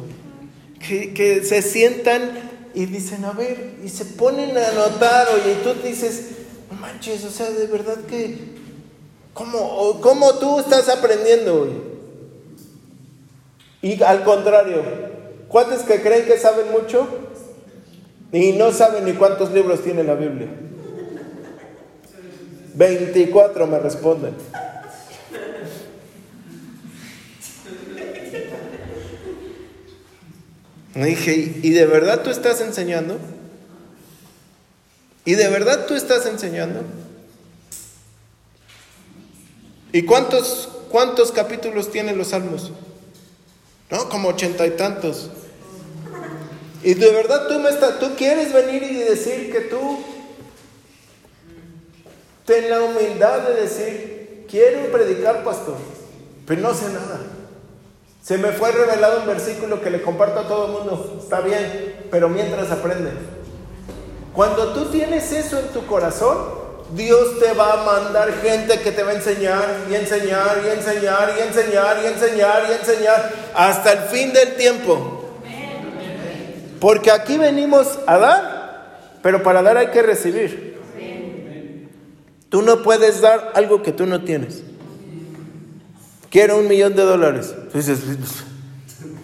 que, 0.79 1.15
que 1.15 1.45
se 1.45 1.63
sientan 1.63 2.51
y 2.75 2.87
dicen, 2.87 3.25
a 3.25 3.33
ver, 3.33 3.77
y 3.85 3.89
se 3.89 4.05
ponen 4.05 4.57
a 4.57 4.69
anotar, 4.69 5.29
oye, 5.35 5.53
y 5.53 5.65
tú 5.65 5.75
dices, 5.83 6.27
no 6.71 6.79
manches, 6.79 7.25
o 7.25 7.31
sea, 7.31 7.51
de 7.51 7.67
verdad 7.67 7.99
que, 8.09 8.60
¿cómo, 9.35 10.01
cómo 10.01 10.35
tú 10.35 10.61
estás 10.61 10.89
aprendiendo? 10.89 11.63
Oye? 11.63 11.91
Y 13.83 14.03
al 14.03 14.25
contrario, 14.25 14.83
¿cuántos 15.49 15.83
que 15.83 16.03
creen 16.03 16.27
que 16.27 16.39
saben 16.39 16.71
mucho? 16.71 17.07
Y 18.33 18.53
no 18.53 18.73
saben 18.73 19.05
ni 19.05 19.15
cuántos 19.15 19.53
libros 19.53 19.83
tiene 19.83 20.05
la 20.05 20.15
Biblia. 20.15 20.49
24 22.75 23.67
me 23.67 23.79
responden. 23.79 24.35
Me 30.95 31.07
dije, 31.07 31.61
¿y 31.63 31.71
de 31.71 31.87
verdad 31.87 32.23
tú 32.23 32.31
estás 32.31 32.61
enseñando? 32.61 33.19
¿Y 35.25 35.35
de 35.35 35.49
verdad 35.49 35.87
tú 35.87 35.95
estás 35.95 36.27
enseñando? 36.27 36.83
¿Y 39.93 40.03
cuántos, 40.03 40.69
cuántos 40.91 41.33
capítulos 41.33 41.91
tienen 41.91 42.17
los 42.17 42.29
salmos? 42.29 42.73
¿No? 43.91 44.09
Como 44.09 44.29
ochenta 44.29 44.67
y 44.67 44.71
tantos. 44.71 45.31
Y 46.83 46.95
de 46.95 47.13
verdad 47.13 47.49
tú, 47.49 47.59
me 47.59 47.71
estás, 47.71 47.99
tú 47.99 48.15
quieres 48.17 48.53
venir 48.53 48.83
y 48.85 48.95
decir 48.97 49.53
que 49.53 49.61
tú 49.63 49.99
ten 52.47 52.71
la 52.71 52.83
humildad 52.83 53.41
de 53.49 53.61
decir, 53.61 54.47
quiero 54.49 54.91
predicar, 54.91 55.45
pastor, 55.45 55.77
pero 56.47 56.63
no 56.63 56.75
sé 56.75 56.89
nada. 56.89 57.21
Se 58.23 58.39
me 58.39 58.53
fue 58.53 58.73
revelado 58.73 59.21
un 59.21 59.27
versículo 59.27 59.81
que 59.81 59.91
le 59.91 60.03
comparto 60.03 60.41
a 60.41 60.49
todo 60.49 60.67
el 60.67 60.73
mundo. 60.73 61.19
Está 61.23 61.41
bien, 61.41 62.07
pero 62.11 62.29
mientras 62.29 62.71
aprende. 62.71 63.11
Cuando 64.35 64.73
tú 64.73 64.87
tienes 64.87 65.33
eso 65.33 65.59
en 65.59 65.69
tu 65.69 65.87
corazón, 65.87 66.60
Dios 66.95 67.39
te 67.39 67.53
va 67.53 67.75
a 67.75 67.85
mandar 67.85 68.33
gente 68.43 68.81
que 68.81 68.91
te 68.91 69.03
va 69.03 69.13
a 69.13 69.15
enseñar 69.15 69.87
y 69.89 69.95
enseñar 69.95 70.63
y 70.65 70.71
enseñar 70.71 71.35
y 71.39 71.43
enseñar 71.43 72.01
y 72.03 72.07
enseñar 72.07 72.67
y 72.69 72.73
enseñar 72.73 73.33
hasta 73.55 73.93
el 73.93 73.99
fin 74.09 74.33
del 74.33 74.57
tiempo. 74.57 75.21
Porque 76.81 77.11
aquí 77.11 77.39
venimos 77.39 77.99
a 78.07 78.19
dar, 78.19 79.19
pero 79.23 79.43
para 79.43 79.63
dar 79.63 79.77
hay 79.77 79.89
que 79.89 80.03
recibir. 80.03 80.81
Tú 82.49 82.63
no 82.63 82.83
puedes 82.83 83.21
dar 83.21 83.53
algo 83.55 83.83
que 83.83 83.93
tú 83.93 84.07
no 84.07 84.25
tienes. 84.25 84.63
Quiero 86.31 86.59
un 86.59 86.67
millón 86.67 86.97
de 86.97 87.03
dólares. 87.03 87.55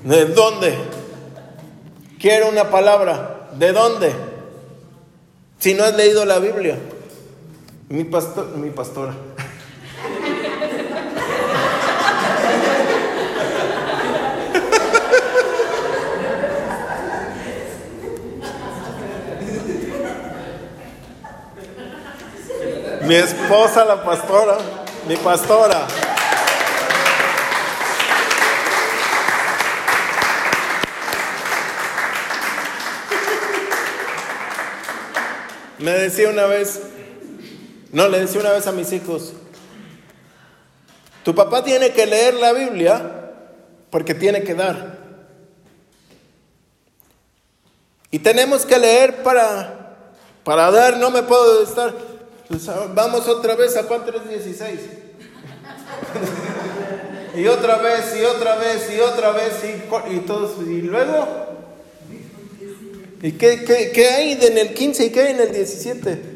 ¿de 0.05 0.25
dónde? 0.27 0.75
Quiero 2.21 2.49
una 2.49 2.71
palabra. 2.71 3.49
¿De 3.59 3.73
dónde? 3.73 4.13
Si 5.59 5.75
no 5.75 5.85
has 5.85 5.97
leído 5.97 6.25
la 6.25 6.39
Biblia. 6.39 6.77
Mi 7.89 8.03
pastor, 8.03 8.49
mi 8.57 8.71
pastora. 8.71 9.15
Mi 23.03 23.15
esposa, 23.15 23.85
la 23.85 24.03
pastora, 24.03 24.59
mi 25.07 25.17
pastora. 25.17 25.87
Me 35.79 35.93
decía 35.93 36.31
una 36.31 36.47
vez, 36.47 36.81
no, 37.97 38.09
le 38.09 38.21
decía 38.21 38.41
una 38.41 38.53
vez 38.53 38.67
a 38.67 38.73
mis 38.73 38.93
hijos, 38.93 39.33
tu 41.25 41.35
papá 41.35 41.65
tiene 41.65 41.93
que 41.93 42.05
leer 42.05 42.35
la 42.35 42.53
Biblia 42.53 43.33
porque 43.91 44.15
tiene 44.15 44.43
que 44.43 44.55
dar. 44.55 44.99
Y 48.11 48.19
tenemos 48.19 48.67
que 48.67 48.79
leer 48.79 49.23
para, 49.23 50.09
para 50.45 50.71
dar, 50.71 50.99
no 50.99 51.11
me 51.11 51.23
puedo 51.23 51.63
estar. 51.63 51.95
Pues, 52.49 52.69
ah, 52.69 52.87
vamos 52.95 53.27
otra 53.29 53.57
vez 53.57 53.77
a 53.77 53.85
Juan 53.85 54.05
3.16. 54.05 54.79
y 57.37 57.47
otra 57.47 57.79
vez, 57.79 58.15
y 58.17 58.25
otra 58.25 58.57
vez, 58.57 58.93
y 58.95 59.01
otra 59.01 59.31
vez, 59.33 59.55
y, 59.65 60.15
y 60.15 60.19
todos, 60.21 60.57
y 60.67 60.83
luego 60.83 61.47
¿Y 63.23 63.33
qué, 63.33 64.09
hay 64.15 64.39
en 64.41 64.59
el 64.59 64.75
15 64.75 65.07
y 65.07 65.11
qué 65.11 65.21
hay 65.23 65.33
en 65.33 65.41
el 65.41 65.53
17? 65.53 66.36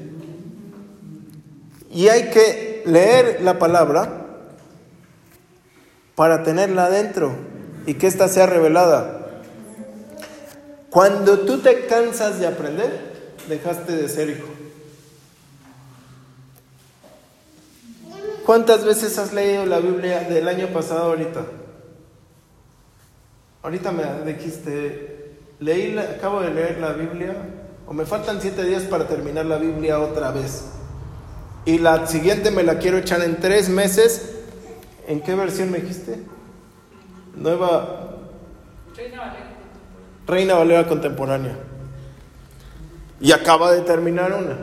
Y 1.90 2.08
hay 2.08 2.30
que 2.30 2.82
leer 2.86 3.42
la 3.42 3.58
palabra 3.58 4.26
para 6.14 6.42
tenerla 6.42 6.86
adentro 6.86 7.34
y 7.86 7.94
que 7.94 8.06
ésta 8.06 8.28
sea 8.28 8.46
revelada. 8.46 9.26
Cuando 10.90 11.40
tú 11.40 11.58
te 11.58 11.86
cansas 11.86 12.38
de 12.38 12.46
aprender, 12.46 13.32
dejaste 13.48 13.96
de 13.96 14.08
ser 14.08 14.30
hijo. 14.30 14.48
¿Cuántas 18.46 18.84
veces 18.84 19.16
has 19.18 19.32
leído 19.32 19.66
la 19.66 19.78
Biblia 19.78 20.20
del 20.20 20.48
año 20.48 20.68
pasado 20.68 21.10
ahorita? 21.10 21.44
Ahorita 23.62 23.92
me 23.92 24.32
dijiste, 24.32 25.36
leí, 25.58 25.96
acabo 25.98 26.40
de 26.40 26.50
leer 26.50 26.78
la 26.78 26.92
Biblia, 26.92 27.34
o 27.86 27.92
me 27.92 28.06
faltan 28.06 28.40
siete 28.40 28.64
días 28.64 28.84
para 28.84 29.06
terminar 29.06 29.46
la 29.46 29.58
Biblia 29.58 30.00
otra 30.00 30.30
vez. 30.32 30.64
Y 31.64 31.78
la 31.78 32.06
siguiente 32.06 32.50
me 32.50 32.62
la 32.62 32.78
quiero 32.78 32.98
echar 32.98 33.22
en 33.22 33.36
tres 33.40 33.68
meses. 33.68 34.32
¿En 35.06 35.20
qué 35.20 35.34
versión 35.34 35.70
me 35.70 35.78
dijiste? 35.78 36.20
Nueva. 37.36 38.16
Reina 38.96 39.18
Valera. 39.18 39.50
Reina 40.26 40.54
Valera 40.54 40.86
Contemporánea. 40.86 41.56
Y 43.20 43.32
acaba 43.32 43.72
de 43.72 43.82
terminar 43.82 44.32
una. 44.32 44.56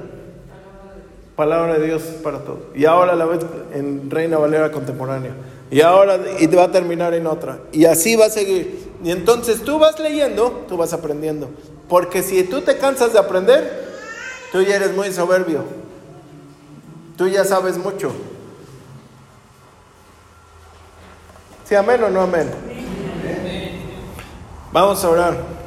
Palabra 1.35 1.77
de 1.77 1.85
Dios 1.85 2.01
para 2.23 2.39
todos. 2.39 2.61
Y 2.73 2.85
ahora 2.85 3.15
la 3.15 3.25
ves 3.25 3.45
en 3.73 4.09
Reina 4.09 4.37
Valera 4.39 4.71
Contemporánea. 4.71 5.33
Y 5.69 5.81
ahora 5.81 6.17
y 6.39 6.47
va 6.47 6.63
a 6.63 6.71
terminar 6.71 7.13
en 7.13 7.27
otra. 7.27 7.59
Y 7.71 7.85
así 7.85 8.15
va 8.15 8.25
a 8.25 8.29
seguir. 8.29 8.87
Y 9.03 9.11
entonces 9.11 9.61
tú 9.61 9.77
vas 9.77 9.99
leyendo, 9.99 10.65
tú 10.67 10.77
vas 10.77 10.93
aprendiendo. 10.93 11.49
Porque 11.87 12.23
si 12.23 12.43
tú 12.43 12.61
te 12.61 12.77
cansas 12.77 13.13
de 13.13 13.19
aprender, 13.19 13.85
tú 14.51 14.61
ya 14.63 14.77
eres 14.77 14.95
muy 14.95 15.11
soberbio. 15.11 15.63
Tú 17.17 17.27
ya 17.27 17.43
sabes 17.43 17.77
mucho. 17.77 18.13
¿Sí, 21.65 21.73
amén 21.75 22.03
o 22.03 22.09
no 22.09 22.21
amén? 22.21 22.49
Vamos 24.71 25.03
a 25.03 25.09
orar. 25.09 25.57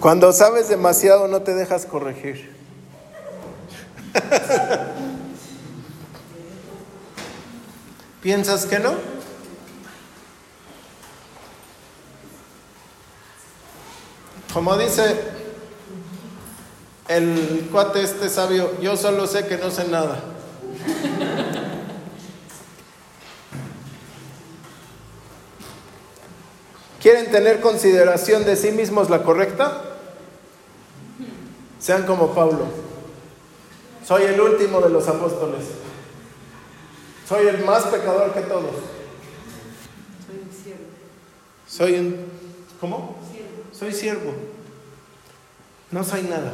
Cuando 0.00 0.32
sabes 0.32 0.68
demasiado 0.68 1.26
no 1.28 1.42
te 1.42 1.54
dejas 1.54 1.86
corregir. 1.86 2.54
¿Piensas 8.22 8.66
que 8.66 8.78
no? 8.78 9.09
Como 14.52 14.76
dice 14.76 15.16
el 17.06 17.68
cuate 17.70 18.02
este 18.02 18.28
sabio, 18.28 18.80
yo 18.80 18.96
solo 18.96 19.28
sé 19.28 19.46
que 19.46 19.56
no 19.56 19.70
sé 19.70 19.86
nada. 19.86 20.20
¿Quieren 27.00 27.30
tener 27.30 27.60
consideración 27.60 28.44
de 28.44 28.56
sí 28.56 28.72
mismos 28.72 29.08
la 29.08 29.22
correcta? 29.22 29.82
Sean 31.78 32.04
como 32.04 32.34
Pablo. 32.34 32.66
Soy 34.04 34.24
el 34.24 34.40
último 34.40 34.80
de 34.80 34.90
los 34.90 35.06
apóstoles. 35.06 35.64
Soy 37.28 37.46
el 37.46 37.64
más 37.64 37.84
pecador 37.84 38.34
que 38.34 38.40
todos. 38.40 38.74
Soy 40.26 40.40
un 40.44 40.52
siervo. 40.52 40.84
Soy 41.66 41.94
un... 41.94 42.16
¿Cómo? 42.80 43.16
Soy 43.80 43.94
siervo. 43.94 44.34
No 45.90 46.04
soy 46.04 46.22
nada. 46.24 46.52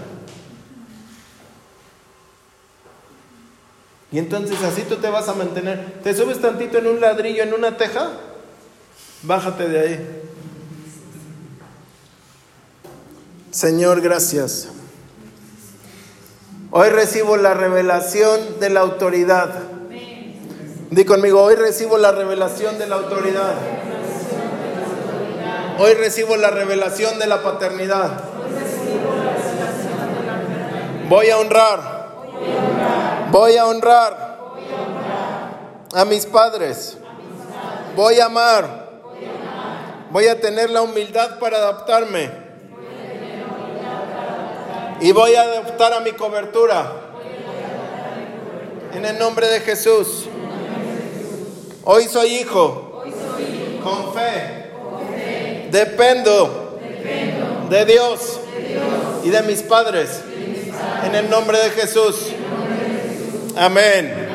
Y 4.13 4.19
entonces 4.21 4.63
así 4.63 4.83
tú 4.83 4.95
te 4.97 5.11
vas 5.11 5.29
a 5.29 5.35
mantener. 5.35 6.01
Te 6.05 6.15
subes 6.15 6.41
tantito 6.41 6.79
en 6.79 6.87
un 6.87 7.01
ladrillo, 7.01 7.43
en 7.43 7.53
una 7.53 7.77
teja, 7.77 8.13
bájate 9.25 9.69
de 9.69 9.81
ahí. 9.81 10.23
Señor, 13.51 14.01
gracias. 14.01 14.69
Hoy 16.71 16.91
recibo 16.91 17.37
la 17.37 17.55
revelación 17.55 18.61
de 18.61 18.71
la 18.71 18.81
autoridad. 18.81 19.65
Di 20.93 21.05
conmigo, 21.05 21.43
hoy 21.43 21.57
recibo 21.57 21.99
la 21.99 22.13
revelación 22.13 22.79
de 22.79 22.87
la 22.87 22.95
autoridad. 22.95 23.76
Hoy 25.79 25.93
recibo 25.95 26.37
la 26.37 26.51
revelación 26.51 27.19
de 27.19 27.27
la 27.27 27.43
paternidad. 27.43 28.21
Voy 31.09 31.29
a 31.29 31.39
honrar. 31.39 32.07
Voy 33.31 33.57
a 33.57 33.67
honrar 33.67 34.39
a 35.93 36.05
mis 36.07 36.25
padres. 36.25 36.97
Voy 37.95 38.21
a 38.21 38.27
amar. 38.27 38.87
Voy 40.11 40.29
a 40.29 40.41
tener 40.41 40.71
la 40.71 40.81
humildad 40.81 41.39
para 41.39 41.59
adaptarme. 41.59 42.31
Y 45.01 45.13
voy 45.13 45.35
a 45.35 45.43
adaptar 45.43 45.93
a 45.93 46.01
mi 46.01 46.13
cobertura. 46.13 46.91
En 48.95 49.05
el 49.05 49.19
nombre 49.19 49.47
de 49.49 49.61
Jesús. 49.61 50.27
Hoy 51.85 52.05
soy 52.05 52.37
hijo. 52.37 53.03
Con 53.83 54.15
fe. 54.15 54.56
Dependo 55.71 56.79
de 57.69 57.85
Dios 57.85 58.41
y 59.25 59.31
de 59.31 59.43
mis 59.43 59.63
padres. 59.63 60.21
En 61.05 61.15
el 61.15 61.29
nombre 61.31 61.59
de 61.59 61.71
Jesús. 61.71 62.33
Amén. 63.57 64.26